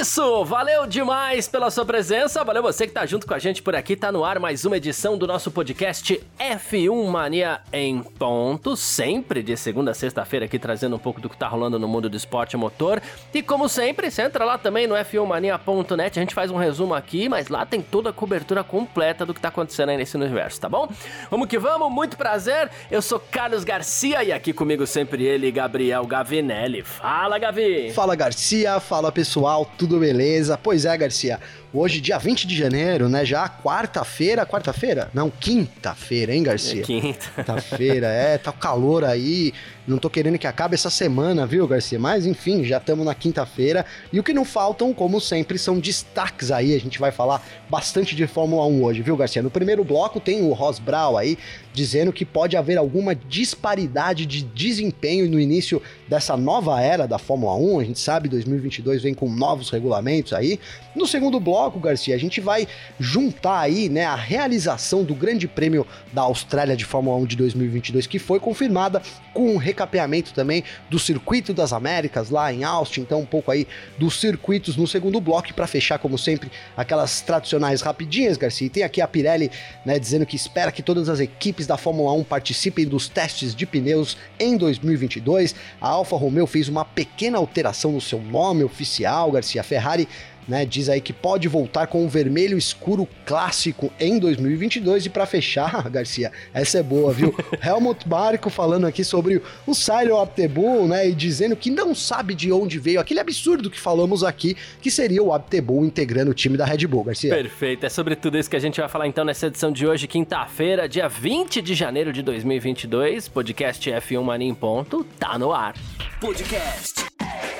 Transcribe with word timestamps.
Isso, 0.00 0.46
valeu 0.46 0.86
demais 0.86 1.46
pela 1.46 1.70
sua 1.70 1.84
presença, 1.84 2.42
valeu 2.42 2.62
você 2.62 2.86
que 2.86 2.92
tá 2.92 3.04
junto 3.04 3.26
com 3.26 3.34
a 3.34 3.38
gente 3.38 3.60
por 3.60 3.76
aqui, 3.76 3.94
tá 3.94 4.10
no 4.10 4.24
ar 4.24 4.38
mais 4.38 4.64
uma 4.64 4.78
edição 4.78 5.18
do 5.18 5.26
nosso 5.26 5.50
podcast 5.50 6.18
F1 6.38 7.06
Mania 7.06 7.60
em 7.70 8.02
ponto, 8.02 8.78
sempre 8.78 9.42
de 9.42 9.58
segunda 9.58 9.90
a 9.90 9.94
sexta-feira 9.94 10.46
aqui 10.46 10.58
trazendo 10.58 10.96
um 10.96 10.98
pouco 10.98 11.20
do 11.20 11.28
que 11.28 11.36
tá 11.36 11.46
rolando 11.46 11.78
no 11.78 11.86
mundo 11.86 12.08
do 12.08 12.16
esporte 12.16 12.56
motor. 12.56 13.02
E 13.34 13.42
como 13.42 13.68
sempre, 13.68 14.10
você 14.10 14.22
entra 14.22 14.42
lá 14.42 14.56
também 14.56 14.86
no 14.86 14.94
f1mania.net, 14.94 16.18
a 16.18 16.22
gente 16.22 16.34
faz 16.34 16.50
um 16.50 16.56
resumo 16.56 16.94
aqui, 16.94 17.28
mas 17.28 17.48
lá 17.48 17.66
tem 17.66 17.82
toda 17.82 18.08
a 18.08 18.12
cobertura 18.12 18.64
completa 18.64 19.26
do 19.26 19.34
que 19.34 19.40
tá 19.40 19.48
acontecendo 19.48 19.90
aí 19.90 19.98
nesse 19.98 20.16
universo, 20.16 20.62
tá 20.62 20.68
bom? 20.68 20.88
Vamos 21.30 21.46
que 21.46 21.58
vamos, 21.58 21.92
muito 21.92 22.16
prazer. 22.16 22.70
Eu 22.90 23.02
sou 23.02 23.20
Carlos 23.20 23.64
Garcia 23.64 24.24
e 24.24 24.32
aqui 24.32 24.54
comigo 24.54 24.86
sempre 24.86 25.24
ele, 25.24 25.50
Gabriel 25.50 26.06
Gavinelli. 26.06 26.82
Fala, 26.82 27.38
Gavi. 27.38 27.92
Fala, 27.92 28.16
Garcia, 28.16 28.80
fala 28.80 29.12
pessoal 29.12 29.70
tudo 29.76 29.89
beleza? 29.98 30.56
Pois 30.56 30.84
é, 30.84 30.96
Garcia. 30.96 31.40
Hoje, 31.72 32.00
dia 32.00 32.18
20 32.18 32.48
de 32.48 32.56
janeiro, 32.56 33.08
né? 33.08 33.24
Já 33.24 33.48
quarta-feira. 33.48 34.44
Quarta-feira? 34.44 35.08
Não, 35.14 35.30
quinta-feira, 35.30 36.34
hein, 36.34 36.42
Garcia? 36.42 36.80
É 36.80 36.84
quinta. 36.84 37.30
Quinta-feira, 37.36 38.08
é, 38.08 38.36
tá 38.38 38.50
calor 38.50 39.04
aí. 39.04 39.54
Não 39.86 39.96
tô 39.96 40.10
querendo 40.10 40.36
que 40.36 40.48
acabe 40.48 40.74
essa 40.74 40.90
semana, 40.90 41.46
viu, 41.46 41.66
Garcia? 41.68 41.98
Mas 41.98 42.26
enfim, 42.26 42.64
já 42.64 42.78
estamos 42.78 43.06
na 43.06 43.14
quinta-feira. 43.14 43.86
E 44.12 44.18
o 44.18 44.22
que 44.22 44.32
não 44.32 44.44
faltam, 44.44 44.92
como 44.92 45.20
sempre, 45.20 45.58
são 45.58 45.78
destaques 45.78 46.50
aí. 46.50 46.74
A 46.74 46.80
gente 46.80 46.98
vai 46.98 47.12
falar 47.12 47.40
bastante 47.68 48.16
de 48.16 48.26
Fórmula 48.26 48.66
1 48.66 48.84
hoje, 48.84 49.02
viu, 49.02 49.16
Garcia? 49.16 49.40
No 49.40 49.50
primeiro 49.50 49.84
bloco 49.84 50.18
tem 50.18 50.42
o 50.42 50.52
Ross 50.52 50.80
Brown 50.80 51.16
aí 51.16 51.38
dizendo 51.72 52.12
que 52.12 52.24
pode 52.24 52.56
haver 52.56 52.78
alguma 52.78 53.14
disparidade 53.14 54.26
de 54.26 54.42
desempenho 54.42 55.30
no 55.30 55.38
início 55.38 55.80
dessa 56.08 56.36
nova 56.36 56.80
era 56.80 57.06
da 57.06 57.18
Fórmula 57.18 57.54
1. 57.54 57.78
A 57.78 57.84
gente 57.84 58.00
sabe 58.00 58.28
2022 58.28 59.02
vem 59.02 59.14
com 59.14 59.30
novos 59.30 59.70
regulamentos 59.70 60.32
aí. 60.32 60.58
No 60.96 61.06
segundo 61.06 61.38
bloco 61.38 61.59
bloco, 61.60 61.78
Garcia, 61.78 62.14
a 62.14 62.18
gente 62.18 62.40
vai 62.40 62.66
juntar 62.98 63.60
aí, 63.60 63.90
né, 63.90 64.06
a 64.06 64.14
realização 64.14 65.04
do 65.04 65.14
Grande 65.14 65.46
Prêmio 65.46 65.86
da 66.10 66.22
Austrália 66.22 66.74
de 66.74 66.86
Fórmula 66.86 67.18
1 67.18 67.26
de 67.26 67.36
2022, 67.36 68.06
que 68.06 68.18
foi 68.18 68.40
confirmada 68.40 69.02
com 69.34 69.54
um 69.54 69.56
recapeamento 69.58 70.32
também 70.32 70.64
do 70.88 70.98
Circuito 70.98 71.52
das 71.52 71.74
Américas 71.74 72.30
lá 72.30 72.50
em 72.50 72.64
Austin, 72.64 73.02
então 73.02 73.20
um 73.20 73.26
pouco 73.26 73.50
aí 73.50 73.68
dos 73.98 74.18
circuitos 74.18 74.74
no 74.76 74.86
segundo 74.86 75.20
bloco 75.20 75.52
para 75.52 75.66
fechar 75.66 75.98
como 75.98 76.16
sempre 76.16 76.50
aquelas 76.74 77.20
tradicionais 77.20 77.82
rapidinhas, 77.82 78.38
Garcia. 78.38 78.66
E 78.66 78.70
tem 78.70 78.82
aqui 78.82 79.02
a 79.02 79.08
Pirelli, 79.08 79.50
né, 79.84 79.98
dizendo 79.98 80.24
que 80.24 80.36
espera 80.36 80.72
que 80.72 80.82
todas 80.82 81.08
as 81.10 81.20
equipes 81.20 81.66
da 81.66 81.76
Fórmula 81.76 82.12
1 82.14 82.24
participem 82.24 82.86
dos 82.86 83.08
testes 83.08 83.54
de 83.54 83.66
pneus 83.66 84.16
em 84.38 84.56
2022. 84.56 85.54
A 85.80 85.88
Alfa 85.88 86.16
Romeo 86.16 86.46
fez 86.46 86.68
uma 86.68 86.84
pequena 86.84 87.36
alteração 87.36 87.92
no 87.92 88.00
seu 88.00 88.20
nome 88.20 88.64
oficial, 88.64 89.30
Garcia. 89.30 89.60
A 89.60 89.64
Ferrari 89.64 90.08
né, 90.50 90.66
diz 90.66 90.88
aí 90.88 91.00
que 91.00 91.12
pode 91.12 91.46
voltar 91.46 91.86
com 91.86 92.04
o 92.04 92.08
vermelho 92.08 92.58
escuro 92.58 93.06
clássico 93.24 93.92
em 94.00 94.18
2022 94.18 95.06
e 95.06 95.08
para 95.08 95.24
fechar, 95.24 95.86
Garcia, 95.88 96.32
essa 96.52 96.78
é 96.78 96.82
boa, 96.82 97.12
viu? 97.12 97.32
Helmut 97.64 98.08
Marko 98.08 98.50
falando 98.50 98.84
aqui 98.84 99.04
sobre 99.04 99.40
o 99.64 99.74
Silent 99.74 100.20
Abtebull, 100.20 100.88
né, 100.88 101.08
e 101.08 101.14
dizendo 101.14 101.54
que 101.54 101.70
não 101.70 101.94
sabe 101.94 102.34
de 102.34 102.50
onde 102.50 102.80
veio 102.80 102.98
aquele 102.98 103.20
absurdo 103.20 103.70
que 103.70 103.78
falamos 103.78 104.24
aqui, 104.24 104.56
que 104.82 104.90
seria 104.90 105.22
o 105.22 105.32
Abtebull 105.32 105.84
integrando 105.84 106.32
o 106.32 106.34
time 106.34 106.56
da 106.56 106.64
Red 106.64 106.84
Bull, 106.88 107.04
Garcia. 107.04 107.32
Perfeito, 107.32 107.86
é 107.86 107.88
sobre 107.88 108.16
tudo 108.16 108.36
isso 108.36 108.50
que 108.50 108.56
a 108.56 108.60
gente 108.60 108.80
vai 108.80 108.88
falar 108.88 109.06
então 109.06 109.24
nessa 109.24 109.46
edição 109.46 109.70
de 109.70 109.86
hoje, 109.86 110.08
quinta-feira, 110.08 110.88
dia 110.88 111.08
20 111.08 111.62
de 111.62 111.74
janeiro 111.76 112.12
de 112.12 112.22
2022, 112.22 113.28
podcast 113.28 113.88
F1 113.88 114.22
Mania 114.22 114.48
em 114.48 114.54
ponto, 114.54 115.06
tá 115.16 115.38
no 115.38 115.52
ar. 115.52 115.76
Podcast 116.20 117.04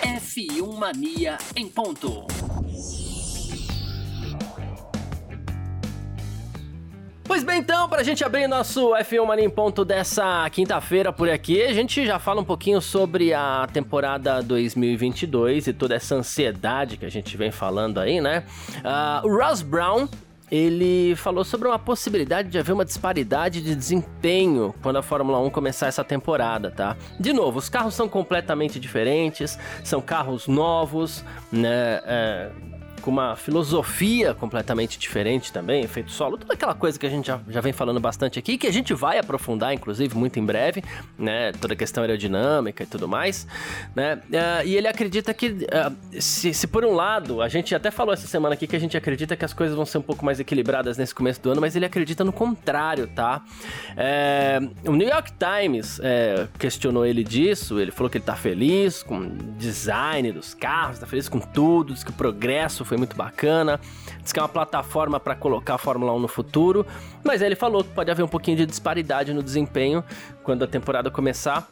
F1 0.03 0.77
Mania 0.77 1.39
em 1.55 1.69
ponto. 1.69 2.27
Pois 7.31 7.45
bem, 7.45 7.61
então, 7.61 7.89
para 7.89 8.01
a 8.01 8.03
gente 8.03 8.25
abrir 8.25 8.49
nosso 8.49 8.91
F1 8.91 9.25
Mania 9.25 9.45
em 9.45 9.49
ponto 9.49 9.85
dessa 9.85 10.51
quinta-feira 10.51 11.13
por 11.13 11.31
aqui, 11.31 11.63
a 11.63 11.73
gente 11.73 12.05
já 12.05 12.19
fala 12.19 12.41
um 12.41 12.45
pouquinho 12.45 12.81
sobre 12.81 13.33
a 13.33 13.69
temporada 13.73 14.43
2022 14.43 15.69
e 15.69 15.73
toda 15.73 15.95
essa 15.95 16.17
ansiedade 16.17 16.97
que 16.97 17.05
a 17.07 17.09
gente 17.09 17.37
vem 17.37 17.53
falando 17.53 18.01
aí, 18.01 18.21
né? 18.21 18.43
Uh, 18.79 19.29
o 19.29 19.39
Ross 19.39 19.63
Brown 19.63 20.09
ele 20.51 21.15
falou 21.15 21.45
sobre 21.45 21.69
uma 21.69 21.79
possibilidade 21.79 22.49
de 22.49 22.59
haver 22.59 22.73
uma 22.73 22.85
disparidade 22.85 23.63
de 23.63 23.77
desempenho 23.77 24.75
quando 24.83 24.97
a 24.97 25.03
Fórmula 25.03 25.39
1 25.39 25.51
começar 25.51 25.87
essa 25.87 26.03
temporada, 26.03 26.73
tá? 26.73 26.97
De 27.21 27.33
novo, 27.33 27.61
os 27.61 27.69
carros 27.69 27.95
são 27.95 28.09
completamente 28.09 28.81
diferentes, 28.81 29.57
são 29.85 30.01
carros 30.01 30.49
novos, 30.49 31.25
né? 31.53 32.01
É, 32.05 32.51
com 33.01 33.11
uma 33.11 33.37
filosofia 33.37 34.35
completamente 34.35 34.99
diferente 34.99 35.53
também, 35.53 35.83
efeito 35.83 36.11
solo, 36.11 36.37
toda 36.39 36.55
aquela 36.55 36.75
coisa 36.75 36.99
que 36.99 37.07
a 37.07 37.11
gente 37.11 37.27
já, 37.27 37.41
já 37.49 37.61
vem 37.61 37.73
falando 37.73 37.99
bastante 37.99 38.39
aqui, 38.39 38.57
que 38.57 38.67
a 38.67 38.73
gente 38.73 38.95
vai 38.95 39.19
aprofundar, 39.19 39.73
inclusive, 39.73 40.17
muito 40.17 40.39
em 40.39 40.45
breve, 40.45 40.83
né? 41.19 41.53
Toda 41.53 41.75
a 41.75 41.77
questão 41.77 42.03
aerodinâmica 42.03 42.83
e 42.83 42.87
tudo 42.87 43.09
mais, 43.09 43.47
né? 43.95 44.21
Uh, 44.29 44.67
e 44.67 44.77
ele 44.77 44.87
acredita 44.87 45.33
que, 45.33 45.49
uh, 45.49 46.21
se, 46.21 46.53
se, 46.53 46.67
por 46.67 46.85
um 46.85 46.95
lado, 46.95 47.43
a 47.43 47.49
gente 47.49 47.75
até 47.75 47.91
falou 47.91 48.13
essa 48.13 48.27
semana 48.27 48.55
aqui 48.55 48.67
que 48.67 48.77
a 48.77 48.81
gente 48.81 48.97
acredita 48.97 49.37
que 49.37 49.45
as 49.45 49.53
coisas 49.53 49.75
vão 49.75 49.87
ser 49.87 49.99
um 49.99 50.03
pouco 50.03 50.25
mais 50.25 50.39
equilibradas 50.39 50.97
nesse 50.97 51.15
começo 51.15 51.41
do 51.41 51.51
ano, 51.51 51.61
mas 51.61 51.75
ele 51.75 51.87
acredita 51.87 52.25
no 52.25 52.33
contrário, 52.33 53.07
tá? 53.09 53.43
É, 53.97 54.61
o 54.87 54.93
New 54.93 55.09
York 55.09 55.33
Times 55.33 56.01
é, 56.03 56.47
questionou 56.59 57.07
ele 57.07 57.25
disso, 57.25 57.81
ele 57.81 57.91
falou 57.91 58.11
que 58.11 58.19
ele 58.19 58.25
tá 58.25 58.37
feliz 58.37 59.03
com 59.03 59.19
o 59.19 59.29
design 59.57 60.33
dos 60.33 60.55
carros, 60.55 60.99
tá 60.99 61.07
feliz 61.07 61.29
com 61.29 61.41
tudo, 61.41 61.95
diz 61.95 62.05
que 62.05 62.11
o 62.11 62.15
progresso 62.15 62.85
foi 62.91 62.97
muito 62.99 63.17
bacana. 63.17 63.81
Diz 64.21 64.33
que 64.33 64.41
é 64.41 64.43
uma 64.43 64.49
plataforma 64.49 65.21
para 65.21 65.37
colocar 65.37 65.77
a 65.77 65.79
Fórmula 65.79 66.13
1 66.13 66.19
no 66.19 66.27
futuro. 66.27 66.85
Mas 67.23 67.41
aí 67.41 67.47
ele 67.47 67.55
falou 67.55 67.85
que 67.85 67.91
pode 67.91 68.11
haver 68.11 68.25
um 68.25 68.29
pouquinho 68.29 68.57
de 68.57 68.67
disparidade 68.67 69.33
no 69.33 69.45
desempenho 69.45 70.03
quando 70.43 70.65
a 70.65 70.67
temporada 70.67 71.09
começar. 71.09 71.69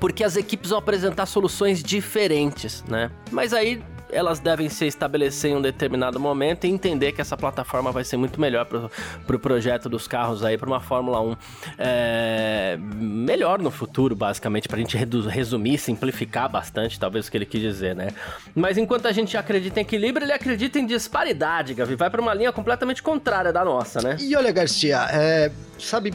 Porque 0.00 0.24
as 0.24 0.36
equipes 0.36 0.70
vão 0.70 0.80
apresentar 0.80 1.26
soluções 1.26 1.84
diferentes, 1.84 2.82
né? 2.88 3.12
Mas 3.30 3.52
aí 3.52 3.80
elas 4.14 4.38
devem 4.38 4.68
se 4.68 4.86
estabelecer 4.86 5.50
em 5.50 5.56
um 5.56 5.62
determinado 5.62 6.18
momento 6.20 6.64
e 6.64 6.70
entender 6.70 7.12
que 7.12 7.20
essa 7.20 7.36
plataforma 7.36 7.90
vai 7.92 8.04
ser 8.04 8.16
muito 8.16 8.40
melhor 8.40 8.64
para 8.64 8.78
o 8.78 8.90
pro 9.26 9.38
projeto 9.38 9.88
dos 9.88 10.06
carros 10.06 10.44
aí, 10.44 10.56
para 10.56 10.68
uma 10.68 10.80
Fórmula 10.80 11.20
1 11.20 11.36
é, 11.78 12.78
melhor 12.78 13.60
no 13.60 13.70
futuro, 13.70 14.14
basicamente, 14.14 14.68
para 14.68 14.76
a 14.76 14.80
gente 14.80 14.96
resumir, 14.96 15.78
simplificar 15.78 16.48
bastante, 16.48 16.98
talvez 16.98 17.26
o 17.26 17.30
que 17.30 17.36
ele 17.36 17.46
quis 17.46 17.60
dizer, 17.60 17.94
né? 17.94 18.08
Mas 18.54 18.78
enquanto 18.78 19.06
a 19.06 19.12
gente 19.12 19.36
acredita 19.36 19.80
em 19.80 19.82
equilíbrio, 19.82 20.24
ele 20.24 20.32
acredita 20.32 20.78
em 20.78 20.86
disparidade, 20.86 21.74
Gavi, 21.74 21.96
vai 21.96 22.10
para 22.10 22.20
uma 22.20 22.34
linha 22.34 22.52
completamente 22.52 23.02
contrária 23.02 23.52
da 23.52 23.64
nossa, 23.64 24.00
né? 24.00 24.16
E 24.20 24.36
olha, 24.36 24.52
Garcia, 24.52 25.06
é, 25.10 25.50
sabe, 25.78 26.14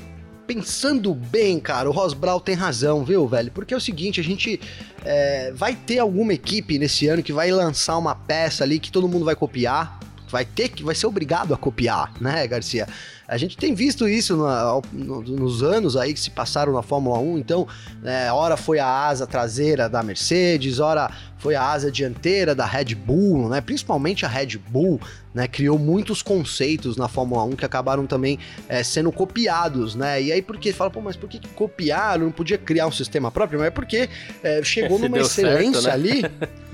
pensando 0.50 1.14
bem, 1.14 1.60
cara, 1.60 1.88
o 1.88 1.94
Ross 1.94 2.16
Brown 2.16 2.40
tem 2.40 2.56
razão, 2.56 3.06
viu, 3.06 3.28
velho? 3.28 3.52
Porque 3.52 3.72
é 3.72 3.78
o 3.78 3.80
seguinte, 3.80 4.20
a 4.20 4.24
gente 4.24 4.60
é, 5.06 5.52
vai 5.54 5.76
ter 5.76 6.00
alguma 6.00 6.34
equipe 6.34 6.80
nesse 6.80 7.08
ano 7.08 7.22
que 7.22 7.32
vai 7.32 7.52
lançar 7.52 7.96
uma 8.00 8.16
peça 8.16 8.64
ali 8.64 8.80
que 8.80 8.92
todo 8.92 9.08
mundo 9.08 9.24
vai 9.24 9.36
copiar, 9.36 9.99
vai 10.30 10.46
ter 10.46 10.70
que, 10.70 10.84
vai 10.84 10.96
ser 10.96 11.08
obrigado 11.08 11.54
a 11.54 11.58
copiar, 11.58 12.14
né, 12.22 12.46
Garcia? 12.48 12.88
A 13.28 13.38
gente 13.38 13.56
tem 13.56 13.76
visto 13.76 14.08
isso 14.08 14.36
no, 14.36 14.82
no, 14.92 15.22
nos 15.22 15.62
anos 15.62 15.96
aí 15.96 16.14
que 16.14 16.20
se 16.20 16.32
passaram 16.32 16.74
na 16.74 16.82
Fórmula 16.82 17.20
1, 17.20 17.38
então, 17.38 17.68
é, 18.04 18.32
ora 18.32 18.58
foi 18.58 18.80
a 18.80 18.88
asa 18.88 19.28
traseira 19.28 19.88
da 19.88 20.02
Mercedes, 20.02 20.80
ora 20.80 21.12
foi 21.38 21.56
a 21.56 21.64
asa 21.64 21.92
dianteira 21.92 22.56
da 22.56 22.66
Red 22.66 22.96
Bull, 22.96 23.48
né? 23.48 23.62
Principalmente 23.62 24.26
a 24.26 24.28
Red 24.28 24.58
Bull, 24.58 25.00
né? 25.34 25.48
Criou 25.48 25.78
muitos 25.78 26.22
conceitos 26.22 26.98
na 26.98 27.08
Fórmula 27.08 27.44
1 27.44 27.52
que 27.52 27.66
acabaram 27.66 28.06
também 28.06 28.38
é, 28.68 28.84
sendo 28.84 29.12
copiados, 29.12 29.96
né? 29.96 30.22
E 30.22 30.32
aí 30.32 30.42
porque 30.42 30.74
fala, 30.74 30.90
pô, 30.90 31.00
mas 31.00 31.16
por 31.16 31.30
que 31.30 31.40
copiaram? 31.50 32.26
Não 32.26 32.32
podia 32.32 32.58
criar 32.58 32.88
um 32.88 32.92
sistema 32.92 33.32
próprio? 33.32 33.60
Mas 33.60 33.68
é 33.68 33.72
porque 33.72 34.10
é, 34.44 34.62
chegou 34.64 34.98
numa 35.00 35.20
excelência 35.20 35.82
certo, 35.82 36.04
né? 36.04 36.12
ali, 36.12 36.22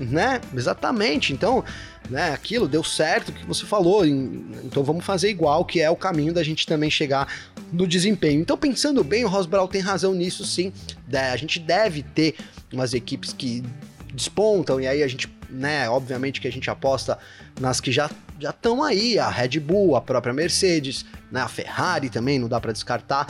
né? 0.00 0.40
Exatamente. 0.54 1.32
Então, 1.32 1.62
né? 2.10 2.32
Aquilo 2.32 2.68
deu 2.68 2.84
certo 2.84 3.32
que 3.32 3.44
você 3.46 3.64
falou, 3.64 4.06
então 4.06 4.82
vamos 4.84 5.04
fazer 5.04 5.30
igual, 5.30 5.64
que 5.64 5.80
é 5.80 5.90
o 5.90 5.96
caminho 5.96 6.32
da 6.32 6.42
gente 6.42 6.66
também 6.66 6.90
chegar 6.90 7.26
no 7.72 7.86
desempenho. 7.86 8.40
Então, 8.40 8.56
pensando 8.56 9.02
bem, 9.02 9.24
o 9.24 9.28
Rosbral 9.28 9.68
tem 9.68 9.80
razão 9.80 10.14
nisso, 10.14 10.44
sim. 10.44 10.72
A 11.12 11.36
gente 11.36 11.58
deve 11.58 12.02
ter 12.02 12.36
umas 12.72 12.94
equipes 12.94 13.32
que 13.32 13.62
despontam 14.12 14.80
e 14.80 14.86
aí 14.86 15.02
a 15.02 15.08
gente, 15.08 15.28
né, 15.50 15.88
obviamente 15.88 16.40
que 16.40 16.48
a 16.48 16.52
gente 16.52 16.70
aposta 16.70 17.18
nas 17.60 17.80
que 17.80 17.92
já 17.92 18.10
já 18.38 18.50
estão 18.50 18.82
aí, 18.82 19.18
a 19.18 19.30
Red 19.30 19.58
Bull, 19.60 19.96
a 19.96 20.00
própria 20.00 20.32
Mercedes, 20.32 21.06
né, 21.32 21.40
a 21.40 21.48
Ferrari 21.48 22.10
também, 22.10 22.38
não 22.38 22.48
dá 22.48 22.60
para 22.60 22.72
descartar. 22.72 23.26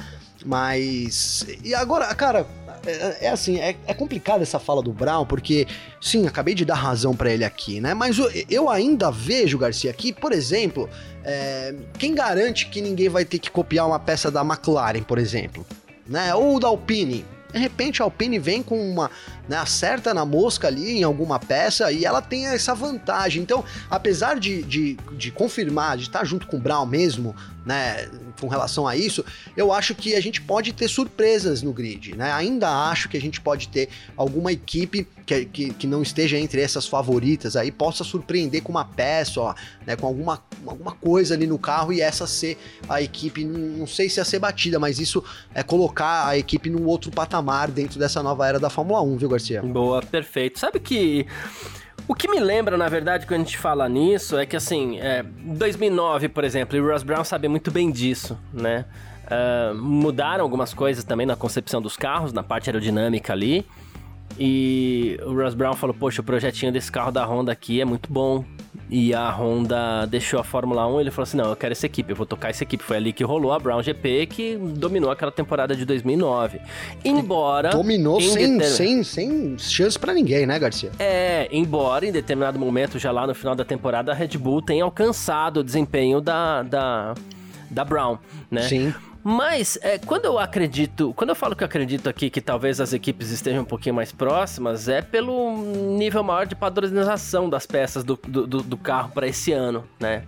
Mas. 0.47 1.45
E 1.65 1.75
agora, 1.75 2.15
cara, 2.15 2.47
é, 2.87 3.27
é 3.27 3.29
assim, 3.29 3.59
é, 3.59 3.77
é 3.87 3.93
complicado 3.93 4.43
essa 4.43 4.61
fala 4.61 4.81
do 4.81 4.93
Brown, 4.93 5.27
porque, 5.27 5.67
sim, 6.01 6.27
acabei 6.27 6.55
de 6.55 6.65
dar 6.65 6.77
razão 6.77 7.15
para 7.15 7.33
ele 7.33 7.45
aqui, 7.45 7.81
né? 7.81 7.93
Mas 7.93 8.17
eu, 8.17 8.31
eu, 8.49 8.71
ainda 8.71 9.11
vejo, 9.11 9.59
Garcia, 9.59 9.91
aqui, 9.91 10.13
por 10.13 10.33
exemplo, 10.33 10.89
é, 11.25 11.75
quem 11.99 12.15
garante 12.15 12.67
que 12.67 12.81
ninguém 12.81 13.09
vai 13.09 13.25
ter 13.25 13.41
que 13.41 13.51
copiar 13.51 13.89
uma 13.89 13.99
peça 13.99 14.31
da 14.31 14.43
McLaren, 14.43 15.03
por 15.03 15.19
exemplo? 15.19 15.67
Né? 16.07 16.33
Ou 16.33 16.61
da 16.61 16.69
Alpine? 16.69 17.25
De 17.53 17.59
repente 17.59 18.03
a 18.03 18.05
Alpine 18.05 18.39
vem 18.39 18.63
com 18.63 18.79
uma, 18.91 19.11
né, 19.49 19.57
acerta 19.57 20.13
na 20.13 20.25
mosca 20.25 20.69
ali 20.69 20.99
em 20.99 21.03
alguma 21.03 21.39
peça 21.39 21.91
e 21.93 22.05
ela 22.05 22.21
tem 22.21 22.47
essa 22.47 22.75
vantagem. 22.75 23.43
Então, 23.43 23.65
apesar 23.91 24.39
de, 24.39 24.63
de, 24.63 24.95
de 25.13 25.31
confirmar, 25.31 25.97
de 25.97 26.05
estar 26.05 26.25
junto 26.25 26.47
com 26.47 26.57
o 26.57 26.61
Brown 26.61 26.87
mesmo, 26.87 27.35
né, 27.65 28.09
com 28.41 28.47
relação 28.47 28.87
a 28.87 28.97
isso, 28.97 29.25
eu 29.57 29.73
acho 29.73 29.95
que 29.95 30.15
a 30.15 30.21
gente 30.21 30.41
pode 30.41 30.73
ter 30.73 30.89
surpresas 30.89 31.63
no 31.63 31.73
grid, 31.73 32.15
né? 32.15 32.31
Ainda 32.33 32.69
acho 32.89 33.09
que 33.09 33.17
a 33.17 33.21
gente 33.21 33.41
pode 33.41 33.69
ter 33.69 33.89
alguma 34.17 34.53
equipe 34.53 35.09
que, 35.27 35.45
que, 35.47 35.75
que 35.75 35.87
não 35.87 36.01
esteja 36.03 36.39
entre 36.39 36.61
essas 36.61 36.87
favoritas 36.87 37.57
aí, 37.57 37.73
possa 37.73 38.05
surpreender 38.05 38.63
com 38.63 38.71
uma 38.71 38.85
peça, 38.85 39.41
ó, 39.41 39.55
né, 39.85 39.97
com 39.97 40.07
alguma, 40.07 40.41
alguma 40.65 40.93
coisa 40.93 41.35
ali 41.35 41.47
no 41.47 41.59
carro 41.59 41.93
e 41.93 42.01
essa 42.01 42.27
ser 42.27 42.57
a 42.89 43.03
equipe, 43.03 43.45
não, 43.45 43.59
não 43.79 43.87
sei 43.87 44.09
se 44.09 44.21
ia 44.21 44.25
ser 44.25 44.39
batida, 44.39 44.79
mas 44.79 45.01
isso 45.01 45.25
é 45.53 45.65
colocar 45.65 46.29
a 46.29 46.39
equipe 46.39 46.71
num 46.71 46.87
outro 46.87 47.11
patamar 47.11 47.46
dentro 47.73 47.99
dessa 47.99 48.23
nova 48.23 48.47
era 48.47 48.59
da 48.59 48.71
Fórmula 48.71 49.01
1, 49.03 49.17
viu, 49.17 49.29
Garcia? 49.29 49.63
Boa, 49.63 50.03
perfeito. 50.03 50.59
Sabe 50.59 50.81
que 50.81 51.27
o 52.09 52.15
que 52.15 52.29
me 52.29 52.39
lembra, 52.39 52.77
na 52.77 52.89
verdade, 52.89 53.27
quando 53.27 53.41
a 53.41 53.45
gente 53.45 53.59
fala 53.59 53.89
nisso, 53.89 54.39
é 54.39 54.47
que 54.47 54.57
assim, 54.57 54.99
é, 55.01 55.23
2009, 55.23 56.29
por 56.29 56.45
exemplo, 56.45 56.77
e 56.77 56.81
o 56.81 56.87
Ross 56.89 57.03
Brown 57.03 57.25
sabe 57.25 57.49
muito 57.49 57.71
bem 57.71 57.91
disso, 57.91 58.39
né? 58.53 58.85
Uh, 59.27 59.75
mudaram 59.75 60.45
algumas 60.45 60.73
coisas 60.73 61.03
também 61.03 61.27
na 61.27 61.35
concepção 61.35 61.83
dos 61.83 61.97
carros, 61.97 62.33
na 62.33 62.45
parte 62.45 62.71
aerodinâmica 62.71 63.33
ali. 63.33 63.67
E 64.39 65.19
o 65.25 65.35
Ross 65.35 65.55
Brown 65.55 65.75
falou: 65.75 65.95
Poxa, 65.99 66.21
o 66.21 66.25
projetinho 66.25 66.71
desse 66.71 66.93
carro 66.93 67.11
da 67.11 67.25
Honda 67.27 67.51
aqui 67.51 67.81
é 67.81 67.85
muito 67.85 68.13
bom. 68.13 68.45
E 68.89 69.13
a 69.13 69.29
Honda 69.31 70.07
deixou 70.07 70.39
a 70.39 70.45
Fórmula 70.45 70.87
1 70.87 71.01
ele 71.01 71.11
falou 71.11 71.25
assim: 71.25 71.37
Não, 71.37 71.51
eu 71.51 71.57
quero 71.57 71.73
essa 71.73 71.87
equipe, 71.87 72.11
eu 72.11 72.17
vou 72.17 72.27
tocar 72.27 72.51
essa 72.51 72.63
equipe. 72.63 72.83
Foi 72.83 72.97
ali 72.97 73.13
que 73.13 73.25
rolou 73.25 73.53
a 73.53 73.59
Brown 73.59 73.83
GP, 73.83 74.27
que 74.27 74.57
dominou 74.57 75.11
aquela 75.11 75.33
temporada 75.33 75.75
de 75.75 75.85
2009. 75.85 76.61
Embora. 77.05 77.71
Dominou 77.71 78.21
sem, 78.21 78.59
determin... 78.59 78.65
sem, 78.65 79.03
sem 79.03 79.59
chance 79.59 79.99
para 79.99 80.15
ninguém, 80.15 80.47
né, 80.47 80.59
Garcia? 80.59 80.91
É, 80.99 81.49
embora 81.51 82.07
em 82.07 82.13
determinado 82.13 82.59
momento, 82.59 82.99
já 82.99 83.11
lá 83.11 83.27
no 83.27 83.35
final 83.35 83.55
da 83.55 83.65
temporada, 83.65 84.13
a 84.13 84.15
Red 84.15 84.39
Bull 84.39 84.63
tenha 84.63 84.85
alcançado 84.85 85.61
o 85.61 85.65
desempenho 85.65 86.21
da, 86.21 86.63
da, 86.63 87.15
da 87.71 87.85
Brown, 87.85 88.19
né? 88.51 88.63
Sim. 88.63 88.95
Mas, 89.29 89.77
é, 89.83 89.99
quando 89.99 90.27
eu 90.27 90.39
acredito, 90.39 91.13
quando 91.17 91.31
eu 91.31 91.35
falo 91.35 91.57
que 91.57 91.65
eu 91.65 91.67
acredito 91.67 92.09
aqui 92.09 92.31
que 92.31 92.41
talvez 92.41 92.81
as 92.81 92.93
equipes 92.93 93.33
estejam 93.33 93.63
um 93.63 93.65
pouquinho 93.65 93.93
mais 93.93 94.13
próximas, 94.13 94.89
é 94.89 95.03
pelo 95.03 95.53
nível 95.99 96.23
maior 96.23 96.47
de 96.47 96.55
padronização 96.55 97.51
das 97.51 97.67
peças 97.67 98.05
do, 98.05 98.17
do, 98.25 98.47
do 98.47 98.77
carro 98.77 99.11
para 99.11 99.27
esse 99.27 99.51
ano, 99.51 99.85
né? 99.99 100.23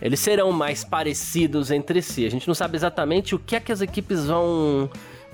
Eles 0.00 0.18
serão 0.18 0.50
mais 0.50 0.82
parecidos 0.82 1.70
entre 1.70 2.00
si. 2.00 2.24
A 2.24 2.30
gente 2.30 2.48
não 2.48 2.54
sabe 2.54 2.74
exatamente 2.74 3.34
o 3.34 3.38
que 3.38 3.54
é 3.54 3.60
que 3.60 3.70
as 3.70 3.82
equipes 3.82 4.24
vão 4.24 4.88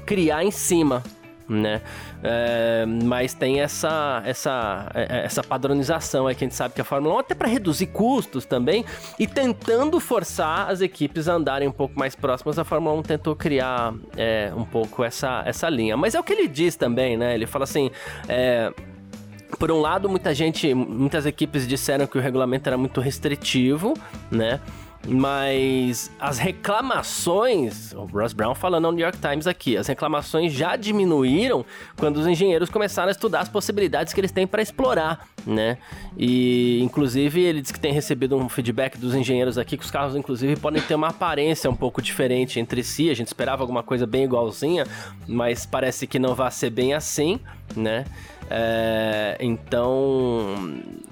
criar 0.05 0.43
em 0.43 0.51
cima 0.51 1.01
né? 1.49 1.81
É, 2.23 2.85
mas 2.87 3.35
tem 3.35 3.61
essa, 3.61 4.23
essa, 4.25 4.91
é, 4.95 5.03
é, 5.03 5.25
essa 5.25 5.43
padronização 5.43 6.27
aí 6.27 6.35
que 6.35 6.45
a 6.45 6.47
gente 6.47 6.57
sabe 6.57 6.75
que 6.75 6.81
a 6.81 6.85
Fórmula 6.85 7.17
1, 7.17 7.19
até 7.19 7.35
para 7.35 7.49
reduzir 7.49 7.87
custos 7.87 8.45
também, 8.45 8.85
e 9.19 9.27
tentando 9.27 10.01
forçar 10.01 10.71
as 10.71 10.81
equipes 10.81 11.29
a 11.29 11.35
andarem 11.35 11.69
um 11.69 11.73
pouco 11.73 11.99
mais 11.99 12.15
próximas, 12.15 12.59
a 12.59 12.65
Fórmula 12.65 12.97
1 12.97 13.03
tentou 13.03 13.37
criar 13.37 13.95
é, 14.17 14.53
um 14.57 14.65
pouco 14.65 15.05
essa, 15.05 15.43
essa 15.45 15.69
linha. 15.69 15.97
Mas 15.97 16.15
é 16.15 16.21
o 16.21 16.23
que 16.23 16.33
ele 16.33 16.49
diz 16.49 16.77
também, 16.77 17.17
né? 17.17 17.35
Ele 17.35 17.47
fala 17.47 17.65
assim. 17.65 17.91
É, 18.29 18.73
por 19.59 19.71
um 19.71 19.81
lado, 19.81 20.09
muita 20.09 20.35
gente, 20.35 20.75
muitas 20.75 21.27
equipes 21.27 21.67
disseram 21.67 22.09
que 22.09 22.19
o 22.19 22.21
regulamento 22.21 22.69
era 22.69 22.77
muito 22.77 23.01
restritivo, 23.01 23.95
né? 24.29 24.61
Mas 25.07 26.11
as 26.19 26.39
reclamações, 26.39 27.93
o 27.93 28.05
Ross 28.05 28.33
Brown 28.33 28.55
falando 28.55 28.87
ao 28.87 28.93
New 28.93 29.03
York 29.03 29.19
Times 29.19 29.47
aqui, 29.47 29.77
as 29.77 29.87
reclamações 29.87 30.53
já 30.53 30.77
diminuíram 30.77 31.65
quando 31.97 32.17
os 32.17 32.27
engenheiros 32.27 32.71
começaram 32.71 33.09
a 33.09 33.11
estudar 33.11 33.41
as 33.41 33.49
possibilidades 33.49 34.15
que 34.15 34.21
eles 34.21 34.33
têm 34.33 34.47
para 34.47 34.63
explorar, 34.63 35.29
né? 35.47 35.77
E 36.17 36.81
inclusive 36.83 37.41
ele 37.41 37.61
diz 37.61 37.71
que 37.71 37.79
tem 37.79 37.93
recebido 37.93 38.37
um 38.37 38.49
feedback 38.49 38.97
dos 38.97 39.15
engenheiros 39.15 39.59
aqui 39.59 39.77
que 39.77 39.85
os 39.85 39.91
carros 39.91 40.17
inclusive 40.17 40.57
podem 40.57 40.81
ter 40.81 40.95
uma 40.95 41.09
aparência 41.09 41.69
um 41.71 41.77
pouco 41.77 42.01
diferente 42.01 42.59
entre 42.59 42.83
si. 42.83 43.11
A 43.11 43.15
gente 43.15 43.27
esperava 43.27 43.63
alguma 43.63 43.83
coisa 43.83 44.07
bem 44.07 44.25
igualzinha, 44.25 44.87
mas 45.29 45.67
parece 45.67 46.07
que 46.07 46.19
não 46.19 46.35
vai 46.35 46.51
ser 46.51 46.71
bem 46.71 46.95
assim, 46.95 47.39
né? 47.77 48.05
É, 48.51 49.37
então, 49.41 50.55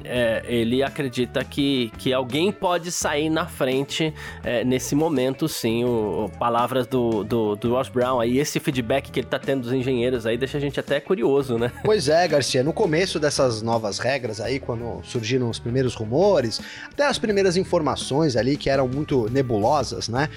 é, 0.05 0.43
ele 0.46 0.82
acredita 0.82 1.43
que, 1.44 1.90
que 1.99 2.12
alguém 2.12 2.52
pode 2.52 2.93
sair 2.93 3.31
na 3.31 3.46
frente 3.46 4.12
é, 4.44 4.64
nesse 4.64 4.94
momento, 4.94 5.49
sim. 5.49 5.84
O, 5.84 6.25
o, 6.25 6.29
palavras 6.38 6.87
do, 6.87 7.25
do, 7.25 7.56
do, 7.56 7.70
Ross 7.70 7.88
Brown 7.88 8.20
aí, 8.20 8.38
esse 8.38 8.61
feedback 8.61 9.11
que 9.11 9.20
ele 9.20 9.26
tá 9.26 9.38
tendo 9.38 9.62
dos 9.62 9.73
engenheiros 9.73 10.26
aí, 10.26 10.37
deixa 10.37 10.58
a 10.58 10.61
gente 10.61 10.79
até 10.79 11.00
curioso, 11.00 11.58
né? 11.58 11.70
Pois 11.84 12.08
é, 12.08 12.26
Garcia. 12.26 12.62
No 12.62 12.73
começo 12.73 13.19
dessas 13.19 13.61
novas 13.61 13.99
regras 13.99 14.40
aí, 14.40 14.58
quando 14.58 15.00
surgiram 15.02 15.50
os 15.50 15.58
primeiros 15.58 15.94
rumores, 15.94 16.61
até 16.90 17.06
as 17.06 17.19
primeiras 17.19 17.56
informações 17.56 18.37
ali 18.37 18.56
que 18.56 18.70
eram 18.70 18.88
muito 18.88 19.28
nebulosas, 19.31 20.08
né? 20.08 20.28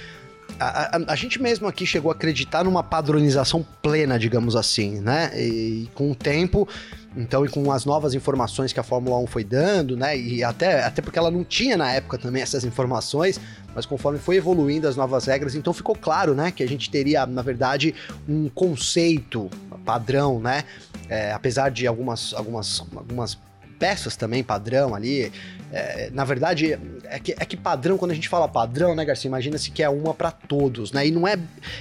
A, 0.60 0.98
a, 0.98 1.14
a, 1.14 1.16
gente 1.16 1.42
mesmo 1.42 1.68
aqui 1.68 1.86
chegou 1.86 2.12
a 2.12 2.14
acreditar 2.16 2.64
numa 2.64 2.82
padronização 2.82 3.66
plena, 3.82 4.18
digamos 4.18 4.56
assim, 4.56 5.00
né? 5.02 5.32
E, 5.36 5.90
com 5.94 6.12
o 6.12 6.16
tempo, 6.16 6.68
então, 7.16 7.46
e 7.46 7.50
com 7.50 7.72
as 7.72 7.86
novas 7.86 8.14
informações 8.14 8.74
que 8.74 8.80
a 8.80 8.84
Fórmula 8.84 9.18
1 9.20 9.28
foi 9.28 9.44
dando, 9.44 9.98
né? 9.98 10.18
E 10.18 10.44
até, 10.44 10.84
até 10.84 11.02
porque 11.02 11.20
ela 11.20 11.32
não 11.32 11.44
tinha 11.44 11.78
na 11.78 11.92
época 11.92 12.18
também 12.18 12.42
essas 12.42 12.64
informações, 12.64 13.40
mas 13.74 13.86
conforme 13.86 14.20
foi 14.20 14.38
evoluindo 14.38 14.88
as 14.88 14.96
novas 14.96 15.26
regras, 15.26 15.56
então 15.56 15.74
ficou 15.74 15.96
claro, 15.96 16.34
né? 16.34 16.52
Que 16.52 16.64
a 16.64 16.68
gente 16.68 16.90
teria, 16.90 17.26
na 17.26 17.42
verdade, 17.42 17.94
um 18.28 18.50
conceito 18.50 19.50
padrão, 19.86 20.40
né? 20.40 20.64
É, 21.08 21.32
apesar 21.32 21.70
de 21.70 21.86
algumas, 21.86 22.34
algumas, 22.34 22.84
algumas 22.96 23.38
peças 23.80 24.16
também 24.16 24.44
padrão 24.44 24.96
ali. 24.96 25.32
É, 25.72 26.10
na 26.14 26.24
verdade, 26.24 26.78
é 27.04 27.20
que, 27.20 27.34
é 27.34 27.46
que 27.46 27.58
padrão, 27.58 27.98
quando 27.98 28.12
a 28.12 28.14
gente 28.14 28.30
fala 28.30 28.48
padrão, 28.48 28.96
né, 28.96 29.04
Garcia? 29.04 29.28
Imagina-se 29.28 29.72
que 29.72 29.84
é 29.84 29.90
uma 29.90 30.14
para 30.14 30.32
todos, 30.32 30.92
né? 30.92 31.08
E 31.08 31.12
não 31.12 31.28
é. 31.28 31.38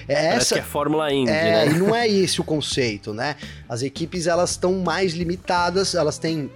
é 0.08 0.26
essa, 0.26 0.54
que 0.54 0.60
é 0.60 0.62
Fórmula 0.62 1.12
Indy, 1.12 1.30
é, 1.30 1.66
né? 1.66 1.68
E 1.68 1.78
não 1.78 1.94
é 1.94 2.08
esse 2.08 2.40
o 2.40 2.44
conceito, 2.44 3.14
né? 3.14 3.36
As 3.68 3.82
equipes, 3.82 4.26
elas 4.26 4.50
estão 4.50 4.72
mais 4.74 5.14
limitadas, 5.14 5.94
elas 5.94 6.18
têm 6.18 6.50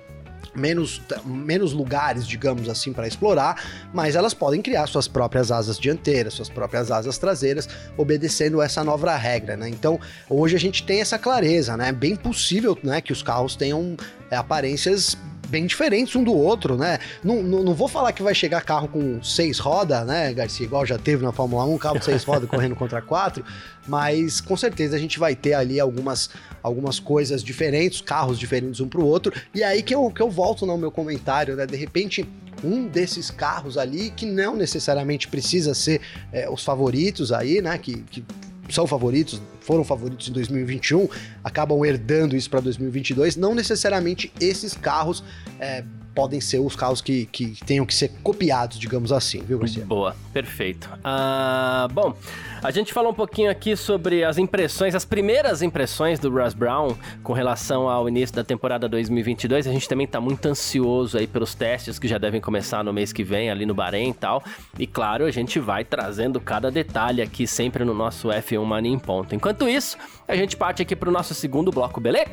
menos, 0.58 1.00
menos 1.24 1.72
lugares, 1.72 2.26
digamos 2.26 2.68
assim, 2.68 2.92
para 2.92 3.06
explorar, 3.06 3.62
mas 3.92 4.16
elas 4.16 4.34
podem 4.34 4.60
criar 4.60 4.86
suas 4.86 5.08
próprias 5.08 5.50
asas 5.50 5.78
dianteiras, 5.78 6.34
suas 6.34 6.48
próprias 6.48 6.90
asas 6.90 7.16
traseiras, 7.18 7.68
obedecendo 7.96 8.60
essa 8.60 8.84
nova 8.84 9.16
regra, 9.16 9.56
né? 9.56 9.68
Então, 9.68 9.98
hoje 10.28 10.56
a 10.56 10.60
gente 10.60 10.82
tem 10.84 11.00
essa 11.00 11.18
clareza, 11.18 11.76
né? 11.76 11.88
É 11.88 11.92
bem 11.92 12.16
possível, 12.16 12.76
né, 12.82 13.00
que 13.00 13.12
os 13.12 13.22
carros 13.22 13.56
tenham 13.56 13.96
é, 14.30 14.36
aparências 14.36 15.16
bem 15.48 15.66
diferentes 15.66 16.14
um 16.14 16.22
do 16.22 16.32
outro, 16.32 16.76
né? 16.76 16.98
Não, 17.24 17.42
não, 17.42 17.62
não, 17.62 17.74
vou 17.74 17.88
falar 17.88 18.12
que 18.12 18.22
vai 18.22 18.34
chegar 18.34 18.62
carro 18.62 18.88
com 18.88 19.22
seis 19.22 19.58
rodas, 19.58 20.06
né, 20.06 20.32
Garcia? 20.32 20.66
Igual 20.66 20.86
já 20.86 20.98
teve 20.98 21.24
na 21.24 21.32
Fórmula 21.32 21.64
1, 21.64 21.78
carro 21.78 21.96
com 21.96 22.02
seis 22.02 22.22
rodas 22.22 22.48
correndo 22.48 22.76
contra 22.76 23.00
quatro, 23.02 23.44
mas 23.86 24.40
com 24.40 24.56
certeza 24.56 24.96
a 24.96 24.98
gente 24.98 25.18
vai 25.18 25.34
ter 25.34 25.54
ali 25.54 25.80
algumas, 25.80 26.30
algumas 26.62 27.00
coisas 27.00 27.42
diferentes, 27.42 28.00
carros 28.00 28.38
diferentes 28.38 28.80
um 28.80 28.88
pro 28.88 29.04
outro. 29.04 29.32
E 29.54 29.62
aí 29.62 29.82
que 29.82 29.94
eu, 29.94 30.10
que 30.10 30.20
eu 30.20 30.30
volto 30.30 30.66
no 30.66 30.76
meu 30.76 30.90
comentário, 30.90 31.56
né? 31.56 31.66
De 31.66 31.76
repente, 31.76 32.28
um 32.62 32.86
desses 32.86 33.30
carros 33.30 33.78
ali, 33.78 34.10
que 34.10 34.26
não 34.26 34.56
necessariamente 34.56 35.28
precisa 35.28 35.74
ser 35.74 36.00
é, 36.32 36.48
os 36.50 36.62
favoritos 36.62 37.32
aí, 37.32 37.62
né? 37.62 37.78
Que, 37.78 38.02
que 38.02 38.24
são 38.68 38.86
favoritos, 38.86 39.40
foram 39.60 39.84
favoritos 39.84 40.28
em 40.28 40.32
2021, 40.32 41.08
acabam 41.42 41.84
herdando 41.84 42.36
isso 42.36 42.50
para 42.50 42.60
2022. 42.60 43.36
Não 43.36 43.54
necessariamente 43.54 44.32
esses 44.40 44.74
carros 44.74 45.22
é, 45.58 45.84
podem 46.18 46.40
ser 46.40 46.58
os 46.58 46.74
carros 46.74 47.00
que, 47.00 47.26
que 47.26 47.64
tenham 47.64 47.86
que 47.86 47.94
ser 47.94 48.10
copiados, 48.24 48.76
digamos 48.76 49.12
assim, 49.12 49.40
viu, 49.40 49.56
Garcia? 49.56 49.86
Boa, 49.86 50.16
perfeito. 50.32 50.90
Uh, 50.94 51.86
bom, 51.92 52.12
a 52.60 52.72
gente 52.72 52.92
falou 52.92 53.12
um 53.12 53.14
pouquinho 53.14 53.48
aqui 53.48 53.76
sobre 53.76 54.24
as 54.24 54.36
impressões, 54.36 54.96
as 54.96 55.04
primeiras 55.04 55.62
impressões 55.62 56.18
do 56.18 56.28
Russ 56.28 56.54
Brown 56.54 56.96
com 57.22 57.32
relação 57.32 57.88
ao 57.88 58.08
início 58.08 58.34
da 58.34 58.42
temporada 58.42 58.88
2022. 58.88 59.68
A 59.68 59.70
gente 59.70 59.88
também 59.88 60.06
está 60.06 60.20
muito 60.20 60.44
ansioso 60.46 61.16
aí 61.16 61.28
pelos 61.28 61.54
testes 61.54 62.00
que 62.00 62.08
já 62.08 62.18
devem 62.18 62.40
começar 62.40 62.82
no 62.82 62.92
mês 62.92 63.12
que 63.12 63.22
vem, 63.22 63.48
ali 63.48 63.64
no 63.64 63.72
Bahrein 63.72 64.10
e 64.10 64.14
tal. 64.14 64.42
E 64.76 64.88
claro, 64.88 65.24
a 65.24 65.30
gente 65.30 65.60
vai 65.60 65.84
trazendo 65.84 66.40
cada 66.40 66.68
detalhe 66.68 67.22
aqui 67.22 67.46
sempre 67.46 67.84
no 67.84 67.94
nosso 67.94 68.26
F1 68.26 68.64
Mania 68.64 68.92
em 68.92 68.98
ponto. 68.98 69.36
Enquanto 69.36 69.68
isso, 69.68 69.96
a 70.26 70.34
gente 70.34 70.56
parte 70.56 70.82
aqui 70.82 70.96
para 70.96 71.08
o 71.08 71.12
nosso 71.12 71.32
segundo 71.32 71.70
bloco, 71.70 72.00
beleza? 72.00 72.32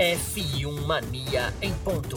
F1 0.00 0.84
Mania 0.84 1.54
em 1.62 1.72
ponto. 1.74 2.16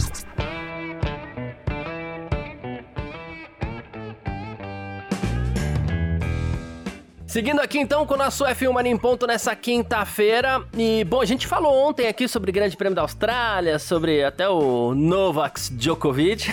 Seguindo 7.31 7.61
aqui 7.61 7.79
então 7.79 8.05
com 8.05 8.15
o 8.15 8.17
nosso 8.17 8.43
F1 8.43 8.73
Mania 8.73 8.91
em 8.91 8.97
ponto 8.97 9.25
nessa 9.25 9.55
quinta-feira. 9.55 10.65
E, 10.77 11.05
bom, 11.05 11.21
a 11.21 11.25
gente 11.25 11.47
falou 11.47 11.87
ontem 11.87 12.05
aqui 12.09 12.27
sobre 12.27 12.51
o 12.51 12.53
Grande 12.53 12.75
Prêmio 12.75 12.93
da 12.93 13.03
Austrália, 13.03 13.79
sobre 13.79 14.21
até 14.21 14.49
o 14.49 14.93
Novak 14.93 15.57
Djokovic. 15.73 16.51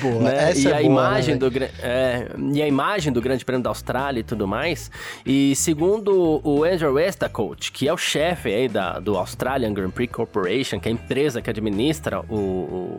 Boa, 0.00 0.22
né? 0.32 0.50
essa 0.50 0.60
e 0.60 0.66
é 0.66 0.70
a 0.70 0.80
boa, 0.80 0.82
imagem 0.82 1.34
né, 1.34 1.38
do 1.38 1.52
é, 1.82 2.28
E 2.54 2.62
a 2.62 2.66
imagem 2.66 3.12
do 3.12 3.20
Grande 3.20 3.44
Prêmio 3.44 3.62
da 3.62 3.68
Austrália 3.68 4.20
e 4.20 4.24
tudo 4.24 4.48
mais. 4.48 4.90
E 5.26 5.54
segundo 5.56 6.40
o 6.42 6.64
Andrew 6.64 6.94
Westacoat, 6.94 7.70
que 7.70 7.86
é 7.86 7.92
o 7.92 7.98
chefe 7.98 8.48
aí 8.48 8.66
da, 8.66 8.98
do 8.98 9.18
Australian 9.18 9.74
Grand 9.74 9.90
Prix 9.90 10.10
Corporation, 10.10 10.80
que 10.80 10.88
é 10.88 10.90
a 10.90 10.94
empresa 10.94 11.42
que 11.42 11.50
administra 11.50 12.20
o- 12.30 12.34
o 12.34 12.98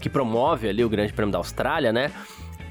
que 0.00 0.08
promove 0.08 0.70
ali 0.70 0.82
o 0.82 0.88
Grande 0.88 1.12
Prêmio 1.12 1.32
da 1.32 1.38
Austrália, 1.38 1.92
né? 1.92 2.10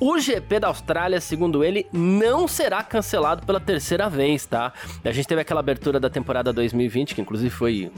O 0.03 0.17
GP 0.17 0.59
da 0.59 0.67
Austrália, 0.67 1.21
segundo 1.21 1.63
ele, 1.63 1.85
não 1.93 2.47
será 2.47 2.81
cancelado 2.81 3.45
pela 3.45 3.59
terceira 3.59 4.09
vez, 4.09 4.47
tá? 4.47 4.73
A 5.05 5.11
gente 5.11 5.27
teve 5.27 5.41
aquela 5.41 5.59
abertura 5.59 5.99
da 5.99 6.09
temporada 6.09 6.51
2020, 6.51 7.13
que 7.13 7.21
inclusive 7.21 7.51
foi, 7.51 7.91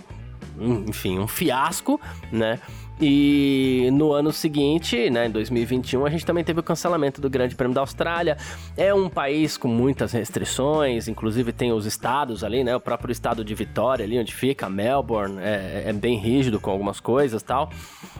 enfim, 0.60 1.20
um 1.20 1.28
fiasco, 1.28 2.00
né? 2.32 2.60
E 3.02 3.90
no 3.92 4.14
ano 4.14 4.32
seguinte, 4.32 5.10
né, 5.10 5.26
em 5.26 5.32
2021, 5.32 6.06
a 6.06 6.10
gente 6.10 6.26
também 6.26 6.44
teve 6.44 6.60
o 6.60 6.64
cancelamento 6.64 7.20
do 7.20 7.30
Grande 7.30 7.56
Prêmio 7.56 7.74
da 7.74 7.82
Austrália. 7.82 8.38
É 8.78 8.94
um 8.94 9.10
país 9.10 9.58
com 9.58 9.68
muitas 9.68 10.12
restrições, 10.12 11.08
inclusive 11.08 11.52
tem 11.52 11.72
os 11.72 11.86
estados 11.86 12.44
ali, 12.44 12.64
né? 12.64 12.76
O 12.76 12.80
próprio 12.80 13.12
estado 13.12 13.44
de 13.44 13.54
Vitória, 13.56 14.06
ali 14.06 14.20
onde 14.20 14.34
fica, 14.34 14.70
Melbourne, 14.70 15.38
é, 15.42 15.84
é 15.88 15.94
bem 15.94 16.18
rígido 16.18 16.60
com 16.60 16.70
algumas 16.70 17.00
coisas 17.00 17.42
tal. 17.42 17.70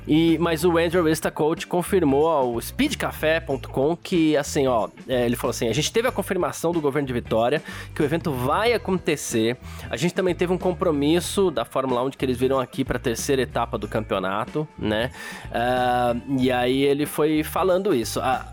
E, 0.08 0.38
mas 0.40 0.66
o 0.66 0.78
Andrew 0.78 1.06
Coach 1.34 1.66
confirmou 1.66 2.28
ao 2.28 2.60
speedcafé.com 2.60 3.96
que, 3.96 4.36
assim, 4.36 4.68
ó, 4.68 4.90
é, 5.08 5.26
ele 5.26 5.36
falou 5.36 5.52
assim: 5.52 5.70
a 5.70 5.74
gente 5.74 5.92
teve 5.92 6.08
a 6.08 6.12
confirmação 6.12 6.72
do 6.72 6.82
governo 6.82 7.08
de 7.08 7.14
Vitória 7.14 7.62
que 7.96 8.02
o 8.02 8.06
evento 8.06 8.32
vai 8.32 8.74
acontecer. 8.74 9.56
A 9.90 9.96
gente 9.96 10.14
também 10.14 10.36
teve 10.36 10.52
um 10.52 10.58
compromisso 10.58 11.50
da 11.50 11.64
Fórmula 11.64 12.04
1 12.04 12.10
de 12.10 12.18
que 12.18 12.23
eles 12.24 12.38
viram 12.38 12.60
aqui 12.60 12.84
para 12.84 12.98
a 12.98 13.00
terceira 13.00 13.42
etapa 13.42 13.78
do 13.78 13.88
campeonato, 13.88 14.68
né? 14.78 15.12
Ah, 15.52 16.16
e 16.40 16.52
aí 16.52 16.84
ele 16.84 17.06
foi 17.06 17.44
falando 17.44 17.94
isso. 17.94 18.20
Ah, 18.20 18.52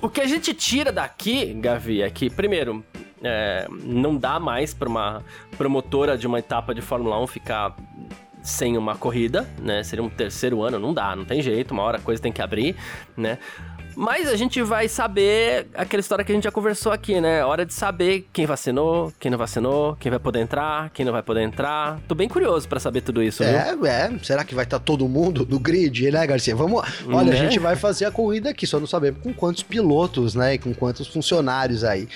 o 0.00 0.08
que 0.08 0.20
a 0.20 0.26
gente 0.26 0.52
tira 0.54 0.92
daqui, 0.92 1.54
Gavi, 1.54 2.02
é 2.02 2.10
que, 2.10 2.28
primeiro, 2.30 2.84
é, 3.22 3.66
não 3.84 4.16
dá 4.16 4.38
mais 4.38 4.74
para 4.74 4.88
uma 4.88 5.22
promotora 5.56 6.16
de 6.16 6.26
uma 6.26 6.38
etapa 6.38 6.74
de 6.74 6.80
Fórmula 6.80 7.20
1 7.22 7.26
ficar 7.26 7.76
sem 8.42 8.76
uma 8.76 8.94
corrida, 8.94 9.48
né? 9.60 9.82
Seria 9.82 10.04
um 10.04 10.08
terceiro 10.08 10.62
ano, 10.62 10.78
não 10.78 10.94
dá, 10.94 11.16
não 11.16 11.24
tem 11.24 11.42
jeito, 11.42 11.72
uma 11.72 11.82
hora 11.82 11.98
a 11.98 12.00
coisa 12.00 12.22
tem 12.22 12.32
que 12.32 12.40
abrir, 12.40 12.76
né? 13.16 13.38
Mas 13.96 14.28
a 14.28 14.36
gente 14.36 14.60
vai 14.62 14.88
saber 14.88 15.68
aquela 15.74 16.00
história 16.02 16.22
que 16.22 16.30
a 16.30 16.34
gente 16.34 16.44
já 16.44 16.52
conversou 16.52 16.92
aqui, 16.92 17.18
né? 17.18 17.42
Hora 17.42 17.64
de 17.64 17.72
saber 17.72 18.28
quem 18.30 18.44
vacinou, 18.44 19.10
quem 19.18 19.30
não 19.30 19.38
vacinou, 19.38 19.96
quem 19.98 20.10
vai 20.10 20.18
poder 20.18 20.40
entrar, 20.40 20.90
quem 20.90 21.02
não 21.02 21.12
vai 21.12 21.22
poder 21.22 21.40
entrar. 21.40 21.98
Tô 22.06 22.14
bem 22.14 22.28
curioso 22.28 22.68
pra 22.68 22.78
saber 22.78 23.00
tudo 23.00 23.22
isso, 23.22 23.42
viu? 23.42 23.52
É, 23.54 23.74
é. 23.88 24.18
Será 24.22 24.44
que 24.44 24.54
vai 24.54 24.64
estar 24.64 24.78
todo 24.80 25.08
mundo 25.08 25.46
no 25.48 25.58
grid, 25.58 26.10
né, 26.10 26.26
Garcia? 26.26 26.54
Vamos. 26.54 26.82
Olha, 27.08 27.30
Né? 27.32 27.40
a 27.40 27.42
gente 27.42 27.58
vai 27.58 27.74
fazer 27.74 28.04
a 28.04 28.10
corrida 28.10 28.50
aqui, 28.50 28.66
só 28.66 28.78
não 28.78 28.86
sabemos 28.86 29.22
com 29.22 29.32
quantos 29.32 29.62
pilotos, 29.62 30.34
né? 30.34 30.54
E 30.54 30.58
com 30.58 30.74
quantos 30.74 31.08
funcionários 31.08 31.82
aí. 31.82 32.06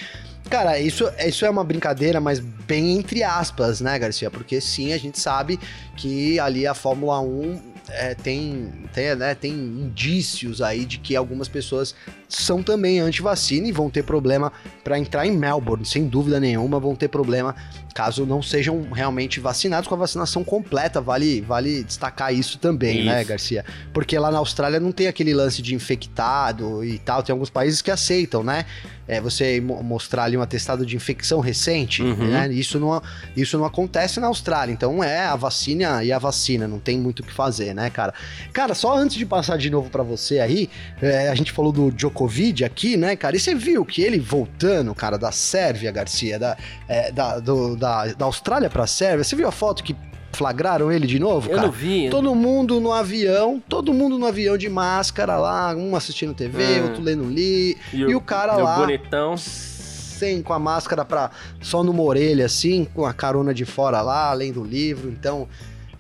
Cara, 0.51 0.79
isso, 0.81 1.09
isso 1.25 1.47
é 1.47 1.51
uma 1.51 1.63
brincadeira, 1.63 2.21
mas 2.21 2.41
bem 2.41 2.99
entre 2.99 3.23
aspas, 3.23 3.81
né, 3.81 3.99
Garcia? 3.99 4.31
Porque 4.31 4.61
sim, 4.61 4.93
a 4.93 4.99
gente 4.99 5.19
sabe 5.19 5.59
que 5.97 6.41
ali 6.41 6.67
a 6.67 6.75
Fórmula 6.75 7.21
1 7.21 7.70
é, 7.91 8.15
tem, 8.15 8.73
tem, 8.93 9.15
né, 9.15 9.35
tem 9.35 9.53
indícios 9.53 10.63
aí 10.63 10.85
de 10.85 10.99
que 10.99 11.17
algumas 11.17 11.49
pessoas 11.49 11.95
são 12.29 12.63
também 12.63 13.01
anti-vacina 13.01 13.67
e 13.67 13.73
vão 13.73 13.91
ter 13.91 14.05
problema 14.05 14.53
para 14.85 14.99
entrar 14.99 15.27
em 15.27 15.37
Melbourne, 15.37 15.85
sem 15.85 16.07
dúvida 16.07 16.39
nenhuma, 16.41 16.79
vão 16.79 16.95
ter 16.95 17.09
problema 17.09 17.55
caso 17.91 18.25
não 18.25 18.41
sejam 18.43 18.89
realmente 18.91 19.41
vacinados 19.41 19.89
com 19.89 19.95
a 19.95 19.99
vacinação 19.99 20.43
completa. 20.43 21.01
Vale, 21.01 21.41
vale 21.41 21.85
destacar 21.85 22.33
isso 22.33 22.59
também, 22.59 23.05
né, 23.05 23.21
Isso. 23.21 23.29
Garcia? 23.29 23.65
Porque 23.93 24.19
lá 24.19 24.31
na 24.31 24.39
Austrália 24.39 24.81
não 24.81 24.93
tem 24.93 25.07
aquele 25.07 25.35
lance 25.35 25.61
de 25.61 25.75
infectado 25.75 26.85
e 26.85 26.99
tal. 26.99 27.23
Tem 27.23 27.33
alguns 27.33 27.51
países 27.51 27.83
que 27.83 27.91
aceitam, 27.91 28.43
né? 28.43 28.65
É, 29.13 29.21
você 29.21 29.61
mo- 29.61 29.83
mostrar 29.83 30.25
ali 30.25 30.37
um 30.37 30.43
atestado 30.43 30.87
de 30.87 30.95
infecção 30.95 31.41
recente, 31.41 32.01
Uhum. 32.03 32.29
né? 32.29 32.49
Isso 32.53 32.79
não, 32.79 33.03
isso 33.37 33.59
não 33.59 33.65
acontece 33.65 34.21
na 34.21 34.29
Austrália. 34.29 34.73
Então 34.73 35.03
é 35.03 35.27
a 35.27 35.35
vacina 35.35 36.05
e 36.05 36.13
a 36.13 36.19
vacina, 36.19 36.69
não 36.69 36.79
tem 36.79 36.97
muito 36.99 37.21
o 37.21 37.23
que 37.25 37.33
fazer, 37.33 37.75
né, 37.75 37.91
cara? 37.91 38.15
Cara, 38.53 38.73
só 38.75 38.97
antes 38.97 39.17
de 39.17 39.27
passar 39.27 39.59
de 39.59 39.69
novo 39.69 39.91
pra 39.91 40.05
você 40.05 40.39
aí, 40.39 40.71
é, 41.03 41.29
a 41.29 41.35
gente 41.35 41.51
falou 41.51 41.73
do 41.73 41.91
Djokovic 41.91 42.63
aqui, 42.65 42.97
né, 42.97 43.17
cara? 43.17 43.35
E 43.37 43.41
você 43.41 43.53
viu 43.55 43.85
que 43.85 44.01
ele 44.01 44.21
voltando, 44.21 44.95
cara, 44.95 45.19
da 45.19 45.33
Sérvia, 45.33 45.91
Garcia, 45.91 46.39
da, 46.39 46.57
é, 46.89 47.11
da, 47.11 47.39
do- 47.41 47.75
da, 47.77 48.07
da 48.13 48.25
Austrália 48.27 48.71
pra 48.71 48.87
Sérvia, 48.87 49.25
você 49.25 49.35
viu 49.35 49.49
a 49.49 49.53
foto 49.53 49.83
que 49.83 49.97
flagraram 50.45 50.91
ele 50.91 51.07
de 51.07 51.19
novo, 51.19 51.51
Eu 51.51 51.57
cara? 51.57 51.67
não 51.67 51.71
vi. 51.73 52.09
Todo 52.09 52.35
mundo 52.35 52.81
no 52.81 52.91
avião, 52.91 53.63
todo 53.69 53.93
mundo 53.93 54.19
no 54.19 54.25
avião 54.25 54.57
de 54.57 54.71
máscara 54.71 55.37
lá, 55.37 55.75
um 55.77 55.95
assistindo 55.95 56.33
TV, 56.33 56.81
Hum. 56.81 56.85
outro 56.85 57.03
lendo 57.03 57.25
li, 57.25 57.77
e 57.93 58.15
o 58.15 58.21
cara 58.23 58.59
e 58.59 58.63
lá- 58.63 58.77
bonitão. 58.77 59.37
sem 59.37 60.41
com 60.43 60.53
a 60.55 60.59
máscara 60.59 61.05
pra, 61.05 61.31
só 61.61 61.83
numa 61.83 62.03
orelha, 62.03 62.47
assim, 62.47 62.87
com 62.95 63.05
a 63.05 63.13
carona 63.13 63.53
de 63.53 63.65
fora 63.67 64.01
lá, 64.01 64.33
lendo 64.33 64.63
o 64.63 64.65
livro. 64.65 65.11
Então, 65.11 65.47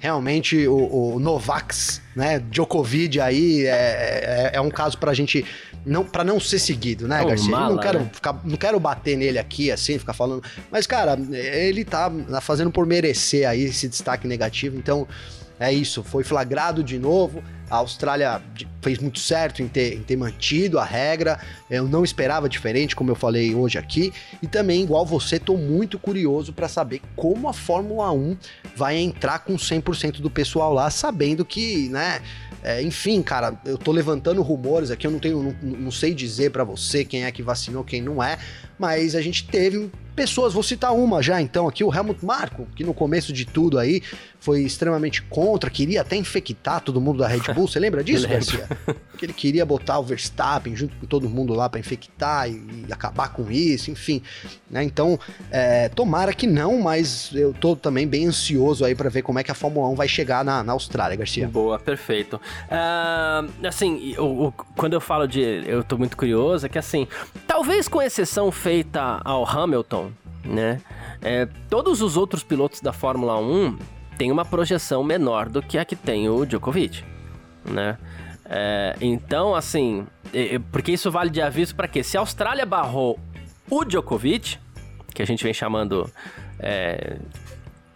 realmente, 0.01 0.67
o, 0.67 1.15
o 1.15 1.21
Novax, 1.21 2.01
né, 2.17 2.41
Djokovic 2.51 3.21
aí, 3.21 3.67
é, 3.67 3.71
é, 3.71 4.51
é 4.55 4.61
um 4.61 4.71
caso 4.71 4.99
pra 4.99 5.13
gente, 5.15 5.45
não, 5.85 6.05
pra 6.05 6.25
não 6.25 6.41
ser 6.41 6.59
seguido, 6.59 7.07
né, 7.07 7.21
É 7.21 7.23
um 7.23 7.29
Garcia? 7.29 7.51
Mala, 7.51 7.75
não, 7.75 7.83
quero 7.83 8.01
né? 8.01 8.11
ficar, 8.13 8.41
não 8.43 8.57
quero 8.57 8.81
bater 8.81 9.17
nele 9.17 9.39
aqui, 9.39 9.71
assim, 9.71 9.99
ficar 9.99 10.15
falando. 10.15 10.43
Mas, 10.71 10.87
cara, 10.87 11.19
ele 11.31 11.85
tá 11.85 12.11
fazendo 12.41 12.71
por 12.71 12.87
merecer 12.87 13.47
aí 13.47 13.65
esse 13.65 13.87
destaque 13.87 14.27
negativo, 14.27 14.77
então... 14.77 15.07
É 15.63 15.71
isso, 15.71 16.03
foi 16.03 16.25
flagrado 16.25 16.83
de 16.83 16.99
novo. 16.99 17.45
A 17.71 17.77
Austrália 17.77 18.43
fez 18.83 18.99
muito 18.99 19.21
certo 19.21 19.63
em 19.63 19.69
ter, 19.69 19.95
em 19.95 20.03
ter 20.03 20.17
mantido 20.17 20.79
a 20.79 20.85
regra. 20.85 21.39
Eu 21.71 21.87
não 21.87 22.03
esperava 22.03 22.49
diferente, 22.49 22.97
como 22.97 23.11
eu 23.11 23.15
falei 23.15 23.55
hoje 23.55 23.79
aqui. 23.79 24.13
E 24.43 24.47
também, 24.47 24.83
igual 24.83 25.07
você, 25.07 25.39
tô 25.39 25.57
muito 25.57 25.99
curioso 25.99 26.53
para 26.53 26.69
saber 26.69 27.01
como 27.15 27.49
a 27.49 27.53
Fórmula 27.53 28.11
1 28.11 28.37
vai 28.75 28.97
entrar 28.97 29.39
com 29.41 29.55
100% 29.55 30.21
do 30.21 30.31
pessoal 30.31 30.75
lá, 30.75 30.91
sabendo 30.91 31.45
que, 31.45 31.89
né? 31.89 32.21
é, 32.63 32.83
enfim, 32.83 33.23
cara, 33.23 33.59
eu 33.65 33.79
tô 33.79 33.91
levantando 33.91 34.43
rumores 34.43 34.91
aqui, 34.91 35.07
eu 35.07 35.11
não 35.11 35.19
tenho, 35.19 35.43
não, 35.43 35.71
não 35.71 35.91
sei 35.91 36.15
dizer 36.15 36.51
para 36.51 36.63
você 36.63 37.05
quem 37.05 37.25
é 37.25 37.33
que 37.33 37.43
vacinou, 37.43 37.83
quem 37.83 38.03
não 38.03 38.23
é, 38.23 38.39
mas 38.81 39.15
a 39.15 39.21
gente 39.21 39.47
teve 39.47 39.91
pessoas, 40.17 40.53
vou 40.53 40.63
citar 40.63 40.93
uma 40.93 41.23
já 41.23 41.41
então 41.41 41.69
aqui, 41.69 41.85
o 41.85 41.95
Helmut 41.95 42.25
Marko, 42.25 42.67
que 42.75 42.83
no 42.85 42.93
começo 42.93 43.33
de 43.33 43.45
tudo 43.47 43.79
aí 43.79 44.03
foi 44.41 44.63
extremamente 44.63 45.23
contra, 45.23 45.71
queria 45.71 46.01
até 46.01 46.17
infectar 46.17 46.81
todo 46.81 47.01
mundo 47.01 47.19
da 47.19 47.29
Red 47.29 47.55
Bull, 47.55 47.69
você 47.69 47.79
lembra 47.79 48.03
disso, 48.03 48.23
Lembro. 48.27 48.39
Garcia? 48.39 48.69
Que 49.19 49.27
ele 49.27 49.33
queria 49.35 49.65
botar 49.67 49.99
o 49.99 50.03
Verstappen 50.03 50.75
junto 50.75 50.97
com 50.97 51.07
todo 51.07 51.29
mundo 51.29 51.53
lá 51.55 51.69
para 51.69 51.79
infectar 51.79 52.49
e, 52.51 52.85
e 52.89 52.93
acabar 52.93 53.29
com 53.33 53.51
isso, 53.51 53.91
enfim, 53.91 54.23
né? 54.71 54.83
Então, 54.83 55.19
é, 55.51 55.91
tomara 55.91 56.33
que 56.33 56.47
não, 56.47 56.79
mas 56.81 57.31
eu 57.35 57.53
tô 57.53 57.77
também 57.77 58.07
bem 58.09 58.27
ansioso 58.27 58.83
aí 58.85 58.95
para 58.95 59.11
ver 59.11 59.21
como 59.23 59.39
é 59.39 59.45
que 59.45 59.51
a 59.51 59.55
Fórmula 59.55 59.89
1 59.91 59.95
vai 59.95 60.09
chegar 60.09 60.43
na, 60.43 60.63
na 60.65 60.73
Austrália, 60.73 61.17
Garcia. 61.19 61.47
Boa, 61.47 61.79
perfeito. 61.79 62.41
Ah, 62.71 63.45
assim, 63.65 64.15
o- 64.19 64.47
o- 64.47 64.53
quando 64.53 64.95
eu 64.95 65.01
falo 65.03 65.27
de. 65.27 65.41
Eu 65.67 65.85
tô 65.85 65.99
muito 65.99 66.17
curioso, 66.17 66.65
é 66.65 66.69
que 66.71 66.79
assim, 66.79 67.07
talvez 67.47 67.89
com 67.89 68.01
exceção 68.01 68.51
feita 68.71 69.21
ao 69.25 69.45
Hamilton, 69.45 70.13
né? 70.45 70.81
é, 71.21 71.49
todos 71.69 72.01
os 72.01 72.17
outros 72.17 72.45
pilotos 72.45 72.81
da 72.81 72.93
Fórmula 72.93 73.37
1 73.37 73.77
têm 74.17 74.31
uma 74.31 74.45
projeção 74.45 75.03
menor 75.03 75.49
do 75.49 75.61
que 75.61 75.77
a 75.77 75.85
que 75.85 75.97
tem 75.97 76.29
o 76.29 76.47
Djokovic, 76.47 77.05
né? 77.65 77.99
É, 78.45 78.95
então, 79.01 79.57
assim, 79.57 80.07
porque 80.71 80.93
isso 80.93 81.11
vale 81.11 81.31
de 81.31 81.43
aviso 81.43 81.75
pra 81.75 81.89
quê? 81.89 82.05
Se 82.05 82.17
a 82.17 82.21
Austrália 82.21 82.65
barrou 82.65 83.19
o 83.69 83.85
Djokovic, 83.85 84.57
que 85.13 85.21
a 85.21 85.27
gente 85.27 85.43
vem 85.43 85.53
chamando 85.53 86.09
é, 86.61 87.17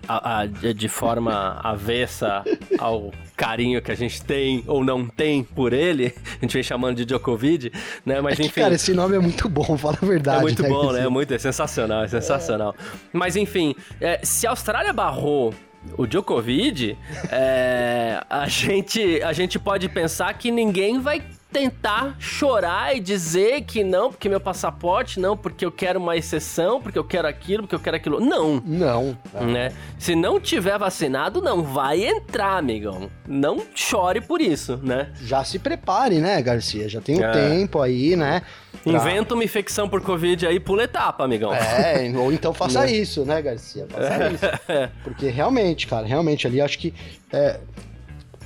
a- 0.08 0.40
a- 0.40 0.46
de 0.46 0.88
forma 0.88 1.58
avessa 1.62 2.42
ao 2.78 3.12
carinho 3.36 3.80
que 3.82 3.90
a 3.90 3.94
gente 3.94 4.22
tem 4.22 4.62
ou 4.66 4.84
não 4.84 5.06
tem 5.06 5.42
por 5.42 5.72
ele, 5.72 6.14
a 6.38 6.40
gente 6.42 6.52
vem 6.54 6.62
chamando 6.62 6.96
de 6.96 7.04
Djokovic, 7.04 7.72
né? 8.06 8.20
Mas 8.20 8.34
É 8.34 8.36
que, 8.36 8.42
enfim. 8.48 8.60
cara, 8.60 8.74
esse 8.74 8.92
nome 8.94 9.16
é 9.16 9.18
muito 9.18 9.48
bom, 9.48 9.76
fala 9.78 9.98
a 10.00 10.06
verdade. 10.06 10.38
É 10.38 10.42
muito 10.42 10.62
bom, 10.62 10.82
né? 10.84 10.88
É 10.88 10.92
Garcia? 10.92 11.10
muito, 11.10 11.34
é 11.34 11.38
sensacional, 11.38 12.04
é 12.04 12.08
sensacional. 12.08 12.74
Mas 13.12 13.36
enfim, 13.36 13.74
é, 14.00 14.20
se 14.22 14.46
a 14.46 14.50
Austrália 14.50 14.92
barrou 14.92 15.52
o 15.98 16.06
Djokovic, 16.06 16.96
é, 17.30 18.20
a, 18.30 18.48
gente, 18.48 19.22
a 19.22 19.32
gente 19.32 19.58
pode 19.58 19.88
pensar 19.88 20.32
que 20.34 20.50
ninguém 20.50 20.98
vai 21.00 21.22
tentar 21.54 22.16
chorar 22.18 22.96
e 22.96 23.00
dizer 23.00 23.62
que 23.62 23.84
não, 23.84 24.10
porque 24.10 24.28
meu 24.28 24.40
passaporte, 24.40 25.20
não, 25.20 25.36
porque 25.36 25.64
eu 25.64 25.70
quero 25.70 26.00
uma 26.00 26.16
exceção, 26.16 26.82
porque 26.82 26.98
eu 26.98 27.04
quero 27.04 27.28
aquilo, 27.28 27.62
porque 27.62 27.76
eu 27.76 27.80
quero 27.80 27.96
aquilo. 27.96 28.18
Não. 28.18 28.60
Não. 28.66 29.16
Né? 29.40 29.72
Se 29.96 30.16
não 30.16 30.40
tiver 30.40 30.76
vacinado, 30.76 31.40
não 31.40 31.62
vai 31.62 32.04
entrar, 32.04 32.58
amigão. 32.58 33.08
Não 33.24 33.62
chore 33.72 34.20
por 34.20 34.40
isso, 34.40 34.80
né? 34.82 35.12
Já 35.22 35.44
se 35.44 35.60
prepare, 35.60 36.18
né, 36.18 36.42
Garcia? 36.42 36.88
Já 36.88 37.00
tem 37.00 37.20
um 37.20 37.24
é. 37.24 37.30
tempo 37.30 37.80
aí, 37.80 38.16
né? 38.16 38.42
Pra... 38.82 38.92
Inventa 38.92 39.34
uma 39.34 39.44
infecção 39.44 39.88
por 39.88 40.00
Covid 40.00 40.48
aí, 40.48 40.58
pula 40.58 40.82
etapa, 40.82 41.22
amigão. 41.22 41.54
É, 41.54 42.12
ou 42.16 42.32
então 42.32 42.52
faça 42.52 42.80
né? 42.80 42.90
isso, 42.90 43.24
né, 43.24 43.40
Garcia? 43.40 43.86
Faça 43.88 44.12
é. 44.12 44.32
isso. 44.34 44.92
Porque 45.04 45.28
realmente, 45.28 45.86
cara, 45.86 46.04
realmente 46.04 46.48
ali 46.48 46.60
acho 46.60 46.80
que. 46.80 46.92
É, 47.32 47.60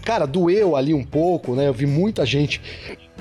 cara, 0.04 0.26
doeu 0.26 0.76
ali 0.76 0.94
um 0.94 1.04
pouco, 1.04 1.54
né? 1.54 1.68
Eu 1.68 1.72
vi 1.72 1.86
muita 1.86 2.24
gente 2.24 2.60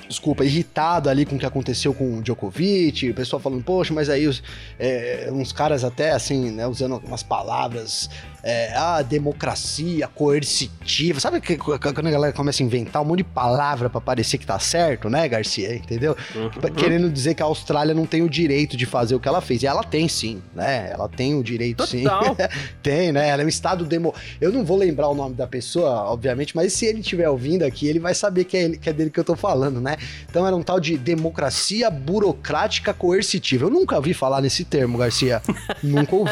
desculpa, 0.07 0.45
irritado 0.45 1.09
ali 1.09 1.25
com 1.25 1.35
o 1.35 1.39
que 1.39 1.45
aconteceu 1.45 1.93
com 1.93 2.17
o 2.17 2.21
Djokovic, 2.21 3.09
o 3.09 3.13
pessoal 3.13 3.41
falando, 3.41 3.63
poxa, 3.63 3.93
mas 3.93 4.09
aí 4.09 4.25
os, 4.27 4.41
é, 4.79 5.29
uns 5.31 5.51
caras 5.51 5.83
até 5.83 6.11
assim, 6.11 6.51
né, 6.51 6.65
usando 6.65 7.01
umas 7.05 7.23
palavras 7.23 8.09
é, 8.43 8.75
a 8.75 9.01
democracia 9.01 10.07
coercitiva. 10.07 11.19
Sabe 11.19 11.41
que, 11.41 11.57
quando 11.57 12.07
a 12.07 12.11
galera 12.11 12.33
começa 12.33 12.61
a 12.61 12.65
inventar 12.65 13.01
um 13.01 13.05
monte 13.05 13.19
de 13.19 13.23
palavra 13.23 13.89
para 13.89 13.99
parecer 13.99 14.37
que 14.37 14.45
tá 14.45 14.59
certo, 14.59 15.09
né, 15.09 15.27
Garcia? 15.27 15.75
Entendeu? 15.75 16.15
Uhum. 16.35 16.49
Querendo 16.73 17.09
dizer 17.09 17.33
que 17.33 17.43
a 17.43 17.45
Austrália 17.45 17.93
não 17.93 18.05
tem 18.05 18.21
o 18.21 18.29
direito 18.29 18.77
de 18.77 18.85
fazer 18.85 19.15
o 19.15 19.19
que 19.19 19.27
ela 19.27 19.41
fez. 19.41 19.63
E 19.63 19.67
ela 19.67 19.83
tem 19.83 20.07
sim, 20.07 20.41
né? 20.53 20.89
Ela 20.91 21.09
tem 21.09 21.35
o 21.35 21.43
direito 21.43 21.85
Total. 21.85 22.35
sim. 22.35 22.35
tem, 22.81 23.11
né? 23.11 23.29
Ela 23.29 23.41
é 23.41 23.45
um 23.45 23.49
estado 23.49 23.85
demo. 23.85 24.13
Eu 24.39 24.51
não 24.51 24.63
vou 24.63 24.77
lembrar 24.77 25.07
o 25.09 25.15
nome 25.15 25.35
da 25.35 25.47
pessoa, 25.47 26.03
obviamente, 26.05 26.55
mas 26.55 26.73
se 26.73 26.85
ele 26.85 27.01
estiver 27.01 27.29
ouvindo 27.29 27.63
aqui, 27.63 27.87
ele 27.87 27.99
vai 27.99 28.13
saber 28.13 28.45
que 28.45 28.57
é, 28.57 28.63
ele, 28.63 28.77
que 28.77 28.89
é 28.89 28.93
dele 28.93 29.09
que 29.09 29.19
eu 29.19 29.23
tô 29.23 29.35
falando, 29.35 29.81
né? 29.81 29.97
Então 30.29 30.45
era 30.45 30.55
um 30.55 30.63
tal 30.63 30.79
de 30.79 30.97
democracia 30.97 31.89
burocrática 31.89 32.93
coercitiva. 32.93 33.65
Eu 33.65 33.69
nunca 33.69 33.95
ouvi 33.95 34.13
falar 34.13 34.41
nesse 34.41 34.63
termo, 34.63 34.97
Garcia. 34.97 35.41
nunca 35.83 36.15
ouvi. 36.15 36.31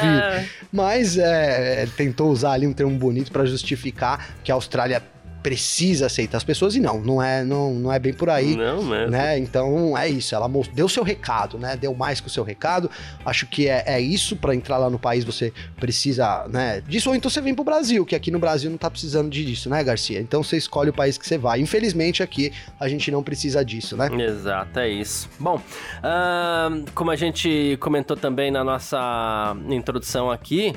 Mas 0.72 1.18
é, 1.18 1.88
tentou 1.96 2.30
usar 2.30 2.52
ali 2.52 2.68
um 2.68 2.74
termo 2.74 2.98
bonito 2.98 3.32
para 3.32 3.46
justificar 3.46 4.36
que 4.44 4.52
a 4.52 4.56
Austrália 4.56 5.02
precisa 5.46 6.08
aceitar 6.08 6.38
as 6.38 6.44
pessoas 6.44 6.76
e 6.76 6.80
não, 6.80 7.00
não 7.00 7.22
é, 7.22 7.44
não, 7.44 7.72
não 7.76 7.94
é 7.94 8.00
bem 8.00 8.12
por 8.12 8.32
aí. 8.32 8.56
Não 8.56 8.84
mesmo. 8.84 9.12
Né? 9.12 9.38
Então 9.38 9.96
é 9.96 10.10
isso, 10.10 10.34
ela 10.34 10.50
deu 10.74 10.90
seu 10.90 11.04
recado, 11.04 11.60
né? 11.60 11.78
Deu 11.78 11.94
mais 11.94 12.20
que 12.20 12.26
o 12.26 12.32
seu 12.32 12.44
recado. 12.44 12.90
Acho 13.24 13.46
que 13.46 13.70
é, 13.70 13.84
é 13.86 14.02
isso 14.02 14.36
para 14.36 14.56
entrar 14.56 14.80
lá 14.80 14.90
no 14.90 14.98
país 14.98 15.24
você 15.24 15.54
precisa, 15.80 16.48
né? 16.50 16.82
Disso 16.88 17.10
ou 17.10 17.16
então 17.16 17.30
você 17.30 17.42
vem 17.42 17.54
pro 17.54 17.64
Brasil, 17.64 18.04
que 18.08 18.16
aqui 18.16 18.32
no 18.32 18.40
Brasil 18.40 18.72
não 18.72 18.78
tá 18.80 18.90
precisando 18.90 19.30
disso, 19.30 19.70
né, 19.70 19.84
Garcia? 19.84 20.20
Então 20.20 20.42
você 20.42 20.58
escolhe 20.58 20.90
o 20.90 20.94
país 20.94 21.16
que 21.16 21.28
você 21.28 21.38
vai. 21.38 21.62
Infelizmente 21.62 22.24
aqui 22.24 22.52
a 22.80 22.90
gente 22.90 23.12
não 23.12 23.22
precisa 23.22 23.64
disso, 23.64 23.96
né? 23.96 24.10
Exato, 24.20 24.80
é 24.80 24.90
isso. 24.90 25.30
Bom, 25.40 25.58
uh, 25.58 26.92
como 26.96 27.12
a 27.12 27.16
gente 27.16 27.78
comentou 27.80 28.18
também 28.18 28.50
na 28.50 28.64
nossa 28.64 29.56
introdução 29.70 30.32
aqui, 30.32 30.74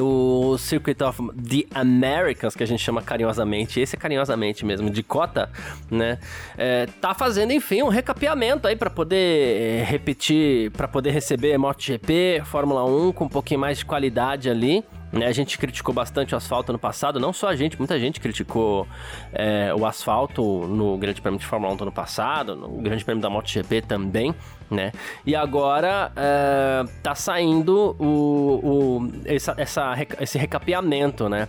o 0.00 0.56
Circuit 0.58 1.02
of 1.02 1.22
the 1.36 1.66
Americas, 1.74 2.54
que 2.56 2.62
a 2.62 2.66
gente 2.66 2.82
chama 2.82 3.02
carinhosamente, 3.02 3.80
esse 3.80 3.96
é 3.96 3.98
carinhosamente 3.98 4.64
mesmo, 4.64 4.90
de 4.90 5.02
cota, 5.02 5.50
né? 5.90 6.18
É, 6.56 6.86
tá 7.00 7.14
fazendo, 7.14 7.52
enfim, 7.52 7.82
um 7.82 7.88
recapeamento 7.88 8.66
aí 8.66 8.76
para 8.76 8.90
poder 8.90 9.80
é, 9.80 9.84
repetir, 9.84 10.70
para 10.72 10.88
poder 10.88 11.10
receber 11.10 11.56
MotoGP, 11.58 12.42
Fórmula 12.44 12.84
1 12.84 13.12
com 13.12 13.24
um 13.24 13.28
pouquinho 13.28 13.60
mais 13.60 13.78
de 13.78 13.84
qualidade 13.84 14.50
ali. 14.50 14.84
Né? 15.14 15.26
A 15.26 15.32
gente 15.32 15.56
criticou 15.56 15.94
bastante 15.94 16.34
o 16.34 16.36
asfalto 16.36 16.72
no 16.72 16.78
passado, 16.78 17.20
não 17.20 17.32
só 17.32 17.48
a 17.48 17.56
gente, 17.56 17.78
muita 17.78 17.98
gente 17.98 18.20
criticou 18.20 18.86
é, 19.32 19.72
o 19.74 19.86
asfalto 19.86 20.42
no 20.66 20.98
Grande 20.98 21.20
Prêmio 21.20 21.38
de 21.38 21.46
Fórmula 21.46 21.72
1 21.72 21.76
do 21.76 21.84
ano 21.84 21.92
passado, 21.92 22.56
no 22.56 22.68
Grande 22.82 23.04
Prêmio 23.04 23.22
da 23.22 23.30
MotoGP 23.30 23.82
também 23.82 24.34
né? 24.70 24.92
E 25.24 25.34
agora 25.34 26.12
uh, 26.12 26.88
tá 27.02 27.14
saindo 27.14 27.96
o, 27.98 28.60
o, 28.62 29.12
essa, 29.24 29.54
essa, 29.56 29.94
esse 30.20 30.38
recapeamento, 30.38 31.28
né? 31.28 31.48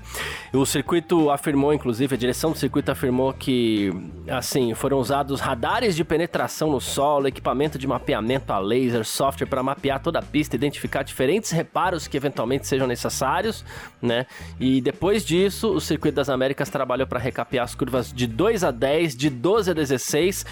O 0.54 0.66
circuito 0.66 1.30
afirmou, 1.30 1.74
inclusive, 1.74 2.16
a 2.16 2.18
direção 2.18 2.52
do 2.52 2.58
circuito 2.58 2.92
afirmou 2.92 3.34
que, 3.34 3.92
assim, 4.28 4.74
foram 4.74 5.00
usados 5.00 5.40
radares 5.40 5.96
de 5.96 6.04
penetração 6.04 6.72
no 6.72 6.82
solo, 6.82 7.28
equipamento 7.28 7.78
de 7.78 7.88
mapeamento 7.88 8.52
a 8.52 8.60
laser, 8.60 9.06
software 9.06 9.48
para 9.48 9.64
mapear 9.64 10.02
toda 10.02 10.20
a 10.20 10.22
pista, 10.22 10.56
identificar 10.56 11.04
diferentes 11.04 11.52
reparos 11.52 12.08
que 12.08 12.18
eventualmente 12.18 12.68
sejam 12.68 12.88
necessários, 12.88 13.55
né? 14.02 14.26
E 14.60 14.82
depois 14.82 15.24
disso, 15.24 15.72
o 15.72 15.80
Circuito 15.80 16.16
das 16.16 16.30
Américas 16.30 16.70
trabalhou 16.70 17.08
para 17.08 17.20
recapear 17.20 17.64
as 17.64 17.76
curvas 17.76 18.12
de 18.12 18.26
2 18.26 18.64
a 18.64 18.72
10, 18.72 19.16
de 19.16 19.30
12 19.30 19.72
a 19.72 19.74
16 19.74 20.46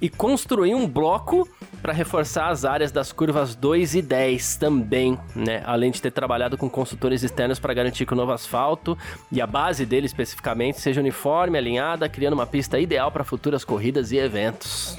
e 0.00 0.08
construir 0.08 0.74
um 0.74 0.88
bloco 0.88 1.46
para 1.82 1.92
reforçar 1.92 2.48
as 2.48 2.64
áreas 2.64 2.90
das 2.90 3.12
curvas 3.12 3.54
2 3.54 3.94
e 3.96 4.02
10 4.02 4.56
também, 4.56 5.18
né? 5.34 5.62
Além 5.64 5.90
de 5.90 6.00
ter 6.00 6.10
trabalhado 6.10 6.56
com 6.56 6.68
consultores 6.68 7.22
externos 7.22 7.58
para 7.58 7.74
garantir 7.74 8.06
que 8.06 8.12
o 8.12 8.16
novo 8.16 8.32
asfalto 8.32 8.96
e 9.30 9.40
a 9.40 9.46
base 9.46 9.84
dele 9.84 10.06
especificamente 10.06 10.80
seja 10.80 11.00
uniforme, 11.00 11.58
alinhada, 11.58 12.08
criando 12.08 12.34
uma 12.34 12.46
pista 12.46 12.78
ideal 12.78 13.10
para 13.10 13.24
futuras 13.24 13.64
corridas 13.64 14.12
e 14.12 14.18
eventos. 14.18 14.98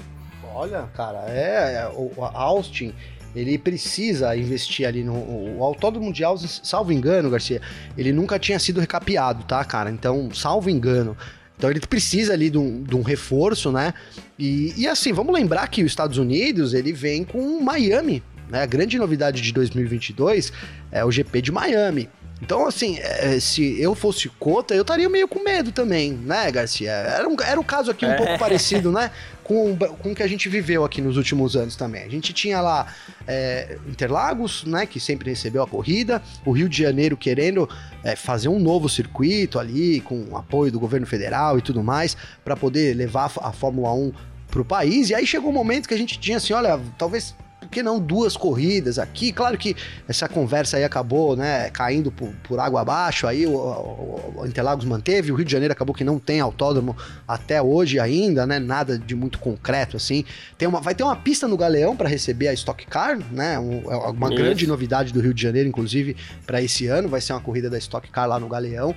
Olha, 0.53 0.83
cara, 0.93 1.25
é, 1.27 1.75
é 1.75 1.91
o 1.95 2.11
Austin 2.23 2.93
ele 3.35 3.57
precisa 3.57 4.35
investir 4.35 4.87
ali 4.87 5.03
no 5.03 5.13
o 5.13 5.63
Autódromo 5.63 6.07
Mundial, 6.07 6.37
salvo 6.37 6.91
engano, 6.91 7.29
Garcia, 7.29 7.61
ele 7.97 8.11
nunca 8.11 8.37
tinha 8.37 8.59
sido 8.59 8.79
recapeado, 8.79 9.43
tá, 9.43 9.63
cara? 9.63 9.89
Então, 9.89 10.29
salvo 10.33 10.69
engano, 10.69 11.15
então 11.61 11.69
ele 11.69 11.79
precisa 11.79 12.33
ali 12.33 12.49
de 12.49 12.57
um, 12.57 12.81
de 12.81 12.95
um 12.95 13.03
reforço, 13.03 13.71
né? 13.71 13.93
E, 14.39 14.73
e, 14.75 14.87
assim, 14.87 15.13
vamos 15.13 15.31
lembrar 15.31 15.67
que 15.67 15.83
os 15.83 15.91
Estados 15.91 16.17
Unidos 16.17 16.73
ele 16.73 16.91
vem 16.91 17.23
com 17.23 17.61
Miami, 17.61 18.23
né? 18.49 18.63
A 18.63 18.65
grande 18.65 18.97
novidade 18.97 19.41
de 19.41 19.53
2022 19.53 20.51
é 20.91 21.05
o 21.05 21.11
GP 21.11 21.39
de 21.39 21.51
Miami. 21.51 22.09
Então, 22.41 22.67
assim, 22.67 22.97
é, 22.99 23.39
se 23.39 23.79
eu 23.79 23.93
fosse 23.93 24.27
cota, 24.27 24.73
eu 24.73 24.81
estaria 24.81 25.07
meio 25.07 25.27
com 25.27 25.43
medo 25.43 25.71
também, 25.71 26.11
né, 26.11 26.51
Garcia? 26.51 26.91
Era 26.91 27.29
um, 27.29 27.35
era 27.39 27.59
um 27.59 27.63
caso 27.63 27.91
aqui 27.91 28.03
um 28.03 28.11
é. 28.11 28.17
pouco 28.17 28.37
parecido, 28.39 28.91
né? 28.91 29.11
Com, 29.43 29.75
com 29.75 30.11
o 30.11 30.15
que 30.15 30.23
a 30.23 30.27
gente 30.27 30.47
viveu 30.47 30.85
aqui 30.85 31.01
nos 31.01 31.17
últimos 31.17 31.57
anos 31.57 31.75
também. 31.75 32.03
A 32.03 32.07
gente 32.07 32.31
tinha 32.31 32.61
lá 32.61 32.87
é, 33.27 33.77
Interlagos, 33.85 34.63
né, 34.63 34.85
que 34.85 34.97
sempre 34.97 35.29
recebeu 35.29 35.61
a 35.61 35.67
corrida, 35.67 36.21
o 36.45 36.53
Rio 36.53 36.69
de 36.69 36.77
Janeiro 36.77 37.17
querendo 37.17 37.67
é, 38.01 38.15
fazer 38.15 38.47
um 38.47 38.59
novo 38.59 38.87
circuito 38.87 39.59
ali, 39.59 39.99
com 40.01 40.37
apoio 40.37 40.71
do 40.71 40.79
governo 40.79 41.05
federal 41.05 41.57
e 41.57 41.61
tudo 41.61 41.83
mais, 41.83 42.15
para 42.45 42.55
poder 42.55 42.95
levar 42.95 43.29
a 43.41 43.51
Fórmula 43.51 43.91
1 43.91 44.13
para 44.47 44.61
o 44.61 44.65
país. 44.65 45.09
E 45.09 45.15
aí 45.15 45.27
chegou 45.27 45.49
um 45.49 45.53
momento 45.53 45.85
que 45.85 45.93
a 45.93 45.97
gente 45.97 46.17
tinha 46.17 46.37
assim, 46.37 46.53
olha, 46.53 46.79
talvez 46.97 47.35
por 47.61 47.69
que 47.69 47.83
não 47.83 47.99
duas 47.99 48.35
corridas 48.35 48.97
aqui? 48.97 49.31
Claro 49.31 49.55
que 49.55 49.75
essa 50.07 50.27
conversa 50.27 50.77
aí 50.77 50.83
acabou, 50.83 51.35
né, 51.35 51.69
caindo 51.69 52.11
por, 52.11 52.29
por 52.43 52.59
água 52.59 52.81
abaixo, 52.81 53.27
aí 53.27 53.45
o, 53.45 53.51
o, 53.51 54.33
o, 54.37 54.47
Interlagos 54.47 54.83
manteve, 54.83 55.31
o 55.31 55.35
Rio 55.35 55.45
de 55.45 55.51
Janeiro 55.51 55.71
acabou 55.71 55.93
que 55.93 56.03
não 56.03 56.17
tem 56.17 56.39
autódromo 56.39 56.97
até 57.27 57.61
hoje 57.61 57.99
ainda, 57.99 58.47
né, 58.47 58.57
nada 58.57 58.97
de 58.97 59.15
muito 59.15 59.37
concreto 59.37 59.95
assim. 59.95 60.25
Tem 60.57 60.67
uma, 60.67 60.81
vai 60.81 60.95
ter 60.95 61.03
uma 61.03 61.15
pista 61.15 61.47
no 61.47 61.55
Galeão 61.55 61.95
para 61.95 62.09
receber 62.09 62.47
a 62.47 62.53
Stock 62.53 62.83
Car, 62.87 63.19
né, 63.31 63.59
um, 63.59 63.91
é 63.91 63.95
uma 63.95 64.27
Isso. 64.27 64.37
grande 64.37 64.67
novidade 64.67 65.13
do 65.13 65.21
Rio 65.21 65.33
de 65.33 65.41
Janeiro, 65.41 65.69
inclusive, 65.69 66.17
para 66.47 66.61
esse 66.63 66.87
ano, 66.87 67.07
vai 67.07 67.21
ser 67.21 67.33
uma 67.33 67.41
corrida 67.41 67.69
da 67.69 67.77
Stock 67.77 68.09
Car 68.09 68.27
lá 68.27 68.39
no 68.39 68.47
Galeão, 68.47 68.95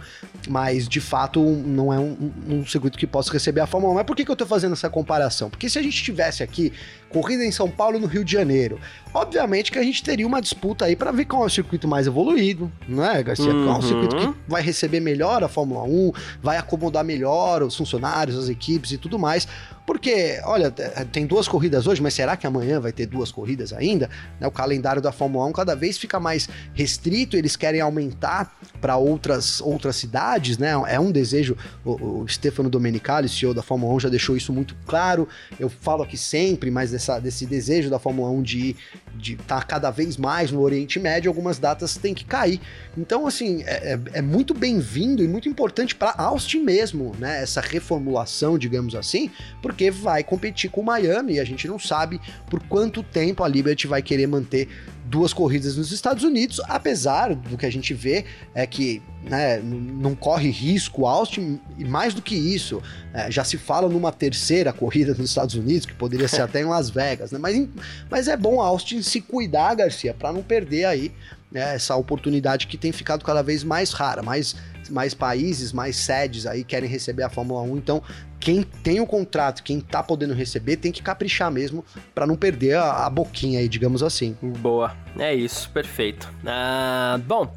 mas 0.48 0.88
de 0.88 1.02
fato 1.02 1.42
não 1.42 1.92
é 1.92 1.98
um, 1.98 2.32
um 2.48 2.66
circuito 2.66 2.96
que 2.96 3.06
possa 3.06 3.30
receber 3.30 3.60
a 3.60 3.66
Fórmula 3.66 3.92
1. 3.92 3.96
Mas 3.96 4.06
por 4.06 4.16
que, 4.16 4.24
que 4.24 4.30
eu 4.30 4.36
tô 4.36 4.46
fazendo 4.46 4.72
essa 4.72 4.88
comparação? 4.88 5.50
Porque 5.50 5.68
se 5.68 5.78
a 5.78 5.82
gente 5.82 6.02
tivesse 6.02 6.42
aqui 6.42 6.72
corrida 7.14 7.44
em 7.44 7.52
São 7.52 7.70
Paulo 7.70 8.00
no 8.00 8.08
Rio 8.08 8.24
de 8.24 8.32
Janeiro. 8.32 8.80
Obviamente 9.14 9.70
que 9.70 9.78
a 9.78 9.82
gente 9.82 10.02
teria 10.02 10.26
uma 10.26 10.42
disputa 10.42 10.86
aí 10.86 10.96
para 10.96 11.12
ver 11.12 11.24
qual 11.24 11.44
é 11.44 11.46
o 11.46 11.48
circuito 11.48 11.86
mais 11.86 12.08
evoluído, 12.08 12.70
não 12.88 13.04
é, 13.04 13.22
Garcia? 13.22 13.52
Uhum. 13.52 13.64
Qual 13.64 13.76
é 13.76 13.78
o 13.78 13.82
circuito 13.82 14.16
que 14.16 14.34
vai 14.48 14.60
receber 14.60 14.98
melhor 14.98 15.44
a 15.44 15.48
Fórmula 15.48 15.84
1, 15.84 16.12
vai 16.42 16.56
acomodar 16.56 17.04
melhor 17.04 17.62
os 17.62 17.76
funcionários, 17.76 18.36
as 18.36 18.48
equipes 18.48 18.90
e 18.90 18.98
tudo 18.98 19.16
mais. 19.16 19.46
Porque, 19.86 20.40
olha, 20.44 20.70
tem 20.70 21.26
duas 21.26 21.46
corridas 21.46 21.86
hoje, 21.86 22.00
mas 22.00 22.14
será 22.14 22.36
que 22.36 22.46
amanhã 22.46 22.80
vai 22.80 22.90
ter 22.90 23.04
duas 23.06 23.30
corridas 23.30 23.72
ainda? 23.72 24.08
Né, 24.40 24.46
o 24.46 24.50
calendário 24.50 25.00
da 25.00 25.12
Fórmula 25.12 25.44
1 25.46 25.52
cada 25.52 25.76
vez 25.76 25.98
fica 25.98 26.18
mais 26.18 26.48
restrito, 26.72 27.36
eles 27.36 27.54
querem 27.54 27.82
aumentar 27.82 28.56
para 28.80 28.96
outras, 28.96 29.60
outras 29.60 29.96
cidades, 29.96 30.56
né? 30.56 30.70
É 30.88 30.98
um 30.98 31.12
desejo, 31.12 31.54
o, 31.84 32.22
o 32.22 32.28
Stefano 32.28 32.70
Domenicali, 32.70 33.28
CEO 33.28 33.52
da 33.52 33.62
Fórmula 33.62 33.92
1, 33.94 34.00
já 34.00 34.08
deixou 34.08 34.36
isso 34.36 34.52
muito 34.54 34.74
claro. 34.86 35.28
Eu 35.60 35.68
falo 35.68 36.02
aqui 36.02 36.16
sempre, 36.16 36.70
mas 36.70 36.90
dessa, 36.90 37.18
desse 37.18 37.44
desejo 37.44 37.90
da 37.90 37.98
Fórmula 37.98 38.30
1 38.30 38.42
de 38.42 38.76
de 39.16 39.34
estar 39.34 39.60
tá 39.60 39.62
cada 39.62 39.90
vez 39.90 40.16
mais 40.16 40.50
no 40.50 40.60
Oriente 40.60 40.98
Médio, 40.98 41.30
algumas 41.30 41.58
datas 41.58 41.96
têm 41.96 42.14
que 42.14 42.24
cair. 42.24 42.60
Então, 42.96 43.26
assim, 43.26 43.62
é, 43.62 43.94
é, 43.94 44.00
é 44.14 44.22
muito 44.22 44.54
bem-vindo 44.54 45.22
e 45.22 45.28
muito 45.28 45.48
importante 45.48 45.94
para 45.94 46.14
Austin 46.16 46.60
mesmo, 46.60 47.14
né? 47.18 47.42
Essa 47.42 47.60
reformulação, 47.60 48.58
digamos 48.58 48.94
assim, 48.94 49.30
porque 49.62 49.90
vai 49.90 50.22
competir 50.22 50.70
com 50.70 50.82
Miami 50.82 51.34
e 51.34 51.40
a 51.40 51.44
gente 51.44 51.66
não 51.66 51.78
sabe 51.78 52.20
por 52.48 52.60
quanto 52.64 53.02
tempo 53.02 53.42
a 53.42 53.48
Liberty 53.48 53.86
vai 53.86 54.02
querer 54.02 54.26
manter 54.26 54.68
duas 55.04 55.32
corridas 55.32 55.76
nos 55.76 55.92
Estados 55.92 56.24
Unidos, 56.24 56.60
apesar 56.64 57.34
do 57.34 57.56
que 57.56 57.66
a 57.66 57.70
gente 57.70 57.92
vê 57.92 58.24
é 58.54 58.66
que 58.66 59.02
né, 59.22 59.60
não 59.62 60.14
corre 60.14 60.50
risco 60.50 61.06
Austin, 61.06 61.60
e 61.78 61.84
mais 61.84 62.14
do 62.14 62.22
que 62.22 62.34
isso, 62.34 62.82
é, 63.12 63.30
já 63.30 63.44
se 63.44 63.56
fala 63.56 63.88
numa 63.88 64.12
terceira 64.12 64.72
corrida 64.72 65.14
nos 65.14 65.30
Estados 65.30 65.54
Unidos, 65.54 65.86
que 65.86 65.94
poderia 65.94 66.28
ser 66.28 66.42
até 66.42 66.60
em 66.60 66.64
Las 66.64 66.90
Vegas, 66.90 67.32
né? 67.32 67.38
Mas, 67.38 67.68
mas 68.10 68.28
é 68.28 68.36
bom 68.36 68.60
Austin 68.60 69.02
se 69.02 69.20
cuidar, 69.20 69.74
Garcia, 69.74 70.14
para 70.14 70.32
não 70.32 70.42
perder 70.42 70.84
aí 70.86 71.12
né, 71.50 71.74
essa 71.74 71.94
oportunidade 71.96 72.66
que 72.66 72.76
tem 72.76 72.92
ficado 72.92 73.24
cada 73.24 73.42
vez 73.42 73.62
mais 73.62 73.92
rara, 73.92 74.22
mais, 74.22 74.56
mais 74.90 75.14
países, 75.14 75.72
mais 75.72 75.96
sedes 75.96 76.46
aí 76.46 76.64
querem 76.64 76.88
receber 76.88 77.22
a 77.22 77.30
Fórmula 77.30 77.62
1, 77.62 77.76
então 77.76 78.02
quem 78.44 78.62
tem 78.62 79.00
o 79.00 79.06
contrato, 79.06 79.62
quem 79.62 79.80
tá 79.80 80.02
podendo 80.02 80.34
receber, 80.34 80.76
tem 80.76 80.92
que 80.92 81.02
caprichar 81.02 81.50
mesmo 81.50 81.82
para 82.14 82.26
não 82.26 82.36
perder 82.36 82.76
a, 82.76 83.06
a, 83.06 83.08
boquinha 83.08 83.58
aí, 83.58 83.66
digamos 83.66 84.02
assim. 84.02 84.36
Boa, 84.42 84.94
é 85.18 85.34
isso, 85.34 85.70
perfeito. 85.70 86.30
Ah, 86.44 87.18
bom, 87.26 87.50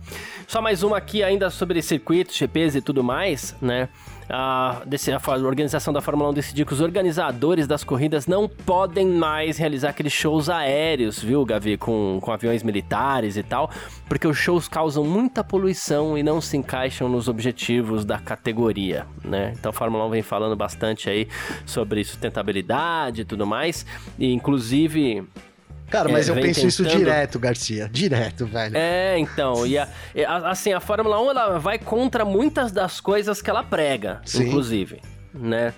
só 0.47 0.61
mais 0.61 0.83
uma 0.83 0.95
aqui 0.95 1.21
ainda 1.21 1.49
sobre 1.49 1.81
circuitos, 1.81 2.37
GPs 2.37 2.77
e 2.77 2.81
tudo 2.81 3.03
mais, 3.03 3.53
né? 3.61 3.89
A, 4.29 4.81
a, 4.81 5.37
organização 5.37 5.93
da 5.93 6.01
Fórmula 6.01 6.29
1 6.29 6.33
decidiu 6.33 6.65
que 6.65 6.73
os 6.73 6.81
organizadores 6.81 7.67
das 7.67 7.83
corridas 7.83 8.27
não 8.27 8.47
podem 8.47 9.07
mais 9.07 9.57
realizar 9.57 9.89
aqueles 9.89 10.13
shows 10.13 10.49
aéreos, 10.49 11.21
viu, 11.23 11.45
Gavi, 11.45 11.77
com, 11.77 12.19
com 12.21 12.31
aviões 12.31 12.63
militares 12.63 13.37
e 13.37 13.43
tal, 13.43 13.69
porque 14.07 14.27
os 14.27 14.37
shows 14.37 14.67
causam 14.67 15.03
muita 15.03 15.43
poluição 15.43 16.17
e 16.17 16.23
não 16.23 16.41
se 16.41 16.57
encaixam 16.57 17.07
nos 17.07 17.27
objetivos 17.27 18.03
da 18.03 18.19
categoria, 18.19 19.05
né? 19.23 19.53
Então 19.57 19.69
a 19.69 19.73
Fórmula 19.73 20.05
1 20.05 20.09
vem 20.09 20.21
falando 20.21 20.55
bastante 20.55 21.09
aí 21.09 21.27
sobre 21.65 22.03
sustentabilidade 22.03 23.21
e 23.21 23.25
tudo 23.25 23.45
mais, 23.45 23.85
e 24.19 24.31
inclusive 24.33 25.25
Cara, 25.89 26.09
mas 26.09 26.27
é, 26.27 26.31
eu 26.31 26.35
penso 26.35 26.61
tentando... 26.61 26.67
isso 26.67 26.83
direto, 26.85 27.39
Garcia. 27.39 27.89
Direto, 27.91 28.45
velho. 28.45 28.75
É, 28.75 29.17
então. 29.17 29.65
E 29.65 29.77
a, 29.77 29.87
assim, 30.49 30.73
a 30.73 30.79
Fórmula 30.79 31.21
1 31.21 31.29
ela 31.29 31.59
vai 31.59 31.79
contra 31.79 32.25
muitas 32.25 32.71
das 32.71 32.99
coisas 32.99 33.41
que 33.41 33.49
ela 33.49 33.63
prega, 33.63 34.21
Sim. 34.25 34.47
inclusive. 34.47 35.01
Né? 35.33 35.73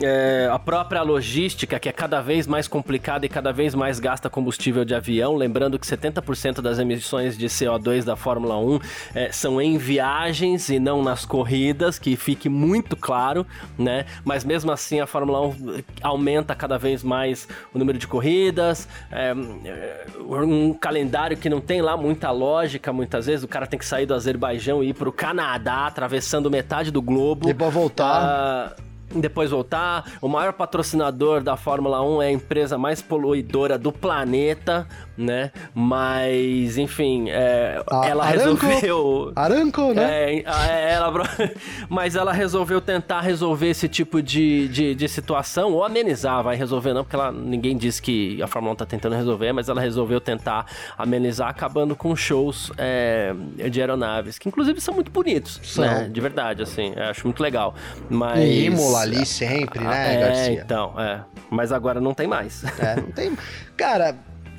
É, 0.00 0.48
a 0.50 0.58
própria 0.58 1.02
logística, 1.02 1.78
que 1.78 1.88
é 1.88 1.92
cada 1.92 2.20
vez 2.20 2.46
mais 2.46 2.66
complicada 2.66 3.26
e 3.26 3.28
cada 3.28 3.52
vez 3.52 3.74
mais 3.74 4.00
gasta 4.00 4.30
combustível 4.30 4.84
de 4.84 4.94
avião. 4.94 5.34
Lembrando 5.36 5.78
que 5.78 5.86
70% 5.86 6.60
das 6.60 6.78
emissões 6.78 7.36
de 7.36 7.46
CO2 7.46 8.04
da 8.04 8.16
Fórmula 8.16 8.58
1 8.58 8.80
é, 9.14 9.32
são 9.32 9.60
em 9.60 9.76
viagens 9.76 10.68
e 10.68 10.78
não 10.78 11.02
nas 11.02 11.24
corridas, 11.24 11.98
que 11.98 12.16
fique 12.16 12.48
muito 12.48 12.96
claro, 12.96 13.46
né? 13.78 14.06
Mas 14.24 14.44
mesmo 14.44 14.72
assim 14.72 15.00
a 15.00 15.06
Fórmula 15.06 15.40
1 15.48 15.82
aumenta 16.02 16.54
cada 16.54 16.78
vez 16.78 17.02
mais 17.02 17.48
o 17.74 17.78
número 17.78 17.98
de 17.98 18.06
corridas, 18.06 18.88
é, 19.10 19.34
um 19.34 20.72
calendário 20.72 21.36
que 21.36 21.48
não 21.48 21.60
tem 21.60 21.82
lá 21.82 21.96
muita 21.96 22.30
lógica, 22.30 22.92
muitas 22.92 23.26
vezes. 23.26 23.44
O 23.44 23.48
cara 23.48 23.66
tem 23.66 23.78
que 23.78 23.86
sair 23.86 24.06
do 24.06 24.14
Azerbaijão 24.14 24.82
e 24.82 24.90
ir 24.90 24.94
para 24.94 25.08
o 25.08 25.12
Canadá, 25.12 25.86
atravessando 25.86 26.50
metade 26.50 26.90
do 26.90 27.02
globo. 27.02 27.48
E 27.48 27.54
para 27.54 27.68
voltar. 27.68 28.76
Uh, 28.78 28.91
depois 29.14 29.50
voltar. 29.50 30.12
O 30.20 30.28
maior 30.28 30.52
patrocinador 30.52 31.42
da 31.42 31.56
Fórmula 31.56 32.02
1 32.02 32.22
é 32.22 32.26
a 32.26 32.32
empresa 32.32 32.78
mais 32.78 33.02
poluidora 33.02 33.78
do 33.78 33.92
planeta, 33.92 34.86
né? 35.16 35.50
Mas, 35.74 36.78
enfim, 36.78 37.28
é, 37.30 37.82
ela 38.04 38.24
Aranco, 38.24 38.66
resolveu. 38.66 39.32
Aranco, 39.36 39.92
né? 39.94 40.34
É, 40.34 40.44
é, 40.44 40.92
ela, 40.92 41.12
mas 41.88 42.16
ela 42.16 42.32
resolveu 42.32 42.80
tentar 42.80 43.20
resolver 43.20 43.68
esse 43.68 43.88
tipo 43.88 44.22
de, 44.22 44.68
de, 44.68 44.94
de, 44.94 45.08
situação, 45.08 45.72
ou 45.72 45.84
amenizar, 45.84 46.42
vai 46.42 46.56
resolver 46.56 46.92
não, 46.92 47.04
porque 47.04 47.16
ela, 47.16 47.30
ninguém 47.30 47.76
disse 47.76 48.00
que 48.00 48.42
a 48.42 48.46
Fórmula 48.46 48.74
1 48.74 48.76
tá 48.76 48.86
tentando 48.86 49.14
resolver, 49.14 49.52
mas 49.52 49.68
ela 49.68 49.80
resolveu 49.80 50.20
tentar 50.20 50.66
amenizar, 50.96 51.48
acabando 51.48 51.94
com 51.94 52.14
shows 52.16 52.72
é, 52.78 53.34
de 53.70 53.80
aeronaves, 53.80 54.38
que 54.38 54.48
inclusive 54.48 54.80
são 54.80 54.94
muito 54.94 55.10
bonitos, 55.10 55.60
são. 55.62 55.84
né? 55.84 56.08
De 56.10 56.20
verdade, 56.20 56.62
assim, 56.62 56.94
acho 56.96 57.26
muito 57.26 57.42
legal. 57.42 57.74
Mas. 58.08 58.42
Imola 58.42 59.01
ali 59.02 59.26
sempre, 59.26 59.84
né, 59.84 60.14
é, 60.14 60.20
Garcia? 60.20 60.62
Então, 60.64 60.94
é. 60.98 61.24
Mas 61.50 61.72
agora 61.72 62.00
não 62.00 62.14
tem 62.14 62.26
mais. 62.26 62.62
É, 62.78 62.96
não 62.96 63.12
tem. 63.12 63.36
Cara, 63.76 64.16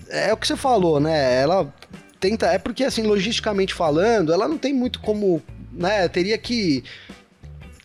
é 0.10 0.32
o 0.32 0.38
que 0.38 0.48
você 0.48 0.56
falou, 0.56 1.00
né? 1.00 1.42
Ela 1.42 1.74
tenta. 2.20 2.48
É 2.48 2.58
porque, 2.58 2.84
assim, 2.84 3.04
logisticamente 3.04 3.74
falando, 3.74 4.32
ela 4.32 4.48
não 4.48 4.58
tem 4.58 4.74
muito 4.74 5.00
como. 5.00 5.42
Né? 5.72 6.08
Teria 6.08 6.38
que 6.38 6.84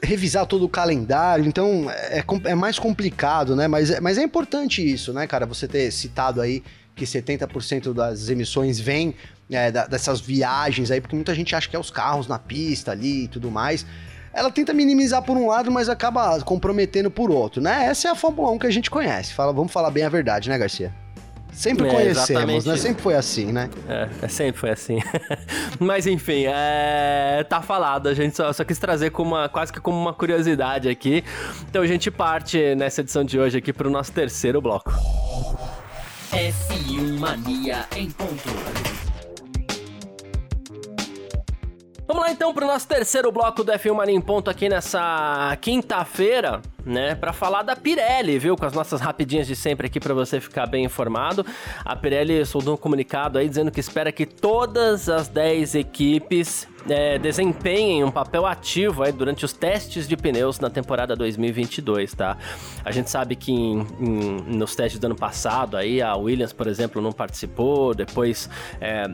revisar 0.02 0.46
todo 0.46 0.64
o 0.64 0.68
calendário, 0.68 1.44
então 1.44 1.90
é, 1.90 2.22
é 2.44 2.54
mais 2.54 2.78
complicado, 2.78 3.56
né? 3.56 3.66
Mas, 3.66 3.90
é, 3.90 4.00
mas 4.00 4.16
é 4.16 4.22
importante 4.22 4.86
isso, 4.86 5.12
né, 5.12 5.26
cara? 5.26 5.44
Você 5.46 5.66
ter 5.66 5.90
citado 5.90 6.40
aí 6.40 6.62
que 6.94 7.04
70% 7.04 7.92
das 7.92 8.28
emissões 8.28 8.78
vem 8.78 9.14
é, 9.50 9.72
da, 9.72 9.86
dessas 9.86 10.20
viagens 10.20 10.90
aí, 10.90 11.00
porque 11.00 11.16
muita 11.16 11.34
gente 11.34 11.54
acha 11.54 11.68
que 11.68 11.74
é 11.74 11.78
os 11.78 11.90
carros 11.90 12.28
na 12.28 12.38
pista 12.38 12.92
ali 12.92 13.24
e 13.24 13.28
tudo 13.28 13.50
mais 13.50 13.84
ela 14.38 14.50
tenta 14.50 14.72
minimizar 14.72 15.22
por 15.22 15.36
um 15.36 15.48
lado, 15.48 15.70
mas 15.70 15.88
acaba 15.88 16.40
comprometendo 16.40 17.10
por 17.10 17.30
outro, 17.30 17.60
né? 17.60 17.86
Essa 17.86 18.08
é 18.08 18.10
a 18.10 18.14
Fórmula 18.14 18.50
1 18.52 18.58
que 18.58 18.66
a 18.66 18.70
gente 18.70 18.90
conhece. 18.90 19.34
Fala, 19.34 19.52
vamos 19.52 19.72
falar 19.72 19.90
bem 19.90 20.04
a 20.04 20.08
verdade, 20.08 20.48
né, 20.48 20.56
Garcia? 20.56 20.92
Sempre 21.52 21.88
é, 21.88 21.90
conhecemos, 21.90 22.64
né? 22.66 22.76
Sempre 22.76 23.02
foi 23.02 23.14
assim, 23.14 23.52
né? 23.52 23.68
É, 23.88 24.08
é 24.22 24.28
sempre 24.28 24.60
foi 24.60 24.70
assim. 24.70 24.98
Mas 25.80 26.06
enfim, 26.06 26.44
é... 26.46 27.44
tá 27.48 27.60
falado. 27.60 28.08
A 28.08 28.14
gente 28.14 28.36
só, 28.36 28.52
só, 28.52 28.62
quis 28.62 28.78
trazer 28.78 29.10
como 29.10 29.34
uma, 29.34 29.48
quase 29.48 29.72
que 29.72 29.80
como 29.80 29.98
uma 29.98 30.14
curiosidade 30.14 30.88
aqui. 30.88 31.24
Então 31.68 31.82
a 31.82 31.86
gente 31.86 32.12
parte 32.12 32.76
nessa 32.76 33.00
edição 33.00 33.24
de 33.24 33.40
hoje 33.40 33.58
aqui 33.58 33.72
pro 33.72 33.90
nosso 33.90 34.12
terceiro 34.12 34.60
bloco. 34.60 34.92
F1 36.30 37.18
Mania 37.18 37.86
em 37.96 38.08
ponto. 38.10 38.77
Vamos 42.08 42.22
lá 42.22 42.32
então 42.32 42.54
para 42.54 42.64
o 42.64 42.68
nosso 42.68 42.88
terceiro 42.88 43.30
bloco 43.30 43.62
do 43.62 43.70
F1 43.70 43.94
Mania 43.94 44.16
em 44.16 44.20
Ponto 44.20 44.48
aqui 44.48 44.66
nessa 44.66 45.54
quinta-feira, 45.60 46.62
né? 46.82 47.14
Para 47.14 47.34
falar 47.34 47.62
da 47.62 47.76
Pirelli, 47.76 48.38
viu? 48.38 48.56
Com 48.56 48.64
as 48.64 48.72
nossas 48.72 49.02
rapidinhas 49.02 49.46
de 49.46 49.54
sempre 49.54 49.88
aqui 49.88 50.00
para 50.00 50.14
você 50.14 50.40
ficar 50.40 50.64
bem 50.64 50.86
informado. 50.86 51.44
A 51.84 51.94
Pirelli 51.94 52.46
soltou 52.46 52.72
um 52.72 52.76
comunicado 52.78 53.36
aí 53.36 53.46
dizendo 53.46 53.70
que 53.70 53.78
espera 53.78 54.10
que 54.10 54.24
todas 54.24 55.10
as 55.10 55.28
10 55.28 55.74
equipes 55.74 56.66
é, 56.88 57.18
desempenhem 57.18 58.04
um 58.04 58.10
papel 58.10 58.46
ativo 58.46 59.02
aí 59.02 59.12
durante 59.12 59.44
os 59.44 59.52
testes 59.52 60.08
de 60.08 60.16
pneus 60.16 60.60
na 60.60 60.70
temporada 60.70 61.14
2022, 61.14 62.14
tá? 62.14 62.36
A 62.84 62.90
gente 62.90 63.10
sabe 63.10 63.36
que 63.36 63.52
em, 63.52 63.86
em, 64.00 64.56
nos 64.56 64.74
testes 64.74 64.98
do 64.98 65.06
ano 65.06 65.16
passado 65.16 65.76
aí 65.76 66.00
a 66.02 66.14
Williams, 66.16 66.52
por 66.52 66.66
exemplo, 66.66 67.00
não 67.00 67.12
participou, 67.12 67.94
depois 67.94 68.48
é, 68.80 69.06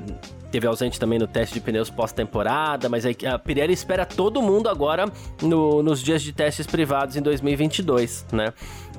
teve 0.54 0.68
ausente 0.68 1.00
também 1.00 1.18
no 1.18 1.26
teste 1.26 1.54
de 1.54 1.60
pneus 1.60 1.90
pós-temporada, 1.90 2.88
mas 2.88 3.04
a 3.04 3.38
Pirelli 3.38 3.72
espera 3.72 4.06
todo 4.06 4.40
mundo 4.40 4.68
agora 4.68 5.10
no, 5.42 5.82
nos 5.82 6.00
dias 6.00 6.22
de 6.22 6.32
testes 6.32 6.64
privados 6.64 7.16
em 7.16 7.22
2022, 7.22 8.26
né? 8.32 8.52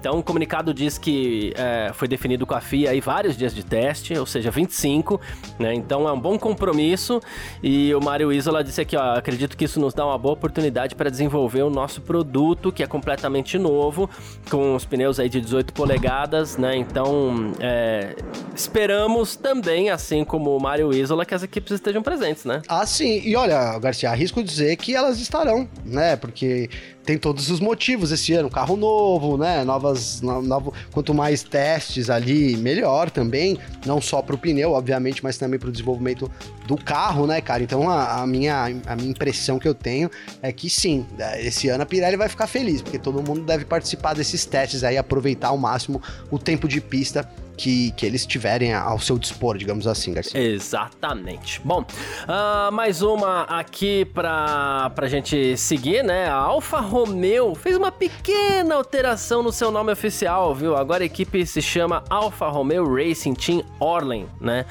Então, 0.06 0.20
o 0.20 0.24
comunicado 0.24 0.72
diz 0.72 1.00
que 1.00 1.52
é, 1.58 1.90
foi 1.92 2.08
definido 2.08 2.46
com 2.46 2.54
a 2.54 2.62
FIA 2.62 2.92
aí 2.92 3.02
vários 3.02 3.36
dias 3.36 3.56
de 3.56 3.66
teste, 3.66 4.16
ou 4.16 4.28
seja, 4.28 4.52
25, 4.52 5.20
né? 5.58 5.74
Então 5.74 6.08
é 6.08 6.12
um 6.12 6.20
bom 6.20 6.38
compromisso. 6.38 7.20
E 7.64 7.92
o 7.96 8.00
Mário 8.00 8.32
Isola 8.32 8.64
disse 8.64 8.80
aqui, 8.80 8.96
ó, 8.96 9.16
acredito 9.16 9.58
que 9.58 9.66
isso 9.66 9.80
nos 9.80 9.96
dá 9.96 10.06
uma 10.06 10.16
boa 10.16 10.36
oportunidade 10.36 10.94
para 10.94 11.10
desenvolver 11.10 11.64
o 11.64 11.72
nosso 11.72 12.02
produto, 12.02 12.72
que 12.72 12.84
é 12.84 12.86
completamente 12.86 13.58
novo, 13.58 14.08
com 14.48 14.76
os 14.76 14.86
pneus 14.86 15.20
aí 15.20 15.28
de 15.28 15.42
18 15.42 15.74
polegadas, 15.74 16.56
né? 16.56 16.78
Então, 16.78 17.52
é, 17.60 18.16
esperamos 18.56 19.36
também, 19.36 19.90
assim 19.90 20.24
como 20.24 20.56
o 20.56 20.62
Mário 20.62 20.94
Isola, 20.94 21.26
que 21.26 21.34
as 21.34 21.42
equipes 21.42 21.72
estejam 21.72 22.04
presentes, 22.04 22.46
né? 22.46 22.62
Ah, 22.68 22.86
sim. 22.86 23.24
E 23.26 23.36
olha, 23.36 23.80
Garcia, 23.80 24.12
arrisco 24.12 24.44
dizer 24.44 24.76
que 24.76 24.96
elas 24.96 25.20
estarão, 25.20 25.68
né? 25.84 26.16
Porque 26.16 26.70
tem 27.06 27.18
todos 27.18 27.52
os 27.52 27.60
motivos 27.60 28.12
esse 28.12 28.34
ano, 28.34 28.50
carro 28.50 28.76
novo, 28.76 29.38
né? 29.38 29.64
Novas, 29.64 30.22
novo, 30.22 30.74
quanto 30.92 31.14
mais 31.14 31.44
testes 31.44 32.10
ali, 32.10 32.58
melhor 32.58 33.12
também, 33.12 33.58
não 33.86 34.02
só 34.02 34.22
para 34.22 34.36
o 34.36 34.38
pneu, 34.38 34.72
obviamente, 34.72 35.24
mas 35.24 35.38
também 35.38 35.60
para 35.60 35.70
o 35.70 35.72
desenvolvimento 35.72 36.30
do 36.68 36.76
carro, 36.76 37.28
né, 37.28 37.40
cara? 37.42 37.62
Então 37.62 37.90
a, 37.90 38.22
a, 38.22 38.28
minha, 38.28 38.66
a 38.86 38.96
minha 38.96 39.10
impressão 39.10 39.60
que 39.60 39.68
eu 39.68 39.76
tenho 39.76 40.10
é 40.42 40.52
que 40.52 40.70
sim, 40.70 41.06
esse 41.38 41.70
ano 41.70 41.84
a 41.84 41.86
Pirelli 41.86 42.18
vai 42.18 42.28
ficar 42.28 42.48
feliz, 42.48 42.82
porque 42.82 42.98
todo 42.98 43.22
mundo 43.22 43.42
deve 43.42 43.66
participar 43.66 44.16
desses 44.16 44.46
testes 44.46 44.84
aí, 44.84 44.98
aproveitar 44.98 45.50
ao 45.50 45.58
máximo 45.58 46.02
o 46.32 46.40
tempo 46.40 46.68
de 46.68 46.82
pista 46.82 47.30
que, 47.56 47.92
que 47.92 48.06
eles 48.06 48.26
tiverem 48.26 48.74
ao 48.74 49.00
seu 49.00 49.18
dispor, 49.18 49.58
digamos 49.58 49.88
assim, 49.88 50.14
Garcia. 50.14 50.40
Exatamente. 50.40 51.62
Bom, 51.64 51.82
uh, 51.82 52.72
mais 52.72 53.02
uma 53.02 53.44
aqui 53.44 54.06
pra, 54.06 54.92
pra 54.96 55.08
gente 55.08 55.58
seguir, 55.58 56.04
né? 56.04 56.28
A 56.28 56.36
Alfa 56.36 56.80
Romeo 56.80 57.56
fez 57.56 57.76
uma 57.76 57.92
pequena 57.92 58.76
alteração 58.76 59.42
no 59.42 59.52
seu 59.52 59.72
nome 59.72 59.92
oficial, 59.92 60.54
viu? 60.54 60.76
Agora 60.76 61.04
a 61.04 61.06
equipe 61.06 61.46
se 61.46 61.62
chama 61.62 62.04
Alfa 62.10 62.48
Romeo 62.48 62.86
Racing 62.94 63.34
Team 63.34 63.64
Orlen, 63.80 64.28
né? 64.40 64.66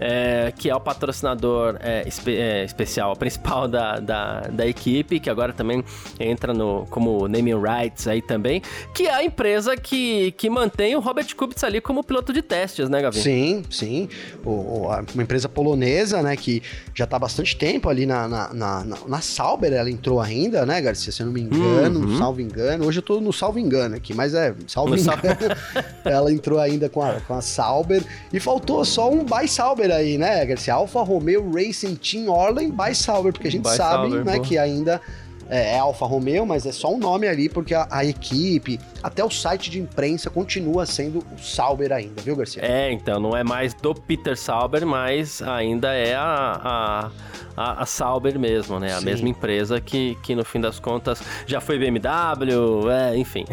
É, 0.00 0.52
que 0.56 0.68
é 0.68 0.74
o 0.74 0.80
patrocinador 0.80 1.76
é, 1.80 2.06
espe 2.06 2.36
é, 2.36 2.64
especial, 2.64 3.14
principal 3.16 3.66
da, 3.68 3.98
da, 3.98 4.40
da, 4.42 4.66
equipe, 4.66 5.18
que 5.20 5.30
agora 5.30 5.52
também 5.52 5.84
entra 6.18 6.52
no 6.52 6.86
como 6.90 7.28
naming 7.28 7.60
rights 7.60 8.06
aí 8.06 8.20
também, 8.20 8.62
que 8.94 9.06
é 9.06 9.14
a 9.14 9.24
empresa 9.24 9.76
que, 9.76 10.32
que 10.32 10.50
mantém 10.50 10.94
o 10.96 11.00
Robert 11.00 11.34
Kubica 11.34 11.66
ali 11.66 11.80
como 11.80 12.04
piloto 12.04 12.32
de 12.32 12.42
testes, 12.42 12.88
né, 12.88 13.00
Gavi? 13.00 13.20
Sim, 13.20 13.62
sim. 13.70 14.08
O, 14.44 14.88
uma 15.14 15.22
empresa 15.22 15.48
polonesa, 15.48 16.22
né, 16.22 16.36
que 16.36 16.62
já 16.94 17.04
está 17.04 17.16
há 17.16 17.20
bastante 17.20 17.56
tempo 17.56 17.88
ali 17.88 18.06
na, 18.06 18.28
na, 18.28 18.52
na, 18.52 18.84
na, 18.84 19.20
Sauber, 19.20 19.72
ela 19.72 19.90
entrou 19.90 20.20
ainda, 20.20 20.66
né, 20.66 20.80
Garcia? 20.80 21.12
Se 21.12 21.22
eu 21.22 21.26
não 21.26 21.32
me 21.32 21.40
engano, 21.40 22.00
uhum. 22.00 22.18
salvo 22.18 22.40
engano. 22.40 22.86
Hoje 22.86 22.98
eu 22.98 23.02
tô 23.02 23.20
no 23.20 23.32
salvo 23.32 23.58
engano 23.58 23.96
aqui, 23.96 24.12
mas 24.14 24.34
é, 24.34 24.54
salvo 24.66 24.94
no 24.94 25.00
engano. 25.00 25.16
ela 26.04 26.32
entrou 26.32 26.58
ainda 26.58 26.88
com 26.88 27.02
a, 27.02 27.20
com 27.20 27.34
a 27.34 27.40
Sauber 27.40 28.02
e 28.32 28.38
faltou 28.38 28.84
só 28.84 29.10
um 29.10 29.24
by 29.24 29.48
Sauber 29.48 29.85
aí, 29.92 30.18
né, 30.18 30.44
Garcia? 30.44 30.74
Alfa 30.74 31.02
Romeo 31.02 31.50
Racing 31.52 31.94
Team 31.96 32.28
Orlen 32.28 32.70
by 32.70 32.94
Sauber, 32.94 33.32
porque 33.32 33.48
a 33.48 33.50
gente 33.50 33.64
by 33.64 33.76
sabe, 33.76 34.10
Sauber, 34.10 34.24
né, 34.24 34.38
que 34.40 34.58
ainda 34.58 35.00
é, 35.48 35.74
é 35.74 35.78
Alfa 35.78 36.06
Romeo, 36.06 36.44
mas 36.44 36.66
é 36.66 36.72
só 36.72 36.92
um 36.92 36.98
nome 36.98 37.26
ali, 37.28 37.48
porque 37.48 37.74
a, 37.74 37.86
a, 37.90 38.04
equipe, 38.04 38.80
até 39.02 39.24
o 39.24 39.30
site 39.30 39.70
de 39.70 39.80
imprensa 39.80 40.28
continua 40.28 40.86
sendo 40.86 41.18
o 41.18 41.38
Sauber 41.38 41.92
ainda, 41.92 42.20
viu, 42.22 42.36
Garcia? 42.36 42.62
É, 42.64 42.90
então, 42.92 43.20
não 43.20 43.36
é 43.36 43.44
mais 43.44 43.74
do 43.74 43.94
Peter 43.94 44.36
Sauber, 44.36 44.86
mas 44.86 45.40
ainda 45.42 45.92
é 45.92 46.14
a, 46.14 47.10
a, 47.56 47.82
a 47.82 47.86
Sauber 47.86 48.38
mesmo, 48.38 48.80
né? 48.80 48.92
A 48.92 48.98
Sim. 48.98 49.04
mesma 49.04 49.28
empresa 49.28 49.80
que, 49.80 50.16
que, 50.22 50.34
no 50.34 50.44
fim 50.44 50.60
das 50.60 50.78
contas, 50.78 51.22
já 51.46 51.60
foi 51.60 51.78
BMW, 51.78 52.90
é, 52.90 53.16
enfim. 53.16 53.44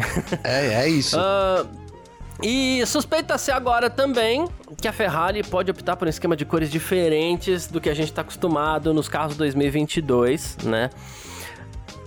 É, 0.42 0.82
é 0.82 0.88
isso. 0.88 1.16
uh, 1.18 1.66
e 2.42 2.84
suspeita-se 2.86 3.50
agora 3.50 3.88
também 3.88 4.46
que 4.80 4.88
a 4.88 4.92
Ferrari 4.92 5.42
pode 5.42 5.70
optar 5.70 5.96
por 5.96 6.06
um 6.06 6.10
esquema 6.10 6.36
de 6.36 6.44
cores 6.44 6.70
diferentes 6.70 7.66
do 7.66 7.80
que 7.80 7.88
a 7.88 7.94
gente 7.94 8.08
está 8.08 8.22
acostumado 8.22 8.92
nos 8.92 9.08
carros 9.08 9.36
2022, 9.36 10.58
né? 10.64 10.90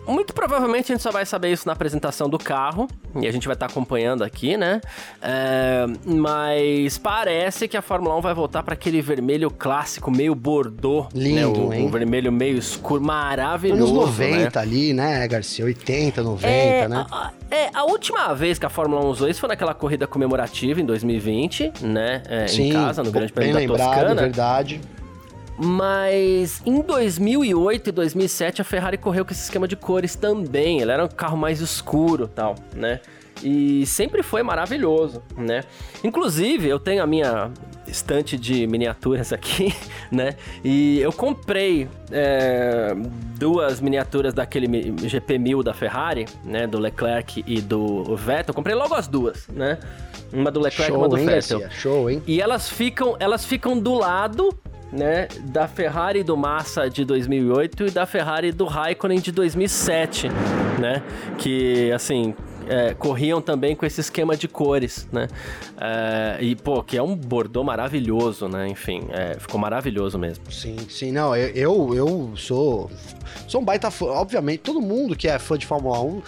Muito 0.08 0.34
provavelmente 0.34 0.92
a 0.92 0.96
gente 0.96 1.02
só 1.02 1.12
vai 1.12 1.26
saber 1.26 1.52
isso 1.52 1.68
na 1.68 1.74
apresentação 1.74 2.30
do 2.30 2.38
carro, 2.38 2.88
e 3.22 3.28
a 3.28 3.32
gente 3.32 3.48
vai 3.48 3.56
estar 3.56 3.68
tá 3.68 3.72
acompanhando 3.72 4.24
aqui, 4.24 4.56
né? 4.56 4.80
É, 5.22 5.86
mas 6.06 6.98
parece 6.98 7.68
que 7.68 7.76
a 7.76 7.82
Fórmula 7.82 8.16
1 8.18 8.22
vai 8.22 8.34
voltar 8.34 8.64
para 8.64 8.74
aquele 8.74 9.02
vermelho 9.02 9.50
clássico, 9.52 10.10
meio 10.10 10.34
bordô. 10.34 11.08
Lindo, 11.14 11.36
né? 11.36 11.68
o, 11.68 11.74
hein? 11.74 11.86
O 11.86 11.90
vermelho 11.90 12.32
meio 12.32 12.58
escuro, 12.58 13.02
maravilhoso. 13.02 13.84
Anos 13.84 14.18
90 14.18 14.38
né? 14.38 14.50
ali, 14.56 14.94
né, 14.94 15.28
Garcia? 15.28 15.66
80, 15.66 16.24
90, 16.24 16.48
é, 16.48 16.88
né? 16.88 17.06
A, 17.12 17.32
é, 17.50 17.70
a 17.74 17.84
última 17.84 18.34
vez 18.34 18.58
que 18.58 18.66
a 18.66 18.70
Fórmula 18.70 19.04
1 19.06 19.08
usou 19.10 19.30
isso 19.30 19.40
foi 19.40 19.50
naquela 19.50 19.74
corrida 19.74 20.08
comemorativa 20.08 20.80
em 20.80 20.86
2020, 20.86 21.74
né? 21.82 22.24
É, 22.28 22.48
Sim, 22.48 22.70
em 22.70 22.74
casa, 22.74 23.04
no 23.04 23.12
Grande 23.12 23.34
Prêmio 23.34 23.54
da 23.54 23.60
lembrado, 23.60 23.94
Toscana. 23.94 24.16
verdade. 24.16 24.82
Mas 25.58 26.62
em 26.66 26.82
2008 26.82 27.90
e 27.90 27.92
2007 27.92 28.62
a 28.62 28.66
Ferrari 28.66 28.98
correu 28.98 29.26
com 29.26 29.32
esse 29.32 29.44
esquema 29.44 29.68
de 29.68 29.76
cores 29.76 30.16
também. 30.16 30.82
Ela 30.82 30.94
era 30.94 31.06
um 31.06 31.10
carro 31.10 31.38
mais 31.38 31.60
escuro, 31.60 32.28
tal, 32.28 32.56
né? 32.76 33.00
E 33.44 33.86
sempre 33.86 34.24
foi 34.24 34.42
maravilhoso, 34.44 35.22
né? 35.36 35.64
Inclusive, 36.04 36.68
eu 36.68 36.80
tenho 36.80 37.04
a 37.04 37.08
minha 37.08 37.52
estante 37.88 38.38
de 38.38 38.68
miniaturas 38.68 39.32
aqui, 39.32 39.74
né? 40.12 40.36
E 40.64 41.00
eu 41.00 41.12
comprei 41.12 41.88
é, 42.12 42.94
duas 43.38 43.80
miniaturas 43.80 44.34
daquele 44.34 44.68
GP1000 44.68 45.64
da 45.64 45.74
Ferrari, 45.74 46.26
né? 46.44 46.68
Do 46.68 46.80
Leclerc 46.80 47.44
e 47.46 47.62
do 47.62 48.16
Vettel. 48.16 48.50
Eu 48.50 48.54
comprei 48.54 48.76
logo 48.76 48.94
as 48.96 49.08
duas, 49.08 49.48
né? 49.48 49.78
Uma 50.34 50.52
do 50.52 50.60
Leclerc 50.60 50.92
e 50.92 50.96
uma 50.96 51.08
do 51.08 51.18
hein, 51.18 51.26
Vettel. 51.26 51.60
Garcia? 51.60 51.80
Show, 51.80 52.10
hein? 52.10 52.22
E 52.28 52.42
elas 52.42 52.70
ficam, 52.70 53.16
elas 53.20 53.46
ficam 53.46 53.78
do 53.80 53.94
lado 53.94 54.50
né, 54.92 55.28
da 55.42 55.68
Ferrari 55.68 56.24
do 56.24 56.38
Massa 56.38 56.90
de 56.90 57.04
2008 57.04 57.88
e 57.88 57.92
da 57.92 58.06
Ferrari 58.06 58.52
do 58.52 58.66
Raikkonen 58.66 59.20
de 59.20 59.32
2007, 59.32 60.30
né? 60.80 61.04
Que, 61.38 61.92
assim, 61.92 62.34
é, 62.68 62.94
corriam 62.94 63.42
também 63.42 63.76
com 63.76 63.86
esse 63.86 64.02
esquema 64.02 64.36
de 64.36 64.48
cores, 64.48 65.08
né? 65.12 65.28
É, 65.80 66.38
e, 66.42 66.56
pô, 66.56 66.84
que 66.84 66.98
é 66.98 67.04
um 67.04 67.16
bordô 67.16 67.64
maravilhoso, 67.64 68.48
né? 68.48 68.68
Enfim, 68.68 69.08
é, 69.10 69.38
ficou 69.40 69.60
maravilhoso 69.60 70.18
mesmo. 70.18 70.52
Sim, 70.52 70.78
sim, 70.90 71.12
não, 71.12 71.36
eu, 71.36 71.94
eu 71.94 72.32
sou, 72.36 72.90
sou 73.48 73.62
um 73.62 73.66
baita 73.66 73.90
fã, 73.92 74.08
obviamente, 74.08 74.60
todo 74.60 74.82
mundo 74.82 75.16
que 75.16 75.28
é 75.28 75.38
fã 75.40 75.58
de 75.58 75.66
Fórmula 75.66 76.00
1 76.02 76.22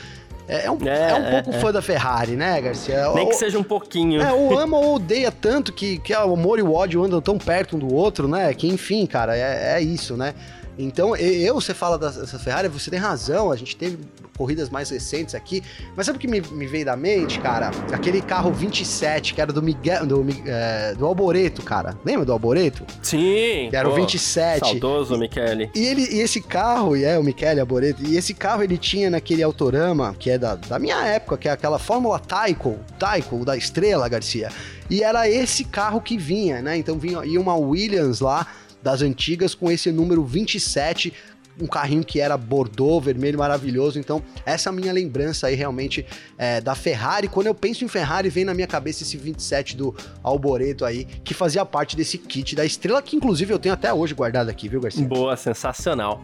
é, 0.49 0.65
é, 0.65 0.71
um, 0.71 0.77
é, 0.83 1.11
é 1.11 1.13
um 1.13 1.31
pouco 1.43 1.57
é, 1.57 1.59
fã 1.61 1.71
da 1.71 1.79
Ferrari, 1.79 2.35
né, 2.35 2.59
Garcia? 2.59 3.11
Nem 3.13 3.29
que 3.29 3.35
seja 3.35 3.59
um 3.59 3.63
pouquinho. 3.63 4.19
É, 4.19 4.33
ou 4.33 4.57
ama 4.57 4.77
ou 4.77 4.95
odeia 4.95 5.31
tanto 5.31 5.71
que, 5.71 5.99
que 5.99 6.11
o 6.11 6.33
amor 6.33 6.57
e 6.57 6.63
o 6.63 6.73
ódio 6.73 7.03
andam 7.03 7.21
tão 7.21 7.37
perto 7.37 7.75
um 7.75 7.79
do 7.79 7.93
outro, 7.93 8.27
né? 8.27 8.51
Que, 8.55 8.67
enfim, 8.67 9.05
cara, 9.05 9.37
é, 9.37 9.75
é 9.75 9.81
isso, 9.81 10.17
né? 10.17 10.33
Então, 10.81 11.13
eu, 11.13 11.55
você 11.55 11.73
fala 11.73 11.97
dessa 11.97 12.39
Ferrari, 12.39 12.69
você 12.69 12.89
tem 12.89 12.97
razão, 12.97 13.51
a 13.51 13.55
gente 13.57 13.75
teve 13.75 13.99
corridas 14.37 14.69
mais 14.69 14.89
recentes 14.89 15.35
aqui. 15.35 15.61
Mas 15.93 16.05
sabe 16.05 16.17
o 16.17 16.21
que 16.21 16.27
me, 16.27 16.39
me 16.39 16.65
veio 16.65 16.85
da 16.85 16.95
mente, 16.95 17.37
cara? 17.41 17.69
Aquele 17.91 18.21
carro 18.21 18.53
27, 18.53 19.33
que 19.33 19.41
era 19.41 19.51
do 19.51 19.61
Miguel, 19.61 20.05
do, 20.05 20.25
é, 20.45 20.95
do 20.95 21.05
Alboreto, 21.05 21.61
cara. 21.61 21.97
Lembra 22.05 22.25
do 22.25 22.31
Alboreto? 22.31 22.85
Sim. 23.01 23.67
Que 23.69 23.75
era 23.75 23.89
pô, 23.89 23.93
o 23.93 23.97
27. 23.97 24.59
Saudoso 24.59 25.17
Michele. 25.17 25.69
E, 25.75 25.85
ele, 25.85 26.07
e 26.15 26.21
esse 26.21 26.41
carro, 26.41 26.95
e 26.95 27.03
é 27.03 27.19
o 27.19 27.23
Michele 27.23 27.59
Alboreto, 27.59 28.01
e 28.01 28.15
esse 28.15 28.33
carro 28.33 28.63
ele 28.63 28.77
tinha 28.77 29.09
naquele 29.09 29.43
Autorama, 29.43 30.15
que 30.17 30.29
é 30.29 30.37
da, 30.37 30.55
da 30.55 30.79
minha 30.79 31.03
época, 31.05 31.37
que 31.37 31.49
é 31.49 31.51
aquela 31.51 31.77
Fórmula 31.77 32.19
Taiko, 32.19 32.79
Taiko 32.97 33.43
da 33.43 33.57
Estrela, 33.57 34.07
Garcia. 34.07 34.49
E 34.89 35.03
era 35.03 35.29
esse 35.29 35.65
carro 35.65 35.99
que 35.99 36.17
vinha, 36.17 36.61
né? 36.61 36.77
Então 36.77 36.97
vinha 36.97 37.25
ia 37.25 37.39
uma 37.39 37.55
Williams 37.55 38.21
lá 38.21 38.47
das 38.81 39.01
antigas 39.01 39.53
com 39.53 39.71
esse 39.71 39.91
número 39.91 40.23
27 40.23 41.13
um 41.61 41.67
carrinho 41.67 42.03
que 42.03 42.19
era 42.19 42.37
bordô, 42.37 42.99
vermelho, 42.99 43.37
maravilhoso. 43.37 43.99
Então, 43.99 44.23
essa 44.45 44.69
é 44.69 44.71
a 44.71 44.73
minha 44.73 44.93
lembrança 44.93 45.47
aí 45.47 45.55
realmente 45.55 46.05
é, 46.37 46.61
da 46.61 46.75
Ferrari. 46.75 47.27
Quando 47.27 47.47
eu 47.47 47.55
penso 47.55 47.83
em 47.83 47.87
Ferrari, 47.87 48.29
vem 48.29 48.45
na 48.45 48.53
minha 48.53 48.67
cabeça 48.67 49.03
esse 49.03 49.17
27 49.17 49.75
do 49.75 49.95
Alboreto 50.23 50.85
aí, 50.85 51.05
que 51.05 51.33
fazia 51.33 51.65
parte 51.65 51.95
desse 51.95 52.17
kit 52.17 52.55
da 52.55 52.65
estrela, 52.65 53.01
que 53.01 53.15
inclusive 53.15 53.53
eu 53.53 53.59
tenho 53.59 53.73
até 53.73 53.93
hoje 53.93 54.13
guardado 54.13 54.49
aqui, 54.49 54.69
viu, 54.69 54.79
Garcia? 54.79 55.05
Boa, 55.05 55.35
sensacional. 55.35 56.23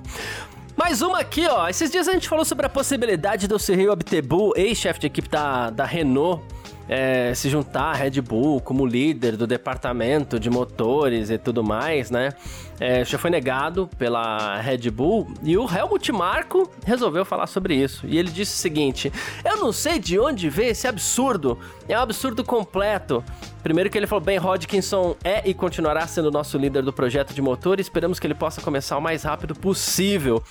Mais 0.76 1.02
uma 1.02 1.20
aqui, 1.20 1.46
ó. 1.48 1.68
Esses 1.70 1.90
dias 1.90 2.08
a 2.08 2.14
gente 2.14 2.28
falou 2.28 2.44
sobre 2.44 2.66
a 2.66 2.70
possibilidade 2.70 3.48
do 3.48 3.58
Cyril 3.58 3.92
Abtebu, 3.92 4.54
ex-chefe 4.58 5.00
de 5.00 5.08
equipe 5.08 5.30
da, 5.30 5.70
da 5.70 5.86
Renault, 5.86 6.44
é, 6.88 7.34
se 7.34 7.50
juntar 7.50 7.92
à 7.92 7.94
Red 7.94 8.22
Bull 8.22 8.62
como 8.62 8.86
líder 8.86 9.36
do 9.36 9.48
departamento 9.48 10.40
de 10.40 10.50
motores 10.50 11.30
e 11.30 11.38
tudo 11.38 11.64
mais, 11.64 12.12
né? 12.12 12.34
É, 12.80 13.06
já 13.06 13.18
foi 13.18 13.30
negado 13.30 13.90
pela 13.98 14.60
Red 14.60 14.90
Bull 14.92 15.28
e 15.42 15.58
o 15.58 15.66
Helmut 15.70 16.12
Marko 16.12 16.70
resolveu 16.86 17.24
falar 17.24 17.48
sobre 17.48 17.76
isso. 17.76 18.06
E 18.06 18.18
ele 18.18 18.30
disse 18.30 18.54
o 18.54 18.58
seguinte: 18.58 19.12
Eu 19.44 19.58
não 19.58 19.72
sei 19.72 19.98
de 19.98 20.20
onde 20.20 20.50
veio 20.50 20.72
esse 20.72 20.88
absurdo, 20.88 21.58
é 21.88 21.98
um 21.98 22.02
absurdo 22.02 22.44
completo. 22.44 23.24
Primeiro 23.66 23.90
que 23.90 23.98
ele 23.98 24.06
falou, 24.06 24.24
Ben 24.24 24.38
Hodgkinson 24.38 25.16
é 25.24 25.42
e 25.44 25.52
continuará 25.52 26.06
sendo 26.06 26.30
nosso 26.30 26.56
líder 26.56 26.84
do 26.84 26.94
projeto 26.94 27.34
de 27.34 27.42
motor 27.42 27.80
e 27.80 27.82
esperamos 27.82 28.20
que 28.20 28.28
ele 28.28 28.36
possa 28.36 28.62
começar 28.62 28.96
o 28.96 29.02
mais 29.02 29.24
rápido 29.24 29.56
possível. 29.56 30.44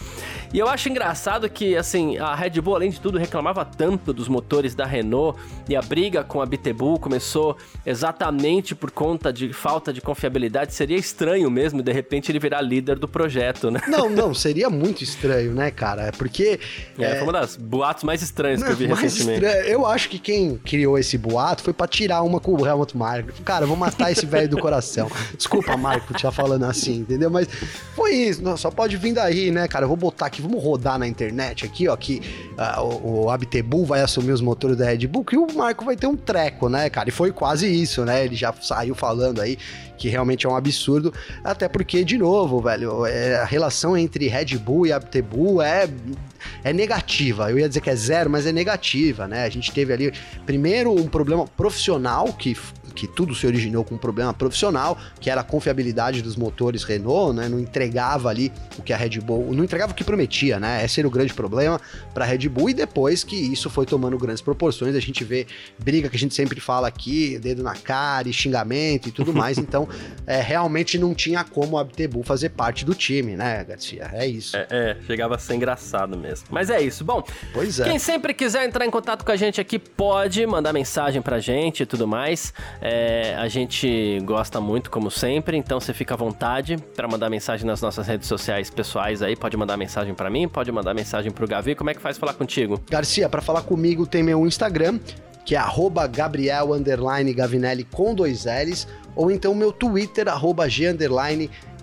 E 0.53 0.59
eu 0.59 0.67
acho 0.67 0.89
engraçado 0.89 1.49
que, 1.49 1.77
assim, 1.77 2.19
a 2.19 2.35
Red 2.35 2.61
Bull, 2.61 2.75
além 2.75 2.91
de 2.91 3.01
tudo, 3.01 3.17
reclamava 3.17 3.65
tanto 3.65 4.13
dos 4.13 4.27
motores 4.27 4.75
da 4.75 4.85
Renault 4.85 5.39
e 5.69 5.77
a 5.77 5.81
briga 5.81 6.25
com 6.25 6.43
a 6.43 6.47
Bitebull 6.47 6.99
começou 6.99 7.57
exatamente 7.87 8.75
por 8.75 8.91
conta 8.91 9.33
de 9.33 9.53
falta 9.53 9.93
de 9.93 10.01
confiabilidade. 10.01 10.75
Seria 10.75 10.97
estranho 10.97 11.49
mesmo, 11.49 11.85
de 11.85 11.93
repente, 11.93 12.14
ele 12.31 12.39
virar 12.39 12.61
líder 12.61 12.99
do 12.99 13.09
projeto, 13.09 13.71
né? 13.71 13.81
Não, 13.89 14.09
não, 14.09 14.35
seria 14.35 14.69
muito 14.71 15.03
estranho, 15.03 15.53
né, 15.53 15.71
cara? 15.71 16.13
Porque... 16.17 16.59
É, 16.99 17.05
é... 17.05 17.15
foi 17.17 17.23
uma 17.23 17.33
das 17.33 17.57
boatos 17.57 18.05
mais 18.05 18.23
estranhas 18.23 18.61
não, 18.61 18.67
que 18.69 18.73
eu 18.73 18.77
vi 18.77 18.87
recentemente. 18.87 19.45
Estranho. 19.45 19.67
Eu 19.67 19.87
acho 19.87 20.09
que 20.09 20.19
quem 20.19 20.57
criou 20.57 20.99
esse 20.99 21.17
boato 21.19 21.63
foi 21.63 21.73
pra 21.73 21.87
tirar 21.87 22.23
uma 22.23 22.41
com 22.41 22.55
o 22.55 22.67
Helmut 22.67 22.97
Marko. 22.97 23.33
Cara, 23.43 23.67
vou 23.67 23.77
matar 23.77 24.11
esse 24.11 24.27
velho 24.27 24.49
do 24.49 24.59
coração. 24.59 25.11
Desculpa, 25.37 25.77
Marco, 25.77 26.15
estar 26.15 26.31
falando 26.33 26.65
assim, 26.65 26.99
entendeu? 26.99 27.31
Mas 27.31 27.49
foi 27.95 28.13
isso. 28.15 28.43
Não, 28.43 28.57
só 28.57 28.71
pode 28.71 28.97
vir 28.97 29.13
daí, 29.13 29.51
né, 29.51 29.69
cara? 29.69 29.85
Eu 29.85 29.89
vou 29.89 29.97
botar 29.97 30.27
aqui, 30.27 30.43
vamos 30.43 30.63
rodar 30.63 30.99
na 30.99 31.07
internet 31.07 31.65
aqui, 31.65 31.89
ó, 31.89 31.97
que 31.97 32.21
uh, 32.59 32.83
o, 32.83 33.25
o 33.25 33.31
Abtebu 33.31 33.85
vai 33.85 34.01
assumir 34.01 34.33
os 34.33 34.41
motores 34.41 34.77
da 34.77 34.87
Red 34.87 35.07
Bull 35.07 35.25
e 35.33 35.37
o 35.37 35.47
Marco 35.55 35.85
vai 35.85 35.97
ter 35.97 36.07
um 36.07 36.17
treco, 36.17 36.69
né, 36.69 36.89
cara? 36.91 37.09
E 37.09 37.13
foi 37.13 37.33
quase 37.33 37.67
isso, 37.69 38.05
né? 38.05 38.25
Ele 38.25 38.37
já 38.37 38.53
saiu 38.61 38.95
falando 38.95 39.41
aí 39.41 39.59
que 39.97 40.09
realmente 40.09 40.47
é 40.47 40.49
um 40.49 40.57
absurdo, 40.57 41.13
até 41.43 41.69
porque, 41.69 42.04
de 42.05 42.19
novo, 42.19 42.61
velho, 42.61 43.07
é, 43.07 43.37
a 43.37 43.45
relação 43.45 43.97
entre 43.97 44.29
Red 44.29 44.57
Bull 44.59 44.87
e 44.87 44.93
Abtebu 44.93 45.61
é 45.63 45.89
é 46.63 46.73
negativa. 46.73 47.51
Eu 47.51 47.59
ia 47.59 47.69
dizer 47.69 47.81
que 47.81 47.91
é 47.91 47.97
zero, 47.97 48.31
mas 48.31 48.47
é 48.47 48.53
negativa, 48.53 49.27
né? 49.27 49.45
A 49.45 49.49
gente 49.49 49.73
teve 49.73 49.93
ali, 49.93 50.13
primeiro, 50.45 50.93
um 50.93 51.07
problema 51.07 51.47
profissional 51.47 52.33
que 52.33 52.57
que 52.95 53.07
tudo 53.07 53.35
se 53.35 53.47
originou 53.47 53.85
com 53.85 53.95
um 53.95 53.99
problema 53.99 54.33
profissional, 54.33 54.99
que 55.21 55.31
era 55.31 55.41
a 55.41 55.45
confiabilidade 55.45 56.23
dos 56.23 56.37
motores 56.37 56.85
Renault, 56.85 57.35
né? 57.35 57.49
Não 57.49 57.59
entregava 57.59 58.29
ali 58.29 58.53
o 58.79 58.83
que 58.83 58.93
a 58.93 58.97
Red 58.97 59.21
Bull, 59.21 59.53
não 59.55 59.65
entregava 59.65 59.93
o 59.93 59.95
que 59.95 60.05
prometia, 60.05 60.61
né? 60.61 60.85
Esse 60.85 61.01
era 61.01 61.09
o 61.09 61.11
grande 61.11 61.35
problema 61.35 61.81
para 62.13 62.25
a 62.25 62.29
Red 62.29 62.49
Bull 62.49 62.71
e 62.71 62.75
depois 62.75 63.25
que 63.25 63.37
isso 63.37 63.69
foi 63.69 63.87
tomando 63.87 64.17
grandes 64.19 64.43
proporções, 64.43 64.95
a 64.95 65.01
gente 65.01 65.25
vê 65.25 65.47
briga 65.79 66.09
que 66.09 66.17
a 66.17 66.19
gente 66.19 66.35
sempre 66.35 66.61
fala 66.61 66.89
aqui, 66.89 67.39
dedo 67.39 67.63
na 67.63 67.75
cara, 67.75 68.29
e 68.29 68.33
xingamento 68.33 69.09
e 69.09 69.13
tudo 69.13 69.33
mais. 69.35 69.59
então, 69.59 69.89
é, 70.27 70.41
realmente 70.41 70.99
não 70.99 71.15
tinha 71.15 71.45
como 71.45 71.79
a 71.79 71.81
Abtebu 71.81 72.23
fazer 72.23 72.51
parte 72.51 72.85
do 72.85 72.95
time, 72.95 73.37
né, 73.37 73.65
Garcia? 73.65 74.11
É 74.13 74.27
isso. 74.27 74.57
É, 74.57 74.67
é, 74.71 74.97
chegava 75.07 75.35
a 75.35 75.39
ser 75.39 75.55
engraçado 75.55 76.17
mesmo. 76.17 76.47
Mas 76.51 76.71
é 76.71 76.81
isso. 76.81 77.05
Bom, 77.05 77.25
Pois 77.53 77.81
é. 77.81 77.85
Quem 77.85 77.99
sempre 77.99 78.35
quiser 78.35 78.67
entrar 78.67 78.85
em 78.85 78.91
contato 78.91 79.25
com 79.25 79.31
a 79.31 79.37
gente 79.37 79.61
aqui 79.61 79.79
pode 79.79 80.45
mandar 80.47 80.73
mensagem 80.73 81.23
pra 81.23 81.39
gente 81.39 81.83
e 81.83 81.87
tudo 81.87 82.07
mais. 82.07 82.53
É, 82.87 83.35
a 83.39 83.49
gente 83.49 84.21
gosta 84.25 84.61
muito, 84.61 84.91
como 84.91 85.11
sempre, 85.11 85.57
então 85.57 85.81
você 85.81 85.95
fica 85.95 86.13
à 86.13 86.17
vontade 86.19 86.77
pra 86.95 87.09
mandar 87.09 87.31
mensagem 87.31 87.67
nas 87.67 87.81
nossas 87.81 88.07
redes 88.07 88.29
sociais 88.29 88.69
pessoais 88.69 89.23
aí. 89.23 89.35
Pode 89.35 89.57
mandar 89.57 89.79
mensagem 89.79 90.13
pra 90.13 90.29
mim, 90.29 90.47
pode 90.47 90.71
mandar 90.71 90.93
mensagem 90.93 91.33
pro 91.33 91.49
Gavi. 91.49 91.75
Como 91.75 91.89
é 91.89 91.95
que 91.95 92.01
faz 92.03 92.19
falar 92.19 92.35
contigo? 92.35 92.79
Garcia, 92.91 93.27
para 93.27 93.41
falar 93.41 93.63
comigo 93.63 94.07
tem 94.07 94.23
meu 94.23 94.47
Instagram, 94.47 95.01
que 95.47 95.57
é 95.57 95.63
Gabriel 96.13 96.69
Gavinelli 97.35 97.85
com 97.85 98.15
dois 98.15 98.45
L's, 98.45 98.87
ou 99.17 99.31
então 99.31 99.55
meu 99.55 99.73
Twitter, 99.73 100.27
G 100.69 100.95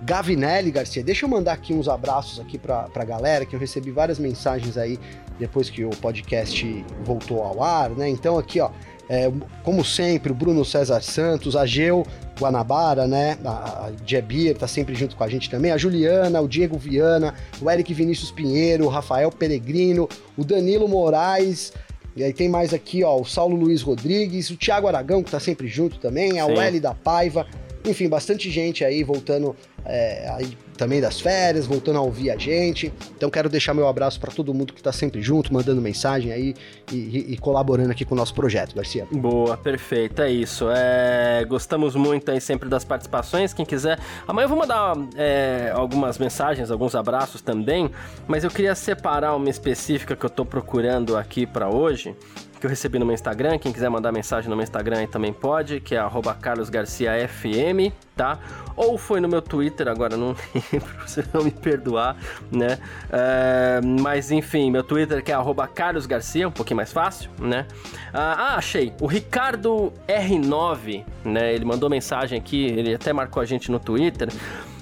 Gavinelli, 0.03 0.69
Garcia. 0.69 1.03
Deixa 1.03 1.25
eu 1.25 1.29
mandar 1.29 1.53
aqui 1.53 1.73
uns 1.73 1.87
abraços 1.87 2.39
aqui 2.39 2.59
pra, 2.59 2.83
pra 2.83 3.03
galera, 3.03 3.43
que 3.43 3.55
eu 3.55 3.59
recebi 3.59 3.89
várias 3.89 4.19
mensagens 4.19 4.77
aí 4.77 4.99
depois 5.39 5.69
que 5.69 5.83
o 5.83 5.89
podcast 5.89 6.85
voltou 7.03 7.41
ao 7.41 7.63
ar, 7.63 7.89
né? 7.89 8.07
Então 8.07 8.37
aqui, 8.37 8.59
ó, 8.59 8.69
é, 9.11 9.29
como 9.61 9.83
sempre, 9.83 10.31
o 10.31 10.35
Bruno 10.35 10.63
César 10.63 11.01
Santos, 11.01 11.57
a 11.57 11.65
Geu 11.65 12.07
Guanabara, 12.39 13.05
né? 13.05 13.37
A, 13.43 13.49
a 13.49 13.91
Jebir 14.05 14.57
tá 14.57 14.69
sempre 14.69 14.95
junto 14.95 15.17
com 15.17 15.23
a 15.25 15.27
gente 15.27 15.49
também, 15.49 15.69
a 15.69 15.77
Juliana, 15.77 16.39
o 16.39 16.47
Diego 16.47 16.77
Viana, 16.77 17.35
o 17.61 17.69
Eric 17.69 17.93
Vinícius 17.93 18.31
Pinheiro, 18.31 18.85
o 18.85 18.87
Rafael 18.87 19.29
Peregrino, 19.29 20.07
o 20.37 20.45
Danilo 20.45 20.87
Moraes, 20.87 21.73
e 22.15 22.23
aí 22.23 22.31
tem 22.31 22.47
mais 22.47 22.73
aqui, 22.73 23.03
ó, 23.03 23.19
o 23.19 23.25
Saulo 23.25 23.57
Luiz 23.57 23.81
Rodrigues, 23.81 24.49
o 24.49 24.55
Thiago 24.55 24.87
Aragão, 24.87 25.21
que 25.21 25.29
tá 25.29 25.41
sempre 25.41 25.67
junto 25.67 25.97
também, 25.99 26.39
a 26.39 26.45
Sim. 26.45 26.53
Welly 26.53 26.79
da 26.79 26.93
Paiva, 26.93 27.45
enfim, 27.83 28.07
bastante 28.07 28.49
gente 28.49 28.85
aí 28.85 29.03
voltando 29.03 29.53
é, 29.83 30.29
aí 30.29 30.57
também 30.81 30.99
das 30.99 31.21
férias, 31.21 31.67
voltando 31.67 31.99
a 31.99 32.01
ouvir 32.01 32.31
a 32.31 32.37
gente. 32.37 32.91
Então 33.15 33.29
quero 33.29 33.47
deixar 33.47 33.71
meu 33.71 33.87
abraço 33.87 34.19
para 34.19 34.31
todo 34.31 34.51
mundo 34.51 34.73
que 34.73 34.81
tá 34.81 34.91
sempre 34.91 35.21
junto, 35.21 35.53
mandando 35.53 35.79
mensagem 35.79 36.31
aí 36.31 36.55
e, 36.91 37.33
e- 37.33 37.37
colaborando 37.37 37.91
aqui 37.91 38.03
com 38.03 38.15
o 38.15 38.17
nosso 38.17 38.33
projeto, 38.33 38.75
Garcia. 38.75 39.05
Boa, 39.11 39.55
perfeito, 39.55 40.23
é 40.23 40.31
isso. 40.31 40.65
É, 40.71 41.45
gostamos 41.47 41.95
muito 41.95 42.31
aí 42.31 42.41
sempre 42.41 42.67
das 42.67 42.83
participações. 42.83 43.53
Quem 43.53 43.63
quiser. 43.63 43.99
Amanhã 44.27 44.45
eu 44.45 44.49
vou 44.49 44.57
mandar 44.57 44.95
é, 45.15 45.71
algumas 45.71 46.17
mensagens, 46.17 46.71
alguns 46.71 46.95
abraços 46.95 47.41
também. 47.43 47.91
Mas 48.27 48.43
eu 48.43 48.49
queria 48.49 48.73
separar 48.73 49.35
uma 49.35 49.51
específica 49.51 50.15
que 50.15 50.25
eu 50.25 50.31
tô 50.31 50.43
procurando 50.43 51.15
aqui 51.15 51.45
pra 51.45 51.69
hoje. 51.69 52.15
Que 52.61 52.67
eu 52.67 52.69
recebi 52.69 52.99
no 52.99 53.05
meu 53.07 53.15
Instagram. 53.15 53.57
Quem 53.57 53.73
quiser 53.73 53.89
mandar 53.89 54.11
mensagem 54.11 54.47
no 54.47 54.55
meu 54.55 54.61
Instagram 54.61 54.99
aí 54.99 55.07
também 55.07 55.33
pode, 55.33 55.79
que 55.81 55.95
é 55.95 56.09
carlosgarciafm, 56.39 57.91
tá? 58.15 58.37
Ou 58.75 58.99
foi 58.99 59.19
no 59.19 59.27
meu 59.27 59.41
Twitter, 59.41 59.87
agora 59.87 60.15
não 60.15 60.35
lembro, 60.71 60.87
você 61.03 61.25
não 61.33 61.43
me 61.43 61.49
perdoar, 61.49 62.15
né? 62.51 62.77
É, 63.11 63.81
mas 63.81 64.29
enfim, 64.29 64.69
meu 64.69 64.83
Twitter 64.83 65.23
que 65.23 65.31
é 65.31 65.35
carlosgarcia, 65.73 66.47
um 66.47 66.51
pouquinho 66.51 66.77
mais 66.77 66.93
fácil, 66.93 67.31
né? 67.39 67.65
Ah, 68.13 68.35
ah, 68.37 68.55
achei. 68.57 68.93
O 69.01 69.07
Ricardo 69.07 69.91
R9, 70.07 71.03
né? 71.25 71.55
Ele 71.55 71.65
mandou 71.65 71.89
mensagem 71.89 72.37
aqui, 72.37 72.63
ele 72.63 72.93
até 72.93 73.11
marcou 73.11 73.41
a 73.41 73.45
gente 73.45 73.71
no 73.71 73.79
Twitter. 73.79 74.29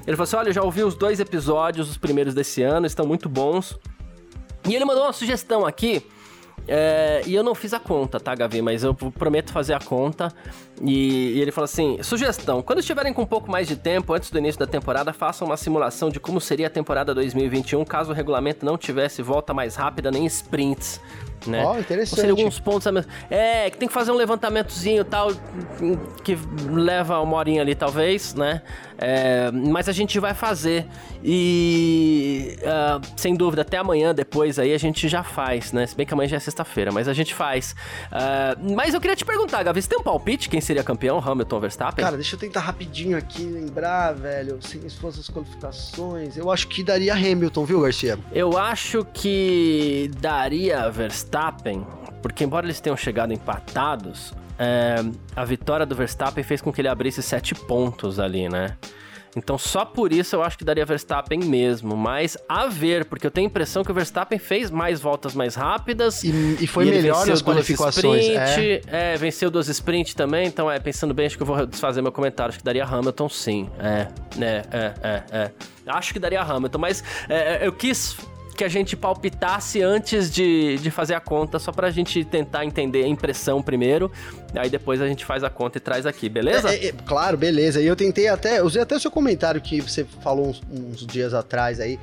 Ele 0.05 0.17
falou 0.17 0.23
assim: 0.23 0.35
olha, 0.35 0.49
eu 0.49 0.53
já 0.53 0.63
ouvi 0.63 0.83
os 0.83 0.95
dois 0.95 1.21
episódios, 1.21 1.89
os 1.89 1.97
primeiros 1.97 2.33
desse 2.33 2.61
ano, 2.61 2.85
estão 2.85 3.05
muito 3.05 3.29
bons. 3.29 3.79
E 4.67 4.75
ele 4.75 4.83
mandou 4.83 5.03
uma 5.03 5.13
sugestão 5.13 5.65
aqui. 5.65 6.05
É, 6.69 7.23
e 7.25 7.33
eu 7.33 7.43
não 7.43 7.55
fiz 7.55 7.73
a 7.73 7.79
conta, 7.79 8.19
tá, 8.19 8.35
Gavi? 8.35 8.61
Mas 8.61 8.83
eu 8.83 8.93
prometo 8.93 9.51
fazer 9.51 9.73
a 9.73 9.79
conta. 9.79 10.31
E, 10.81 11.33
e 11.33 11.41
ele 11.41 11.51
falou 11.51 11.65
assim: 11.65 12.01
sugestão: 12.03 12.61
quando 12.61 12.79
estiverem 12.79 13.11
com 13.11 13.23
um 13.23 13.25
pouco 13.25 13.49
mais 13.49 13.67
de 13.67 13.75
tempo, 13.75 14.13
antes 14.13 14.29
do 14.29 14.37
início 14.37 14.59
da 14.59 14.67
temporada, 14.67 15.11
façam 15.11 15.47
uma 15.47 15.57
simulação 15.57 16.09
de 16.09 16.19
como 16.19 16.39
seria 16.39 16.67
a 16.67 16.69
temporada 16.69 17.13
2021 17.13 17.83
caso 17.83 18.11
o 18.11 18.13
regulamento 18.13 18.65
não 18.65 18.77
tivesse 18.77 19.21
volta 19.23 19.53
mais 19.53 19.75
rápida 19.75 20.11
nem 20.11 20.25
sprints. 20.27 21.01
Né? 21.47 21.63
Ó, 21.63 21.73
Ou 21.73 21.79
interessante. 21.79 22.19
seja, 22.21 22.31
alguns 22.31 22.59
pontos. 22.59 22.85
a 22.87 22.91
me- 22.91 23.03
É, 23.29 23.69
que 23.69 23.77
tem 23.77 23.87
que 23.87 23.93
fazer 23.93 24.11
um 24.11 24.15
levantamentozinho 24.15 25.01
e 25.01 25.05
tal, 25.05 25.29
que 26.23 26.37
leva 26.69 27.19
uma 27.19 27.37
horinha 27.37 27.61
ali, 27.61 27.75
talvez, 27.75 28.33
né? 28.33 28.61
É, 29.01 29.49
mas 29.51 29.87
a 29.87 29.93
gente 29.93 30.19
vai 30.19 30.33
fazer. 30.33 30.85
E 31.23 32.57
ah, 32.65 32.99
sem 33.15 33.33
dúvida, 33.35 33.61
até 33.61 33.77
amanhã, 33.77 34.13
depois 34.13 34.59
aí, 34.59 34.73
a 34.73 34.77
gente 34.77 35.07
já 35.07 35.23
faz, 35.23 35.71
né? 35.71 35.87
Se 35.87 35.95
bem 35.95 36.05
que 36.05 36.13
amanhã 36.13 36.27
já 36.29 36.37
é 36.37 36.39
sexta-feira, 36.39 36.91
mas 36.91 37.07
a 37.07 37.13
gente 37.13 37.33
faz. 37.33 37.75
Ah, 38.11 38.57
mas 38.59 38.93
eu 38.93 38.99
queria 38.99 39.15
te 39.15 39.23
perguntar, 39.23 39.63
Gavi, 39.63 39.81
você 39.81 39.87
tem 39.87 39.99
um 39.99 40.03
palpite 40.03 40.49
quem 40.49 40.59
seria 40.59 40.83
campeão, 40.83 41.17
Hamilton 41.25 41.55
ou 41.55 41.61
Verstappen? 41.61 42.03
Cara, 42.03 42.17
deixa 42.17 42.35
eu 42.35 42.39
tentar 42.39 42.59
rapidinho 42.61 43.17
aqui 43.17 43.43
lembrar, 43.43 44.13
velho, 44.13 44.59
se 44.61 44.77
fossem 44.97 45.21
as 45.21 45.29
qualificações. 45.29 46.35
Eu 46.35 46.51
acho 46.51 46.67
que 46.67 46.83
daria 46.83 47.13
Hamilton, 47.13 47.63
viu, 47.65 47.81
Garcia? 47.81 48.17
Eu 48.33 48.57
acho 48.57 49.05
que 49.13 50.11
daria 50.19 50.89
Verstappen, 50.89 51.28
porque 52.21 52.43
embora 52.43 52.65
eles 52.65 52.79
tenham 52.79 52.97
chegado 52.97 53.33
empatados, 53.33 54.33
é, 54.57 54.95
a 55.35 55.45
vitória 55.45 55.85
do 55.85 55.95
Verstappen 55.95 56.43
fez 56.43 56.61
com 56.61 56.71
que 56.71 56.81
ele 56.81 56.87
abrisse 56.87 57.21
sete 57.21 57.55
pontos 57.55 58.19
ali, 58.19 58.49
né? 58.49 58.77
Então 59.35 59.57
só 59.57 59.85
por 59.85 60.11
isso 60.11 60.35
eu 60.35 60.43
acho 60.43 60.57
que 60.57 60.65
daria 60.65 60.85
Verstappen 60.85 61.39
mesmo, 61.39 61.95
mas 61.95 62.37
a 62.47 62.67
ver, 62.67 63.05
porque 63.05 63.27
eu 63.27 63.31
tenho 63.31 63.47
a 63.47 63.49
impressão 63.49 63.83
que 63.83 63.91
o 63.91 63.93
Verstappen 63.93 64.39
fez 64.39 64.71
mais 64.71 64.99
voltas 64.99 65.35
mais 65.35 65.55
rápidas. 65.55 66.23
E, 66.23 66.57
e 66.59 66.67
foi 66.67 66.87
e 66.87 66.91
melhor 66.91 67.25
nas 67.27 67.41
qualificações. 67.41 68.25
É. 68.27 68.49
sprint, 68.49 68.87
é. 68.87 69.15
venceu 69.17 69.51
duas 69.51 69.67
sprint 69.67 70.15
também, 70.15 70.47
então 70.47 70.69
é, 70.69 70.79
pensando 70.79 71.13
bem, 71.13 71.27
acho 71.27 71.37
que 71.37 71.43
eu 71.43 71.47
vou 71.47 71.65
desfazer 71.65 72.01
meu 72.01 72.11
comentário, 72.11 72.49
acho 72.49 72.59
que 72.59 72.65
daria 72.65 72.83
Hamilton 72.83 73.29
sim. 73.29 73.69
É, 73.79 74.07
é, 74.39 74.63
é, 74.71 74.93
é, 75.03 75.23
é. 75.31 75.51
Acho 75.87 76.11
que 76.11 76.19
daria 76.19 76.41
Hamilton, 76.41 76.79
mas 76.79 77.03
é, 77.29 77.65
eu 77.65 77.71
quis 77.71 78.17
que 78.59 78.63
a 78.65 78.67
gente 78.67 78.97
palpitasse 78.97 79.81
antes 79.81 80.29
de, 80.29 80.77
de 80.79 80.91
fazer 80.91 81.13
a 81.13 81.21
conta, 81.21 81.57
só 81.59 81.71
pra 81.71 81.89
gente 81.89 82.25
tentar 82.25 82.65
entender 82.65 83.05
a 83.05 83.07
impressão 83.07 83.61
primeiro, 83.61 84.11
aí 84.53 84.69
depois 84.69 85.01
a 85.01 85.07
gente 85.07 85.23
faz 85.23 85.45
a 85.45 85.49
conta 85.49 85.77
e 85.77 85.79
traz 85.79 86.05
aqui, 86.05 86.27
beleza? 86.27 86.69
É, 86.69 86.87
é, 86.87 86.91
claro, 86.91 87.37
beleza. 87.37 87.79
E 87.79 87.87
eu 87.87 87.95
tentei 87.95 88.27
até, 88.27 88.61
usei 88.61 88.81
até 88.81 88.97
o 88.97 88.99
seu 88.99 89.09
comentário 89.09 89.61
que 89.61 89.79
você 89.79 90.03
falou 90.03 90.49
uns, 90.49 90.61
uns 90.69 91.07
dias 91.07 91.33
atrás 91.33 91.79
aí. 91.79 91.97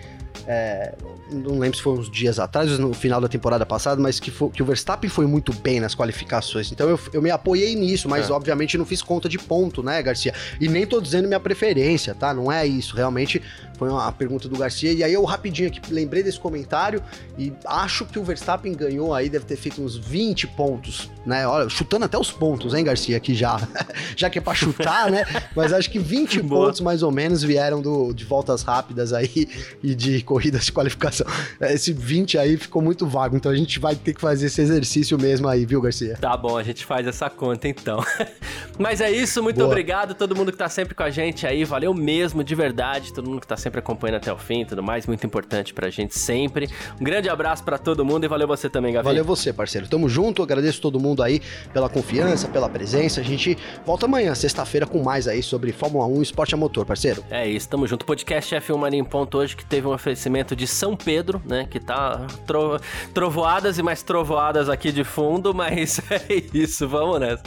É, 0.47 0.95
não 1.31 1.59
lembro 1.59 1.77
se 1.77 1.83
foi 1.83 1.95
uns 1.95 2.11
dias 2.11 2.39
atrás, 2.39 2.79
no 2.79 2.93
final 2.95 3.21
da 3.21 3.29
temporada 3.29 3.67
passada, 3.67 4.01
mas 4.01 4.21
que, 4.21 4.31
foi- 4.31 4.51
que 4.51 4.63
o 4.63 4.67
Verstappen 4.67 5.11
foi 5.11 5.27
muito 5.27 5.53
bem 5.53 5.81
nas 5.81 5.95
qualificações. 5.95 6.71
Então 6.73 6.89
eu, 6.89 6.99
eu 7.13 7.21
me 7.23 7.31
apoiei 7.31 7.75
nisso, 7.75 8.09
mas 8.09 8.31
É. 8.31 8.33
obviamente 8.33 8.79
não 8.79 8.85
fiz 8.87 9.03
conta 9.03 9.29
de 9.29 9.39
ponto, 9.39 9.83
né, 9.83 10.03
Garcia? 10.03 10.33
E 10.61 10.69
nem 10.69 10.87
tô 10.87 11.01
dizendo 11.01 11.27
minha 11.27 11.41
preferência, 11.41 12.15
tá? 12.15 12.33
Não 12.33 12.51
é 12.51 12.67
isso. 12.67 12.95
Realmente 12.97 13.43
foi 13.77 13.89
uma 13.91 14.11
pergunta 14.13 14.49
do 14.49 14.57
Garcia. 14.57 14.93
E 14.93 15.03
aí 15.05 15.13
eu 15.13 15.25
rapidinho 15.25 15.69
aqui 15.69 15.81
lembrei 15.93 16.23
desse 16.23 16.39
comentário 16.39 17.03
e 17.39 17.53
acho 17.67 18.05
que 18.07 18.19
o 18.19 18.25
Verstappen 18.25 18.73
ganhou 18.73 19.13
aí, 19.15 19.29
deve 19.29 19.45
ter 19.45 19.57
feito 19.57 19.83
uns 19.83 19.97
20 19.97 20.47
pontos, 20.49 21.11
né? 21.27 21.47
Olha, 21.47 21.69
chutando 21.69 22.05
até 22.05 22.17
os 22.17 22.31
pontos, 22.31 22.73
hein, 22.73 22.85
Garcia, 22.85 23.17
aqui 23.17 23.35
já. 23.35 23.61
já 24.17 24.31
que 24.31 24.39
é 24.39 24.41
pra 24.41 24.55
chutar, 24.55 25.11
né? 25.11 25.25
Mas 25.57 25.73
acho 25.73 25.90
que 25.90 25.99
20 25.99 26.42
Boa. 26.42 26.66
pontos 26.66 26.81
mais 26.81 27.03
ou 27.03 27.11
menos 27.11 27.42
vieram 27.42 27.81
do, 27.81 28.12
de 28.12 28.25
voltas 28.25 28.62
rápidas 28.62 29.12
aí 29.12 29.49
e 29.83 29.95
de 29.95 30.23
corridas 30.23 30.66
de 30.66 30.73
qualificação. 30.73 31.27
Esse 31.61 31.92
20 31.92 32.38
aí 32.38 32.57
ficou 32.57 32.83
muito 32.83 33.07
vago, 33.07 33.37
então 33.37 33.51
a 33.51 33.57
gente 33.57 33.79
vai 33.81 33.97
ter 33.97 34.12
que 34.12 34.21
fazer 34.21 34.47
esse 34.47 34.61
exercício 34.61 35.19
mesmo 35.19 35.49
aí, 35.49 35.64
viu, 35.64 35.81
Garcia? 35.81 36.19
Tá 36.21 36.37
bom, 36.37 36.59
a 36.59 36.62
gente 36.62 36.85
faz 36.85 37.07
essa 37.07 37.31
conta 37.31 37.66
então. 37.66 38.05
Mas 38.79 39.01
é 39.01 39.11
isso, 39.11 39.42
muito 39.42 39.57
Boa. 39.57 39.69
obrigado 39.69 40.11
a 40.11 40.14
todo 40.14 40.37
mundo 40.37 40.53
que 40.53 40.59
tá 40.59 40.69
sempre 40.69 40.95
com 40.95 41.03
a 41.03 41.11
gente 41.11 41.47
aí, 41.47 41.64
valeu 41.64 41.95
mesmo, 41.95 42.45
de 42.45 42.55
verdade, 42.55 43.12
todo 43.12 43.29
mundo 43.29 43.40
que 43.40 43.47
tá 43.47 43.57
sempre 43.57 43.79
acompanhando 43.79 44.16
até 44.16 44.31
o 44.33 44.37
fim 44.37 44.66
tudo 44.66 44.83
mais, 44.83 45.07
muito 45.07 45.25
importante 45.27 45.73
pra 45.73 45.88
gente 45.88 46.19
sempre. 46.19 46.69
Um 47.01 47.05
grande 47.05 47.29
abraço 47.29 47.64
pra 47.64 47.79
todo 47.79 48.05
mundo 48.05 48.25
e 48.25 48.29
valeu 48.29 48.47
você 48.47 48.69
também, 48.69 48.92
Gavi. 48.92 49.05
Valeu 49.05 49.25
você, 49.25 49.53
parceiro. 49.53 49.88
Tamo 49.88 50.09
junto, 50.09 50.42
agradeço 50.42 50.81
todo 50.81 51.01
mundo 51.01 51.23
aí 51.23 51.40
pela 51.73 51.88
confiança, 51.88 52.49
pela 52.49 52.69
presença. 52.69 53.21
A 53.21 53.25
gente 53.25 53.57
volta 53.85 54.07
amanhã, 54.07 54.35
sexta-feira, 54.35 54.87
com 54.87 55.03
mais 55.03 55.27
aí 55.27 55.42
sobre 55.47 55.73
Fórmula 55.73 56.07
1 56.07 56.19
e 56.19 56.23
esporte 56.23 56.55
a 56.55 56.59
motor, 56.59 56.85
parceiro. 56.85 57.25
É 57.31 57.47
isso, 57.49 57.69
tamo 57.69 57.87
junto. 57.87 58.05
Podcast 58.05 58.55
F1 58.55 58.77
Mania 58.77 59.01
em 59.01 59.05
Ponto 59.05 59.39
hoje 59.39 59.57
que 59.57 59.65
teve 59.65 59.87
um 59.87 59.93
oferecimento 59.93 60.55
de 60.55 60.67
São 60.67 60.97
Pedro, 60.97 61.41
né? 61.45 61.67
Que 61.71 61.81
tá 61.81 62.27
tro- 62.47 62.79
trovoadas 63.15 63.79
e 63.79 63.83
mais 63.83 64.03
trovoadas 64.03 64.69
aqui 64.69 64.93
de 64.93 65.05
fundo, 65.05 65.55
mas 65.55 66.01
é 66.11 66.43
isso, 66.53 66.87
vamos 66.89 67.21
nessa. 67.21 67.43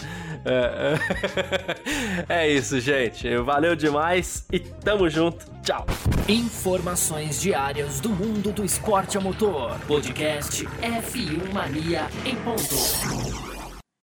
É, 0.45 0.97
é- 2.29 2.43
é 2.45 2.49
isso, 2.49 2.79
gente. 2.79 3.35
Valeu 3.37 3.75
demais 3.75 4.45
e 4.51 4.59
tamo 4.59 5.09
junto. 5.09 5.45
Tchau. 5.63 5.85
Informações 6.27 7.41
diárias 7.41 7.99
do 7.99 8.09
mundo 8.09 8.51
do 8.51 8.63
esporte 8.63 9.17
a 9.17 9.21
motor. 9.21 9.77
Podcast 9.87 10.65
F1 10.81 11.53
Mania 11.53 12.07
em 12.25 12.35
ponto. 12.37 13.58